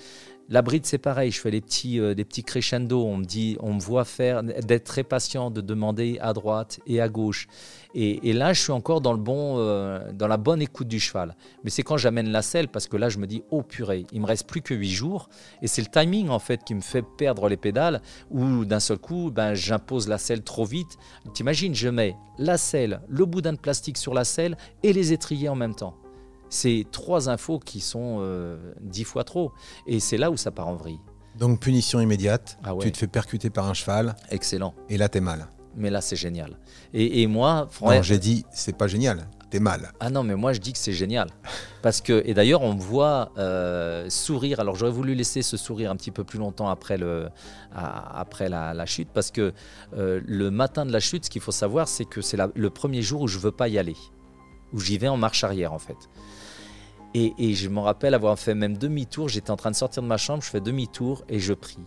La 0.52 0.62
bride, 0.62 0.86
c'est 0.86 0.98
pareil. 0.98 1.32
Je 1.32 1.40
fais 1.40 1.50
les 1.50 1.62
petits, 1.62 1.98
euh, 1.98 2.14
des 2.14 2.26
petits 2.26 2.44
crescendo. 2.44 3.06
On 3.06 3.16
me 3.16 3.24
dit, 3.24 3.56
on 3.62 3.74
me 3.74 3.80
voit 3.80 4.04
faire, 4.04 4.44
d'être 4.44 4.84
très 4.84 5.06
patient, 5.06 5.50
de 5.50 5.62
demander 5.62 6.18
à 6.20 6.34
droite 6.34 6.82
et 6.86 7.00
à 7.00 7.08
gauche. 7.08 7.48
Et, 7.94 8.34
là, 8.34 8.52
je 8.52 8.62
suis 8.62 8.74
encore 8.74 9.00
dans 9.00 9.14
le 9.14 9.18
bon, 9.18 9.60
euh, 9.60 10.12
dans 10.12 10.28
la 10.28 10.36
bonne 10.36 10.62
écoute 10.62 10.90
du 10.90 11.00
cheval. 11.00 11.38
Mais 11.64 11.70
c'est 11.70 11.84
quand 11.84 11.96
j'amène 11.96 12.30
la 12.30 12.42
selle, 12.42 12.68
parce 12.68 12.90
que 12.90 12.98
là, 12.98 13.08
je 13.08 13.18
me 13.18 13.28
dis, 13.28 13.44
oh 13.50 13.64
purée, 13.64 14.06
il 14.12 14.20
me 14.20 14.26
reste 14.26 14.46
plus 14.46 14.62
que 14.62 14.74
8 14.74 14.90
jours. 14.90 15.30
Et 15.62 15.68
c'est 15.68 15.82
le 15.82 15.88
timing 15.88 16.28
en 16.28 16.40
fait 16.40 16.66
qui 16.66 16.76
me 16.76 16.82
fait 16.82 17.06
perdre 17.18 17.48
les 17.48 17.58
pédales. 17.58 18.02
Où 18.30 18.66
d'un 18.66 18.82
seul 18.82 18.98
coup, 18.98 19.32
ben, 19.32 19.54
j'impose 19.54 20.10
la 20.10 20.18
selle 20.18 20.44
trop 20.44 20.66
vite. 20.66 20.98
T'imagines, 21.34 21.76
je 21.76 21.88
mets 21.88 22.18
la 22.38 22.58
selle, 22.58 23.00
le 23.08 23.26
boudin 23.26 23.54
de 23.54 23.58
plastique 23.58 23.98
sur 23.98 24.14
la 24.14 24.26
selle 24.26 24.58
et 24.84 24.92
les 24.92 25.14
étriers 25.14 25.48
en 25.48 25.56
même 25.56 25.76
temps. 25.76 26.01
C'est 26.52 26.86
trois 26.92 27.30
infos 27.30 27.58
qui 27.60 27.80
sont 27.80 28.18
euh, 28.20 28.74
dix 28.82 29.06
fois 29.06 29.24
trop. 29.24 29.52
Et 29.88 30.00
c'est 30.00 30.18
là 30.18 30.30
où 30.30 30.38
ça 30.38 30.52
part 30.52 30.68
en 30.68 30.76
vrille. 30.76 31.00
Donc 31.40 31.62
punition 31.62 32.00
immédiate, 32.02 32.60
Ah 32.64 32.76
ouais. 32.76 32.84
tu 32.84 32.92
te 32.92 32.98
fais 32.98 33.08
percuter 33.08 33.50
par 33.50 33.66
un 33.68 33.74
cheval 33.74 34.16
Excellent. 34.30 34.74
et 34.90 34.98
là 34.98 35.08
t'es 35.10 35.22
mal. 35.22 35.48
Mais 35.78 35.90
là, 35.90 36.02
c'est 36.02 36.18
génial. 36.18 36.58
Et, 36.94 37.22
et 37.22 37.28
moi, 37.28 37.62
Non, 37.62 37.68
franchement. 37.72 38.02
j'ai 38.02 38.20
dit 38.20 38.44
c'est 38.52 38.76
pas 38.78 38.88
génial, 38.88 39.30
t'es 39.50 39.62
mal. 39.62 39.94
Ah 40.02 40.10
non, 40.10 40.22
mais 40.24 40.36
moi 40.36 40.52
je 40.52 40.60
dis 40.60 40.74
que 40.74 40.78
c'est 40.78 40.92
génial. 40.92 41.30
Parce 41.82 42.02
que, 42.02 42.22
et 42.26 42.34
d'ailleurs, 42.34 42.62
on 42.64 42.74
me 42.74 42.82
voit 42.82 43.32
euh, 43.38 44.10
sourire. 44.10 44.60
Alors 44.60 44.76
j'aurais 44.76 44.92
voulu 44.92 45.16
laisser 45.16 45.42
ce 45.42 45.56
sourire 45.56 45.90
un 45.90 45.96
petit 45.96 46.12
peu 46.12 46.26
plus 46.26 46.38
longtemps 46.40 46.68
après, 46.68 46.98
le, 46.98 47.30
à- 47.74 48.20
après 48.20 48.50
la, 48.50 48.74
la 48.74 48.86
chute. 48.86 49.08
Parce 49.14 49.32
que 49.32 49.54
euh, 49.96 50.20
le 50.26 50.52
matin 50.52 50.86
de 50.86 50.92
la 50.92 51.00
chute, 51.00 51.24
ce 51.24 51.30
qu'il 51.30 51.42
faut 51.42 51.54
savoir, 51.54 51.88
c'est 51.88 52.04
que 52.04 52.20
c'est 52.20 52.38
le 52.54 52.70
premier 52.70 53.02
jour 53.02 53.22
où 53.22 53.28
je 53.30 53.40
veux 53.40 53.54
pas 53.54 53.70
y 53.70 53.80
aller. 53.80 53.96
Où 54.74 54.80
j'y 54.82 54.98
vais 54.98 55.08
en 55.08 55.16
marche 55.18 55.46
arrière, 55.46 55.72
en 55.72 55.80
fait. 55.80 55.96
Et, 57.14 57.54
je 57.54 57.68
me 57.68 57.80
rappelle 57.80 58.14
avoir 58.14 58.40
fait 58.40 58.56
même 58.56 58.78
demi-tour. 58.78 59.28
J'étais 59.28 59.52
en 59.52 59.58
train 59.58 59.72
de 59.72 59.76
sortir 59.76 60.02
de 60.02 60.08
ma 60.08 60.18
chambre, 60.18 60.42
je 60.44 60.50
fais 60.50 60.62
demi-tour 60.62 61.24
et 61.28 61.40
je 61.40 61.54
prie. 61.54 61.78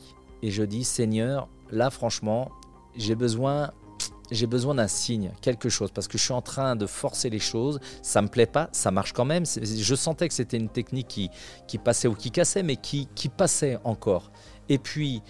Et 0.42 0.50
je 0.50 0.62
dis, 0.62 0.84
Seigneur, 0.84 1.48
là, 1.70 1.90
franchement, 1.90 2.50
j'ai 2.96 3.14
besoin 3.14 3.70
j'ai 4.30 4.46
besoin 4.46 4.74
d'un 4.74 4.88
signe, 4.88 5.32
quelque 5.42 5.68
chose, 5.68 5.90
parce 5.90 6.08
que 6.08 6.16
je 6.16 6.24
suis 6.24 6.32
en 6.32 6.40
train 6.40 6.76
de 6.76 6.86
forcer 6.86 7.28
les 7.28 7.38
choses. 7.38 7.78
Ça 8.02 8.22
me 8.22 8.28
plaît 8.28 8.46
pas, 8.46 8.68
ça 8.72 8.90
marche 8.90 9.12
quand 9.12 9.26
même. 9.26 9.44
Je 9.46 9.94
sentais 9.94 10.28
que 10.28 10.34
c'était 10.34 10.56
une 10.56 10.70
technique 10.70 11.08
qui, 11.08 11.30
qui 11.68 11.76
passait 11.76 12.08
ou 12.08 12.14
qui 12.14 12.30
cassait, 12.30 12.62
mais 12.62 12.76
qui, 12.76 13.06
qui 13.14 13.28
passait 13.28 13.78
encore. 13.84 14.32
Et 14.70 14.78
puis, 14.78 15.22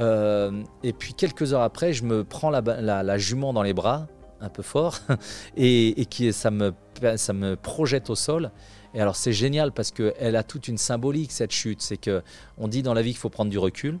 euh, 0.00 0.62
et 0.82 0.92
puis 0.92 1.14
quelques 1.14 1.54
heures 1.54 1.62
après, 1.62 1.94
je 1.94 2.04
me 2.04 2.24
prends 2.24 2.50
la 2.50 3.18
jument 3.18 3.52
dans 3.54 3.62
les 3.62 3.72
bras, 3.72 4.06
un 4.40 4.50
peu 4.50 4.62
fort, 4.62 4.98
et, 5.56 6.00
et 6.00 6.04
qui, 6.04 6.32
ça, 6.32 6.50
me, 6.50 6.72
ça 7.16 7.32
me 7.32 7.56
projette 7.56 8.10
au 8.10 8.14
sol. 8.14 8.50
Et 8.94 9.00
alors 9.00 9.16
c'est 9.16 9.32
génial 9.32 9.72
parce 9.72 9.90
qu'elle 9.90 10.36
a 10.36 10.42
toute 10.42 10.68
une 10.68 10.78
symbolique 10.78 11.32
cette 11.32 11.52
chute. 11.52 11.82
C'est 11.82 11.96
que 11.96 12.22
on 12.58 12.68
dit 12.68 12.82
dans 12.82 12.94
la 12.94 13.02
vie 13.02 13.10
qu'il 13.10 13.20
faut 13.20 13.30
prendre 13.30 13.50
du 13.50 13.58
recul. 13.58 13.98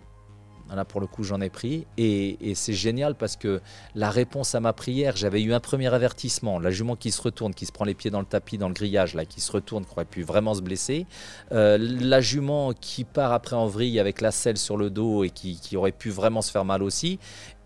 Là 0.74 0.86
pour 0.86 1.02
le 1.02 1.06
coup 1.06 1.22
j'en 1.22 1.40
ai 1.42 1.50
pris 1.50 1.86
et, 1.98 2.54
c'est 2.54 2.72
génial 2.72 3.14
parce 3.14 3.36
que 3.36 3.60
la 3.94 4.10
réponse 4.10 4.54
à 4.54 4.60
ma 4.60 4.72
prière, 4.72 5.16
j'avais 5.16 5.42
eu 5.42 5.52
un 5.52 5.60
premier 5.60 5.92
avertissement, 5.92 6.58
la 6.58 6.70
jument 6.70 6.96
qui 6.96 7.10
se 7.10 7.20
retourne, 7.20 7.52
qui 7.52 7.66
se 7.66 7.72
prend 7.72 7.84
les 7.84 7.94
pieds 7.94 8.10
dans 8.10 8.20
le 8.20 8.26
tapis, 8.26 8.56
dans 8.56 8.68
le 8.68 8.74
grillage, 8.74 9.14
là, 9.14 9.26
qui 9.26 9.40
se 9.40 9.52
retourne, 9.52 9.84
qui 9.84 9.92
aurait 9.92 10.04
pu 10.04 10.22
vraiment 10.22 10.54
se 10.54 10.62
blesser. 10.62 11.06
Euh, 11.52 11.76
la 11.78 12.20
jument 12.22 12.72
qui 12.72 13.04
part 13.04 13.32
après 13.32 13.56
en 13.56 13.66
vrille 13.66 14.00
avec 14.00 14.20
la 14.20 14.30
selle 14.30 14.56
sur 14.56 14.78
le 14.78 14.88
dos 14.88 15.24
et 15.24 15.30
qui, 15.30 15.76
aurait 15.76 15.92
pu 15.92 16.08
vraiment 16.08 16.40
se 16.40 16.50
faire 16.50 16.64
mal 16.64 16.82
aussi. 16.82 17.18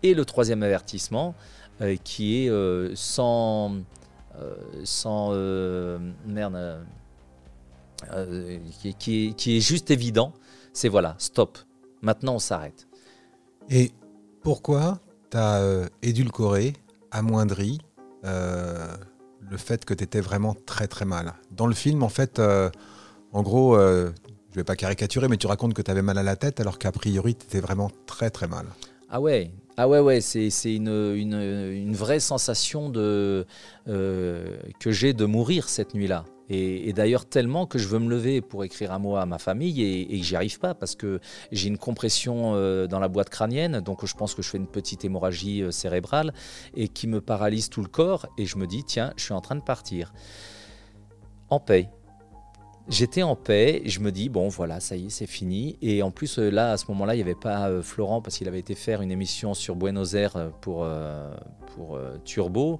Et 0.03 0.13
le 0.13 0.25
troisième 0.25 0.63
avertissement 0.63 1.33
euh, 1.81 1.95
qui 2.03 2.43
est 2.43 2.49
euh, 2.49 2.91
sans... 2.95 3.75
sans 4.83 5.31
merde... 6.25 6.81
euh, 8.13 8.57
euh, 8.57 8.59
qui, 8.81 8.93
qui 8.93 9.27
est, 9.27 9.33
qui 9.33 9.57
est 9.57 9.61
juste 9.61 9.91
évident, 9.91 10.33
c'est 10.73 10.89
voilà, 10.89 11.15
stop. 11.17 11.57
Maintenant 12.01 12.35
on 12.35 12.39
s'arrête. 12.39 12.87
Et 13.69 13.91
pourquoi 14.41 14.99
tu 15.31 15.37
as 15.37 15.89
édulcoré, 16.01 16.73
amoindri 17.11 17.79
euh, 18.23 18.95
le 19.49 19.57
fait 19.57 19.83
que 19.83 19.93
tu 19.93 20.03
étais 20.03 20.21
vraiment 20.21 20.55
très 20.65 20.87
très 20.87 21.05
mal? 21.05 21.33
Dans 21.51 21.67
le 21.67 21.73
film, 21.73 22.03
en 22.03 22.09
fait, 22.09 22.39
euh, 22.39 22.69
en 23.33 23.43
gros, 23.43 23.75
euh, 23.75 24.11
je 24.51 24.55
vais 24.55 24.63
pas 24.63 24.75
caricaturer, 24.75 25.27
mais 25.27 25.37
tu 25.37 25.47
racontes 25.47 25.73
que 25.73 25.81
tu 25.81 25.91
avais 25.91 26.01
mal 26.01 26.17
à 26.17 26.23
la 26.23 26.35
tête 26.35 26.59
alors 26.59 26.79
qu'a 26.79 26.91
priori, 26.91 27.35
tu 27.35 27.45
étais 27.45 27.59
vraiment 27.59 27.91
très 28.05 28.29
très 28.29 28.47
mal. 28.47 28.67
Ah 29.09 29.19
ouais, 29.19 29.51
ah 29.75 29.87
ouais, 29.87 29.99
ouais, 29.99 30.21
c'est 30.21 30.49
c'est 30.49 30.75
une, 30.75 30.87
une, 30.87 31.33
une 31.33 31.95
vraie 31.95 32.19
sensation 32.19 32.89
de, 32.89 33.45
euh, 33.87 34.57
que 34.79 34.91
j'ai 34.91 35.13
de 35.13 35.25
mourir 35.25 35.69
cette 35.69 35.93
nuit-là. 35.93 36.25
Et, 36.49 36.93
d'ailleurs 36.93 37.25
tellement 37.25 37.65
que 37.65 37.77
je 37.77 37.87
veux 37.87 37.99
me 37.99 38.09
lever 38.09 38.41
pour 38.41 38.63
écrire 38.63 38.91
un 38.91 38.99
mot 38.99 39.17
à 39.17 39.25
ma 39.25 39.37
famille 39.37 39.81
et, 39.81 40.15
et 40.15 40.23
j'y 40.23 40.35
arrive 40.35 40.59
pas 40.59 40.73
parce 40.73 40.95
que 40.95 41.19
j'ai 41.51 41.67
une 41.67 41.77
compression 41.77 42.53
euh, 42.55 42.87
dans 42.87 42.99
la 42.99 43.07
boîte 43.07 43.29
crânienne, 43.29 43.81
donc 43.81 44.05
je 44.05 44.13
pense 44.15 44.33
que 44.33 44.41
je 44.41 44.49
fais 44.49 44.57
une 44.57 44.67
petite 44.67 45.03
hémorragie 45.03 45.61
euh, 45.61 45.71
cérébrale 45.71 46.33
et 46.75 46.87
qui 46.87 47.07
me 47.07 47.21
paralyse 47.21 47.69
tout 47.69 47.81
le 47.81 47.87
corps 47.87 48.27
et 48.37 48.45
je 48.45 48.57
me 48.57 48.65
dis 48.65 48.83
tiens, 48.83 49.13
je 49.17 49.23
suis 49.23 49.33
en 49.33 49.41
train 49.41 49.55
de 49.55 49.61
partir. 49.61 50.13
En 51.49 51.59
paix. 51.59 51.89
J'étais 52.89 53.23
en 53.23 53.35
paix, 53.35 53.81
je 53.85 53.99
me 53.99 54.13
dis, 54.13 54.29
bon 54.29 54.47
voilà, 54.47 54.79
ça 54.79 54.95
y 54.95 55.07
est, 55.07 55.09
c'est 55.09 55.27
fini. 55.27 55.77
Et 55.81 56.01
en 56.03 56.11
plus, 56.11 56.39
euh, 56.39 56.49
là, 56.49 56.71
à 56.71 56.77
ce 56.77 56.85
moment-là, 56.89 57.15
il 57.15 57.17
n'y 57.17 57.23
avait 57.23 57.35
pas 57.35 57.81
Florent 57.81 58.21
parce 58.21 58.37
qu'il 58.37 58.47
avait 58.47 58.59
été 58.59 58.75
faire 58.75 59.01
une 59.01 59.11
émission 59.11 59.53
sur 59.53 59.75
Buenos 59.75 60.13
Aires 60.13 60.51
pour, 60.61 60.87
pour 61.75 61.99
Turbo. 62.23 62.79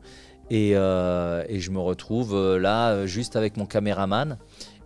Et, 0.50 0.72
euh, 0.76 1.44
et 1.50 1.60
je 1.60 1.72
me 1.72 1.80
retrouve 1.80 2.34
euh, 2.34 2.58
là, 2.58 2.92
euh, 2.92 3.06
juste 3.08 3.36
avec 3.36 3.58
mon 3.58 3.66
caméraman. 3.66 4.38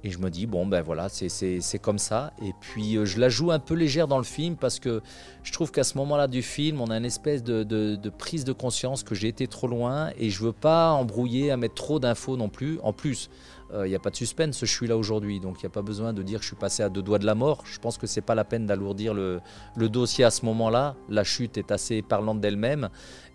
Et 0.04 0.10
je 0.10 0.18
me 0.18 0.32
dis, 0.32 0.48
bon, 0.48 0.66
ben 0.66 0.82
voilà, 0.82 1.10
c'est- 1.10 1.78
comme 1.80 2.00
ça. 2.00 2.34
Et 2.44 2.54
puis, 2.60 2.98
je 3.06 3.20
la 3.20 3.30
joue 3.30 3.52
un 3.52 3.60
peu 3.60 3.76
légère 3.76 4.08
dans 4.08 4.18
le 4.18 4.24
film 4.24 4.56
parce 4.56 4.80
que 4.80 5.00
je 5.44 5.52
trouve 5.54 5.72
qu'à 5.72 5.84
ce 5.84 5.96
moment-là 6.00 6.26
du 6.28 6.42
film, 6.42 6.82
on 6.82 6.88
a 6.90 6.98
une 6.98 7.06
espèce 7.06 7.44
de, 7.44 7.62
de- 7.62 7.96
de 7.96 8.10
prise 8.10 8.44
de 8.44 8.52
conscience 8.52 9.04
que 9.04 9.14
j'ai 9.14 9.28
été 9.28 9.46
trop 9.46 9.68
loin 9.68 10.10
et 10.18 10.32
je 10.32 10.42
veux 10.44 10.54
pas 10.54 10.90
embrouiller 10.90 11.52
à 11.52 11.58
mettre 11.58 11.76
trop 11.76 12.00
d'infos 12.00 12.36
non 12.36 12.50
plus. 12.50 12.80
En 12.82 12.94
plus, 12.94 13.30
il 13.74 13.90
n'y 13.90 13.96
a 13.96 14.00
pas 14.00 14.10
de 14.10 14.16
suspense, 14.16 14.60
je 14.60 14.66
suis 14.66 14.88
là 14.88 14.98
aujourd'hui, 14.98 15.40
donc 15.40 15.58
il 15.62 15.66
n'y 15.66 15.68
a 15.68 15.74
pas 15.74 15.82
besoin 15.82 16.14
de 16.14 16.24
dire 16.24 16.40
que 16.40 16.44
je 16.44 16.50
suis 16.50 16.58
passé 16.58 16.84
à 16.84 16.90
deux 16.90 17.02
doigts 17.02 17.20
de 17.20 17.26
la 17.26 17.36
mort. 17.36 17.64
Je 17.66 17.80
pense 17.80 17.98
que 17.98 18.08
c'est 18.08 18.22
pas 18.22 18.36
la 18.36 18.44
peine 18.44 18.66
d'alourdir 18.66 19.14
le, 19.14 19.42
dossier 19.78 20.26
à 20.26 20.32
ce 20.32 20.46
moment-là. 20.46 20.96
La 21.10 21.24
chute 21.24 21.58
est 21.58 21.72
assez 21.72 22.02
parlante 22.02 22.42
d'elle-même. 22.42 22.90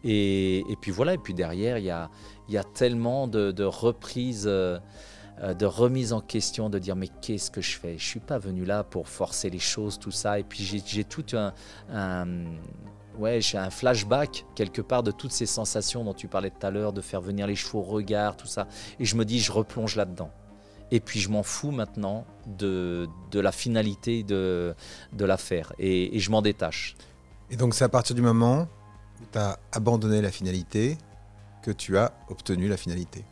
Et, 0.05 0.65
puis 0.81 0.91
voilà, 0.91 1.15
et 1.15 1.19
puis 1.19 1.35
derrière, 1.35 1.79
il 1.79 1.85
y 1.85 1.91
a, 1.91 2.11
y 2.49 2.57
a 2.57 2.65
tellement 2.65 3.27
de, 3.29 3.65
reprises. 3.65 4.45
euh, 4.47 4.79
euh, 5.43 5.53
de 5.53 5.67
remise 5.67 6.15
en 6.15 6.23
question, 6.23 6.71
de 6.71 6.79
dire 6.79 6.97
mais 6.97 7.09
qu'est-ce 7.21 7.51
que 7.51 7.61
je 7.61 7.79
fais? 7.79 7.99
Je 7.99 8.05
suis 8.05 8.21
pas 8.21 8.39
venu 8.39 8.65
là 8.65 8.85
pour 8.85 9.07
forcer 9.07 9.51
les 9.51 9.59
choses, 9.59 9.99
tout 9.99 10.11
ça. 10.11 10.39
Et 10.39 10.45
puis 10.45 10.65
j'ai- 10.65 11.05
tout 11.05 11.27
un- 11.35 11.53
ouais, 13.19 13.41
j'ai 13.41 13.59
un 13.59 13.71
flashback 13.71 14.45
quelque 14.55 14.83
part 14.83 15.03
de 15.03 15.11
toutes 15.11 15.33
ces 15.33 15.47
sensations 15.47 16.05
dont 16.05 16.15
tu 16.15 16.29
parlais 16.29 16.51
tout 16.51 16.67
à 16.67 16.71
l'heure, 16.71 16.93
de 16.93 17.01
faire 17.01 17.21
venir 17.21 17.47
les 17.47 17.57
chevaux 17.57 17.81
au 17.81 17.83
regard, 17.83 18.37
tout 18.37 18.47
ça. 18.47 18.67
Et 18.99 19.05
je 19.05 19.17
me 19.17 19.25
dis, 19.25 19.41
je 19.41 19.53
replonge 19.53 19.97
là-dedans. 19.97 20.31
Et 20.91 21.01
puis 21.01 21.19
je 21.19 21.29
m'en 21.31 21.43
fous 21.43 21.73
maintenant 21.73 22.25
de, 22.47 23.09
la 23.33 23.53
finalité 23.53 24.23
de, 24.23 24.75
de 25.13 25.25
l'affaire. 25.25 25.73
Et, 25.79 26.17
et 26.17 26.21
je 26.21 26.31
m'en 26.31 26.43
détache. 26.43 26.97
Et 27.51 27.57
donc 27.57 27.75
c'est 27.75 27.85
à 27.85 27.89
partir 27.89 28.15
du 28.15 28.23
moment 28.23 28.69
où 29.21 29.25
tu 29.33 29.39
as 29.39 29.59
abandonné 29.73 30.21
la 30.21 30.31
finalité 30.31 30.97
que 31.63 31.71
tu 31.71 31.99
as 31.99 32.13
obtenu 32.29 32.69
la 32.69 32.77
finalité. 32.77 33.25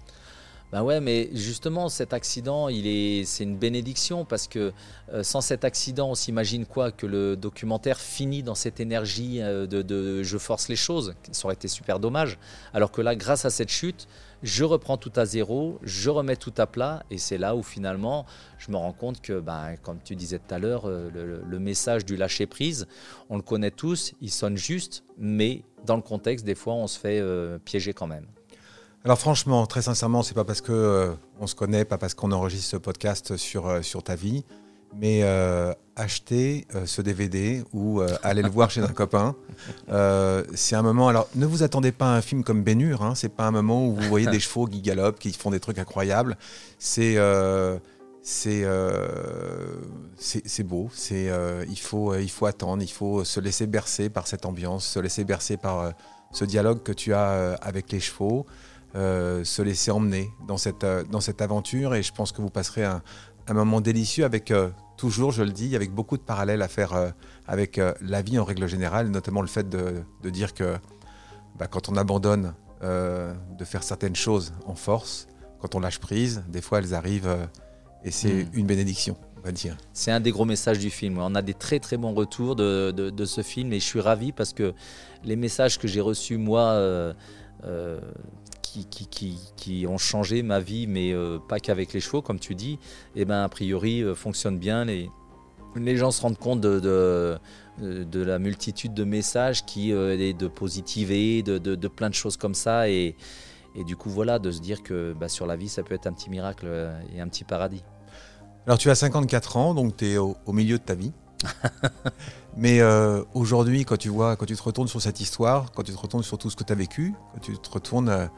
Ben 0.74 0.82
ouais, 0.82 1.00
mais 1.00 1.30
justement, 1.32 1.88
cet 1.88 2.12
accident, 2.12 2.68
il 2.68 2.88
est, 2.88 3.24
c'est 3.26 3.44
une 3.44 3.56
bénédiction 3.56 4.24
parce 4.24 4.48
que 4.48 4.72
euh, 5.12 5.22
sans 5.22 5.40
cet 5.40 5.64
accident, 5.64 6.10
on 6.10 6.14
s'imagine 6.16 6.66
quoi 6.66 6.90
Que 6.90 7.06
le 7.06 7.36
documentaire 7.36 8.00
finit 8.00 8.42
dans 8.42 8.56
cette 8.56 8.80
énergie 8.80 9.40
euh, 9.40 9.68
de, 9.68 10.24
je 10.24 10.36
force 10.36 10.66
les 10.66 10.74
choses. 10.74 11.14
Ça 11.30 11.46
aurait 11.46 11.54
été 11.54 11.68
super 11.68 12.00
dommage. 12.00 12.40
Alors 12.72 12.90
que 12.90 13.02
là, 13.02 13.14
grâce 13.14 13.44
à 13.44 13.50
cette 13.50 13.68
chute, 13.68 14.08
je 14.42 14.64
reprends 14.64 14.96
tout 14.96 15.12
à 15.14 15.24
zéro, 15.26 15.78
je 15.84 16.10
remets 16.10 16.34
tout 16.34 16.54
à 16.58 16.66
plat, 16.66 17.04
et 17.08 17.18
c'est 17.18 17.38
là 17.38 17.54
où 17.54 17.62
finalement, 17.62 18.26
je 18.58 18.72
me 18.72 18.76
rends 18.76 18.92
compte 18.92 19.20
que, 19.20 19.38
ben, 19.38 19.76
comme 19.80 20.00
tu 20.02 20.16
disais 20.16 20.40
tout 20.40 20.52
à 20.52 20.58
l'heure, 20.58 20.88
euh, 20.88 21.40
le, 21.48 21.58
message 21.60 22.04
du 22.04 22.16
lâcher 22.16 22.48
prise, 22.48 22.88
on 23.30 23.36
le 23.36 23.42
connaît 23.42 23.70
tous, 23.70 24.12
il 24.20 24.32
sonne 24.32 24.56
juste, 24.56 25.04
mais 25.18 25.62
dans 25.86 25.94
le 25.94 26.02
contexte, 26.02 26.44
des 26.44 26.56
fois, 26.56 26.74
on 26.74 26.88
se 26.88 26.98
fait 26.98 27.22
piéger 27.64 27.92
quand 27.92 28.08
même. 28.08 28.26
Alors 29.04 29.18
franchement, 29.18 29.66
très 29.66 29.82
sincèrement, 29.82 30.22
c'est 30.22 30.32
pas 30.32 30.44
parce 30.44 30.62
que 30.62 30.72
euh, 30.72 31.12
on 31.38 31.46
se 31.46 31.54
connaît, 31.54 31.84
pas 31.84 31.98
parce 31.98 32.14
qu'on 32.14 32.32
enregistre 32.32 32.70
ce 32.70 32.76
podcast 32.78 33.36
sur, 33.36 33.66
euh, 33.66 33.82
sur 33.82 34.02
ta 34.02 34.14
vie, 34.14 34.46
mais 34.98 35.20
euh, 35.24 35.74
acheter 35.94 36.66
euh, 36.74 36.86
ce 36.86 37.02
DVD 37.02 37.62
ou 37.74 38.00
aller 38.22 38.40
le 38.40 38.48
voir 38.48 38.70
chez 38.70 38.80
un 38.80 38.86
copain, 38.94 39.36
c'est 40.54 40.74
un 40.74 40.80
moment. 40.80 41.08
Alors 41.08 41.28
ne 41.34 41.44
vous 41.44 41.62
attendez 41.62 41.92
pas 41.92 42.14
à 42.14 42.16
un 42.16 42.22
film 42.22 42.44
comme 42.44 42.62
Bénur, 42.62 43.02
hein, 43.02 43.14
c'est 43.14 43.28
pas 43.28 43.44
un 43.44 43.50
moment 43.50 43.86
où 43.86 43.94
vous 43.94 44.08
voyez 44.08 44.26
des 44.26 44.40
chevaux 44.40 44.66
qui 44.66 44.80
galopent, 44.80 45.18
qui 45.18 45.32
font 45.34 45.50
des 45.50 45.60
trucs 45.60 45.78
incroyables. 45.78 46.38
C'est 46.78 47.18
c'est 48.22 48.64
c'est 50.16 50.48
c'est 50.48 50.62
beau. 50.62 50.88
C'est 50.94 51.30
il 51.68 51.78
faut 51.78 52.14
il 52.14 52.30
faut 52.30 52.46
attendre, 52.46 52.82
il 52.82 52.90
faut 52.90 53.22
se 53.22 53.38
laisser 53.38 53.66
bercer 53.66 54.08
par 54.08 54.26
cette 54.26 54.46
ambiance, 54.46 54.86
se 54.86 54.98
laisser 54.98 55.24
bercer 55.24 55.58
par 55.58 55.92
ce 56.32 56.46
dialogue 56.46 56.82
que 56.82 56.92
tu 56.92 57.12
as 57.12 57.54
avec 57.60 57.92
les 57.92 58.00
chevaux. 58.00 58.46
Euh, 58.96 59.42
se 59.42 59.60
laisser 59.60 59.90
emmener 59.90 60.30
dans 60.46 60.56
cette, 60.56 60.84
euh, 60.84 61.02
dans 61.10 61.20
cette 61.20 61.42
aventure 61.42 61.96
et 61.96 62.02
je 62.04 62.12
pense 62.12 62.30
que 62.30 62.40
vous 62.40 62.48
passerez 62.48 62.84
un, 62.84 63.02
un 63.48 63.52
moment 63.54 63.80
délicieux 63.80 64.24
avec 64.24 64.52
euh, 64.52 64.70
toujours, 64.96 65.32
je 65.32 65.42
le 65.42 65.50
dis, 65.50 65.74
avec 65.74 65.90
beaucoup 65.90 66.16
de 66.16 66.22
parallèles 66.22 66.62
à 66.62 66.68
faire 66.68 66.92
euh, 66.94 67.10
avec 67.48 67.80
la 68.00 68.22
vie 68.22 68.38
en 68.38 68.44
règle 68.44 68.68
générale, 68.68 69.08
notamment 69.08 69.40
le 69.40 69.48
fait 69.48 69.68
de, 69.68 69.94
de 70.22 70.30
dire 70.30 70.54
que 70.54 70.76
bah, 71.58 71.66
quand 71.66 71.88
on 71.88 71.96
abandonne 71.96 72.54
de 72.82 73.64
faire 73.64 73.82
certaines 73.82 74.14
choses 74.14 74.52
en 74.66 74.74
force, 74.74 75.26
quand 75.58 75.74
on 75.74 75.80
lâche 75.80 75.98
prise, 75.98 76.44
des 76.48 76.60
fois 76.60 76.78
elles 76.78 76.94
arrivent 76.94 77.34
et 78.04 78.10
c'est 78.12 78.44
Mm. 78.44 78.48
une 78.52 78.66
bénédiction, 78.66 79.16
on 79.38 79.40
va 79.40 79.52
dire. 79.52 79.76
C'est 79.92 80.10
un 80.12 80.20
des 80.20 80.30
gros 80.30 80.44
messages 80.44 80.78
du 80.78 80.90
film. 80.90 81.18
On 81.18 81.34
a 81.34 81.40
des 81.42 81.54
très 81.54 81.80
très 81.80 81.96
bons 81.96 82.12
retours 82.14 82.54
de, 82.56 82.90
de- 82.92 83.08
de 83.10 83.24
ce 83.24 83.40
film 83.42 83.72
et 83.72 83.80
je 83.80 83.84
suis 83.86 84.00
ravi 84.00 84.30
parce 84.32 84.52
que 84.52 84.74
les 85.24 85.34
messages 85.36 85.78
que 85.78 85.88
j'ai 85.88 86.02
reçus 86.02 86.36
moi, 86.36 86.60
euh, 86.60 87.14
euh, 87.64 87.98
qui, 88.82 88.86
qui, 88.86 89.06
qui- 89.06 89.38
qui 89.56 89.86
ont 89.86 89.98
changé 89.98 90.42
ma 90.42 90.60
vie, 90.60 90.86
mais 90.86 91.12
euh, 91.12 91.38
pas 91.38 91.60
qu'avec 91.60 91.92
les 91.92 92.00
chevaux, 92.00 92.22
comme 92.22 92.38
tu 92.40 92.54
dis, 92.54 92.78
et 93.14 93.24
ben 93.24 93.42
a 93.42 93.48
priori 93.48 94.02
euh, 94.02 94.14
fonctionnent 94.14 94.58
bien. 94.58 94.84
Les, 94.84 95.10
les 95.76 95.96
gens 95.96 96.10
se 96.10 96.20
rendent 96.22 96.38
compte 96.38 96.60
de, 96.60 96.78
de, 96.80 97.38
de 98.04 98.22
la 98.22 98.38
multitude 98.38 98.94
de 98.94 99.04
messages 99.04 99.64
qui 99.64 99.92
euh, 99.92 100.18
est 100.18 100.32
de 100.32 100.48
positiver, 100.48 101.42
de, 101.42 101.58
de, 101.58 101.74
de 101.74 101.88
plein 101.88 102.08
de 102.10 102.14
choses 102.14 102.36
comme 102.36 102.54
ça 102.54 102.88
et 102.88 103.16
et 103.76 103.82
du 103.82 103.96
coup, 103.96 104.08
voilà, 104.08 104.38
de 104.38 104.52
se 104.52 104.60
dire 104.60 104.84
que 104.84 105.14
bah, 105.14 105.28
sur 105.28 105.46
la 105.48 105.56
vie, 105.56 105.68
ça 105.68 105.82
peut 105.82 105.96
être 105.96 106.06
un 106.06 106.12
petit 106.12 106.30
miracle 106.30 106.66
euh, 106.68 106.96
et 107.12 107.20
un 107.20 107.26
petit 107.26 107.42
paradis. 107.42 107.82
Alors 108.66 108.78
tu 108.78 108.88
as 108.88 108.94
54 108.94 109.56
ans, 109.56 109.74
donc 109.74 109.96
tu 109.96 110.06
es 110.06 110.16
au, 110.16 110.36
au 110.46 110.52
milieu 110.52 110.78
de 110.78 110.82
ta 110.84 110.94
vie. 110.94 111.12
Mais 112.56 112.80
euh, 112.80 113.24
aujourd'hui, 113.34 113.84
quand 113.84 113.96
tu 113.96 114.10
vois, 114.10 114.36
quand 114.36 114.46
tu 114.46 114.54
te 114.54 114.62
retournes 114.62 114.86
sur 114.86 115.02
cette 115.02 115.20
histoire, 115.20 115.72
quand 115.72 115.82
tu 115.82 115.92
te 115.92 115.98
retournes 115.98 116.22
sur 116.22 116.38
tout 116.38 116.50
ce 116.50 116.56
que 116.56 116.62
tu 116.62 116.72
as 116.72 116.76
vécu, 116.76 117.14
quand 117.32 117.40
tu 117.40 117.58
te 117.58 117.68
retournes 117.70 118.30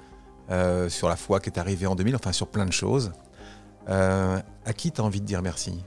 euh, 0.50 0.88
sur 0.88 1.08
la 1.08 1.16
foi 1.16 1.40
qui 1.40 1.50
est 1.50 1.58
arrivée 1.58 1.86
en 1.86 1.94
2000, 1.94 2.16
enfin 2.16 2.32
sur 2.32 2.48
plein 2.48 2.66
de 2.66 2.72
choses, 2.72 3.12
euh, 3.88 4.38
à 4.64 4.72
qui 4.72 4.92
tu 4.92 5.00
as 5.00 5.04
envie 5.04 5.20
de 5.20 5.26
dire 5.26 5.42
merci? 5.42 5.82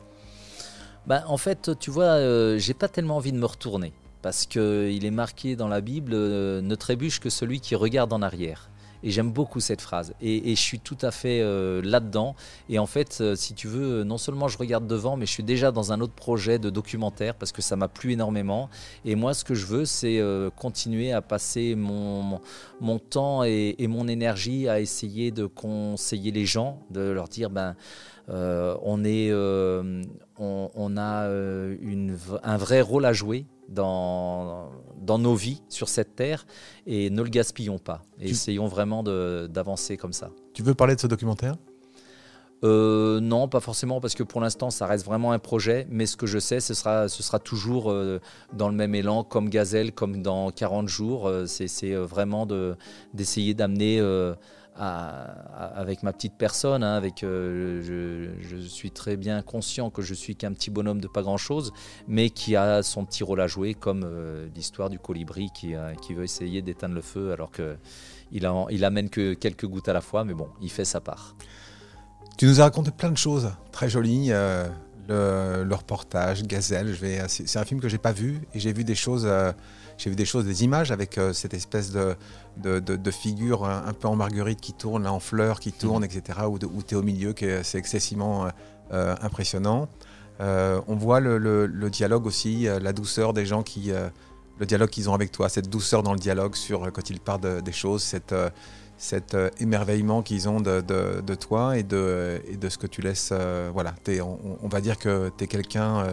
Bah, 1.07 1.23
en 1.27 1.37
fait, 1.37 1.71
tu 1.79 1.91
vois, 1.91 2.03
euh, 2.03 2.57
j'ai 2.57 2.73
pas 2.73 2.87
tellement 2.87 3.17
envie 3.17 3.31
de 3.31 3.37
me 3.37 3.45
retourner 3.45 3.93
parce 4.21 4.45
que 4.45 4.89
il 4.91 5.05
est 5.05 5.11
marqué 5.11 5.55
dans 5.55 5.67
la 5.67 5.81
Bible 5.81 6.11
euh, 6.13 6.61
ne 6.61 6.75
trébuche 6.75 7.19
que 7.19 7.29
celui 7.29 7.61
qui 7.61 7.75
regarde 7.75 8.11
en 8.13 8.21
arrière. 8.21 8.69
Et 9.03 9.11
j'aime 9.11 9.31
beaucoup 9.31 9.59
cette 9.59 9.81
phrase. 9.81 10.13
Et, 10.21 10.55
je 10.55 10.61
suis 10.61 10.79
tout 10.79 10.97
à 11.01 11.11
fait 11.11 11.41
euh, 11.41 11.81
là-dedans. 11.83 12.35
Et 12.69 12.79
en 12.79 12.85
fait, 12.85 13.19
euh, 13.21 13.35
si 13.35 13.53
tu 13.53 13.67
veux, 13.67 14.03
non 14.03 14.17
seulement 14.17 14.47
je 14.47 14.57
regarde 14.57 14.87
devant, 14.87 15.15
mais 15.15 15.25
je 15.25 15.31
suis 15.31 15.43
déjà 15.43 15.71
dans 15.71 15.93
un 15.93 16.01
autre 16.01 16.13
projet 16.13 16.59
de 16.59 16.69
documentaire 16.69 17.35
parce 17.35 17.51
que 17.51 17.61
ça 17.61 17.75
m'a 17.75 17.87
plu 17.87 18.13
énormément. 18.13 18.69
Et 19.05 19.15
moi, 19.15 19.33
ce 19.33 19.43
que 19.43 19.55
je 19.55 19.65
veux, 19.65 19.85
c'est 19.85 20.19
euh, 20.19 20.49
continuer 20.49 21.11
à 21.11 21.21
passer 21.21 21.75
mon, 21.75 22.41
mon, 22.81 22.99
temps 22.99 23.43
et, 23.43 23.75
et 23.77 23.87
mon 23.87 24.07
énergie 24.07 24.67
à 24.67 24.79
essayer 24.79 25.31
de 25.31 25.45
conseiller 25.45 26.31
les 26.31 26.45
gens, 26.45 26.79
de 26.89 27.01
leur 27.01 27.27
dire, 27.27 27.49
ben, 27.49 27.69
euh, 27.69 28.18
on, 28.29 29.03
est, 29.03 29.29
euh, 29.31 30.03
on, 30.37 30.69
on 30.73 30.97
a 30.97 31.25
euh, 31.25 31.75
une 31.81 32.17
un 32.43 32.57
vrai 32.57 32.81
rôle 32.81 33.05
à 33.05 33.13
jouer 33.13 33.45
dans, 33.69 34.69
dans 35.01 35.17
nos 35.19 35.35
vies 35.35 35.61
sur 35.69 35.89
cette 35.89 36.15
terre 36.15 36.45
et 36.85 37.09
ne 37.09 37.21
le 37.21 37.29
gaspillons 37.29 37.79
pas. 37.79 38.01
Et 38.19 38.25
Tu- 38.25 38.31
essayons 38.31 38.67
vraiment 38.67 39.03
d'avancer 39.03 39.97
comme 39.97 40.13
ça. 40.13 40.29
Tu 40.53 40.63
veux 40.63 40.73
parler 40.75 40.95
de 40.95 41.01
ce 41.01 41.07
documentaire? 41.07 41.55
Euh, 42.65 43.21
non, 43.21 43.47
pas 43.47 43.61
forcément, 43.61 44.01
parce 44.01 44.15
que 44.15 44.23
pour 44.23 44.41
l'instant, 44.41 44.69
ça 44.69 44.85
reste 44.85 45.05
vraiment 45.05 45.31
un 45.31 45.39
projet. 45.39 45.87
Mais 45.89 46.05
ce 46.05 46.17
que 46.17 46.27
je 46.27 46.39
sais, 46.39 46.59
ce 46.59 46.73
sera, 46.73 47.07
ce 47.07 47.23
sera 47.23 47.39
toujours 47.39 47.89
euh, 47.89 48.19
dans 48.51 48.67
le 48.67 48.75
même 48.75 48.93
élan, 48.95 49.23
comme 49.23 49.49
Gazelle, 49.49 49.93
comme 49.93 50.21
dans 50.21 50.51
40 50.51 50.89
jours. 50.89 51.27
Euh, 51.27 51.45
c'est 51.45 51.69
euh, 51.93 52.03
vraiment 52.05 52.45
de- 52.45 52.75
d'essayer 53.13 53.53
d'amener, 53.53 53.99
euh, 54.01 54.33
avec 54.79 56.03
ma 56.03 56.13
petite 56.13 56.35
personne, 56.37 56.83
hein, 56.83 56.95
avec, 56.95 57.23
euh, 57.23 58.31
je, 58.41 58.57
suis 58.59 58.91
très 58.91 59.17
bien 59.17 59.41
conscient 59.41 59.89
que 59.89 60.01
je 60.01 60.13
suis 60.13 60.35
qu'un 60.35 60.53
petit 60.53 60.69
bonhomme 60.69 61.01
de 61.01 61.07
pas 61.07 61.21
grand-chose, 61.21 61.73
mais 62.07 62.29
qui 62.29 62.55
a 62.55 62.81
son 62.81 63.03
petit 63.03 63.23
rôle 63.23 63.41
à 63.41 63.47
jouer, 63.47 63.73
comme 63.73 64.03
euh, 64.05 64.47
l'histoire 64.55 64.89
du 64.89 64.97
colibri 64.97 65.49
qui, 65.53 65.75
euh, 65.75 65.93
qui 65.95 66.13
veut 66.13 66.23
essayer 66.23 66.61
d'éteindre 66.61 66.95
le 66.95 67.01
feu, 67.01 67.33
alors 67.33 67.51
que 67.51 67.75
il, 68.31 68.45
amène 68.85 69.09
que 69.09 69.33
quelques 69.33 69.65
gouttes 69.65 69.89
à 69.89 69.93
la 69.93 70.01
fois, 70.01 70.23
mais 70.23 70.33
bon, 70.33 70.47
il 70.61 70.69
fait 70.69 70.85
sa 70.85 71.01
part. 71.01 71.35
Tu 72.37 72.45
nous 72.45 72.61
as 72.61 72.63
raconté 72.63 72.91
plein 72.91 73.11
de 73.11 73.17
choses 73.17 73.51
très 73.71 73.89
jolies. 73.89 74.29
le, 74.29 75.63
le 75.63 75.75
reportage, 75.75 76.43
Gazelle, 76.43 76.95
c'est 77.27 77.57
un 77.57 77.65
film 77.65 77.81
que 77.81 77.89
j'ai 77.89 77.97
pas 77.97 78.11
vu 78.11 78.41
et 78.53 78.59
j'ai 78.59 78.71
vu 78.71 78.83
des 78.83 78.95
choses, 78.95 79.27
j'ai 79.99 80.09
vu 80.09 80.15
des 80.15 80.25
choses, 80.25 80.45
des 80.45 80.63
images 80.63 80.91
avec 80.91 81.17
euh, 81.17 81.33
cette 81.33 81.53
espèce 81.53 81.91
de, 81.91 82.15
de, 82.57 82.79
de- 82.79 82.95
de 82.95 83.11
figure 83.11 83.65
un, 83.65 83.85
un 83.85 83.93
peu 83.93 84.07
en 84.07 84.15
marguerite 84.15 84.61
qui 84.61 84.73
tourne, 84.73 85.03
là, 85.03 85.13
en 85.13 85.19
fleurs 85.19 85.59
qui 85.59 85.71
tourne, 85.73 86.03
etc. 86.03 86.39
Où, 86.47 86.57
tu 86.57 86.95
es 86.95 86.97
au 86.97 87.03
milieu, 87.03 87.35
c'est 87.63 87.77
excessivement 87.77 88.45
euh, 88.45 88.49
euh, 88.93 89.15
impressionnant. 89.21 89.87
Euh, 90.41 90.79
on 90.87 90.95
voit 90.95 91.19
le, 91.19 91.37
le- 91.37 91.65
le 91.67 91.89
dialogue 91.89 92.25
aussi, 92.25 92.67
euh, 92.67 92.79
la 92.79 92.93
douceur 92.93 93.33
des 93.33 93.45
gens 93.45 93.61
qui, 93.61 93.91
euh, 93.91 94.07
le 94.57 94.65
dialogue 94.65 94.89
qu'ils 94.89 95.09
ont 95.09 95.13
avec 95.13 95.31
toi, 95.33 95.49
cette 95.49 95.69
douceur 95.69 96.01
dans 96.01 96.13
le 96.13 96.19
dialogue 96.19 96.55
sur 96.55 96.85
euh, 96.85 96.91
quand 96.91 97.09
ils 97.09 97.19
parlent 97.19 97.41
de- 97.41 97.59
des 97.59 97.73
choses, 97.73 98.01
cette 98.01 98.31
euh, 98.31 98.49
cet 99.01 99.33
euh, 99.33 99.49
émerveillement 99.59 100.21
qu'ils 100.21 100.49
ont 100.49 100.59
de, 100.59 100.81
de- 100.81 101.21
de 101.21 101.35
toi 101.35 101.77
et 101.77 101.83
de, 101.83 102.41
et 102.47 102.57
de 102.57 102.67
ce 102.69 102.77
que 102.77 102.87
tu 102.87 103.01
laisses. 103.01 103.29
euh, 103.31 103.69
voilà, 103.73 103.93
on, 104.21 104.57
on 104.61 104.67
va 104.67 104.81
dire 104.81 104.97
que 104.97 105.29
tu 105.37 105.43
es 105.45 105.47
quelqu'un 105.47 105.99
euh, 105.99 106.11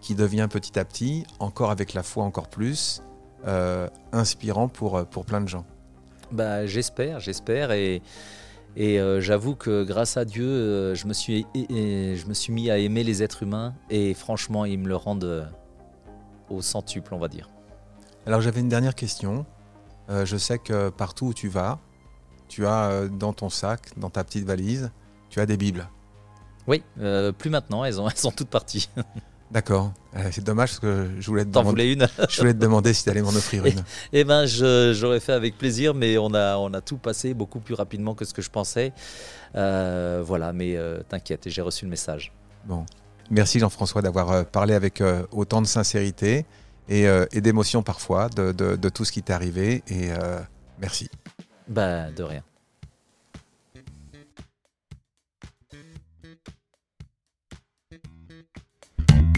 qui 0.00 0.14
devient 0.14 0.46
petit 0.48 0.78
à 0.78 0.84
petit, 0.84 1.24
encore 1.40 1.70
avec 1.72 1.94
la 1.94 2.04
foi 2.04 2.22
encore 2.24 2.48
plus, 2.48 3.02
euh, 3.46 3.88
inspirant 4.12 4.68
pour, 4.68 4.96
euh, 4.96 5.04
pour 5.04 5.24
plein 5.24 5.40
de 5.40 5.48
gens. 5.48 5.64
Bah, 6.32 6.66
j'espère, 6.66 7.20
j'espère. 7.20 7.70
Et, 7.72 8.02
et 8.76 9.00
euh, 9.00 9.20
j'avoue 9.20 9.54
que 9.54 9.84
grâce 9.84 10.16
à 10.16 10.24
Dieu, 10.24 10.46
euh, 10.46 10.94
je, 10.94 11.06
me 11.06 11.12
suis, 11.12 11.46
je 11.54 12.26
me 12.26 12.34
suis 12.34 12.52
mis 12.52 12.70
à 12.70 12.78
aimer 12.78 13.04
les 13.04 13.22
êtres 13.22 13.42
humains. 13.42 13.74
Et 13.90 14.14
franchement, 14.14 14.64
ils 14.64 14.78
me 14.78 14.88
le 14.88 14.96
rendent 14.96 15.48
au 16.50 16.62
centuple, 16.62 17.14
on 17.14 17.18
va 17.18 17.28
dire. 17.28 17.48
Alors 18.26 18.40
j'avais 18.40 18.60
une 18.60 18.68
dernière 18.68 18.94
question. 18.94 19.46
Je 20.08 20.36
sais 20.36 20.58
que 20.58 20.88
partout 20.88 21.26
où 21.26 21.34
tu 21.34 21.48
vas, 21.48 21.78
tu 22.48 22.66
as 22.66 23.08
dans 23.08 23.34
ton 23.34 23.50
sac, 23.50 23.90
dans 23.98 24.08
ta 24.08 24.24
petite 24.24 24.44
valise, 24.44 24.90
tu 25.28 25.40
as 25.40 25.46
des 25.46 25.58
bibles. 25.58 25.88
Oui, 26.66 26.82
plus 27.38 27.50
maintenant, 27.50 27.84
elles, 27.84 28.00
ont, 28.00 28.08
elles 28.10 28.16
sont 28.16 28.30
toutes 28.30 28.48
parties. 28.48 28.88
D'accord. 29.50 29.92
Euh, 30.16 30.28
c'est 30.30 30.44
dommage 30.44 30.70
parce 30.70 30.80
que 30.80 31.08
je 31.18 31.26
voulais 31.26 31.44
te 31.44 31.50
T'en 31.50 31.60
demander, 31.60 31.70
voulais 31.70 31.92
une 31.94 32.08
je 32.28 32.40
voulais 32.40 32.52
te 32.52 32.58
demander 32.58 32.92
si 32.92 33.04
tu 33.04 33.10
allais 33.10 33.22
m'en 33.22 33.30
offrir 33.30 33.64
une. 33.64 33.82
Eh 34.12 34.24
ben, 34.24 34.44
je- 34.46 34.92
j'aurais 34.94 35.20
fait 35.20 35.32
avec 35.32 35.56
plaisir, 35.56 35.94
mais 35.94 36.18
on 36.18 36.34
a, 36.34 36.56
on 36.58 36.72
a 36.74 36.80
tout 36.82 36.98
passé 36.98 37.32
beaucoup 37.34 37.60
plus 37.60 37.74
rapidement 37.74 38.14
que 38.14 38.24
ce 38.26 38.34
que 38.34 38.42
je 38.42 38.50
pensais. 38.50 38.92
Euh, 39.56 40.22
voilà, 40.24 40.52
mais 40.52 40.76
euh, 40.76 41.00
t'inquiète, 41.08 41.48
j'ai 41.48 41.62
reçu 41.62 41.84
le 41.86 41.90
message. 41.90 42.32
Bon. 42.66 42.84
Merci 43.30 43.58
Jean-François 43.58 44.00
d'avoir 44.02 44.44
parlé 44.46 44.74
avec 44.74 45.02
autant 45.32 45.60
de 45.62 45.66
sincérité 45.66 46.46
et, 46.88 47.04
et 47.32 47.40
d'émotion 47.42 47.82
parfois 47.82 48.28
de, 48.30 48.52
de- 48.52 48.76
de 48.76 48.88
tout 48.88 49.04
ce 49.04 49.12
qui 49.12 49.22
t'est 49.22 49.32
arrivé. 49.34 49.82
Et 49.88 50.10
euh, 50.12 50.40
merci. 50.80 51.10
Bah, 51.68 52.10
de 52.10 52.22
rien. 52.22 52.42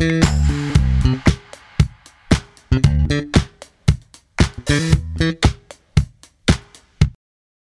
thank 0.01 0.25
you 4.71 5.10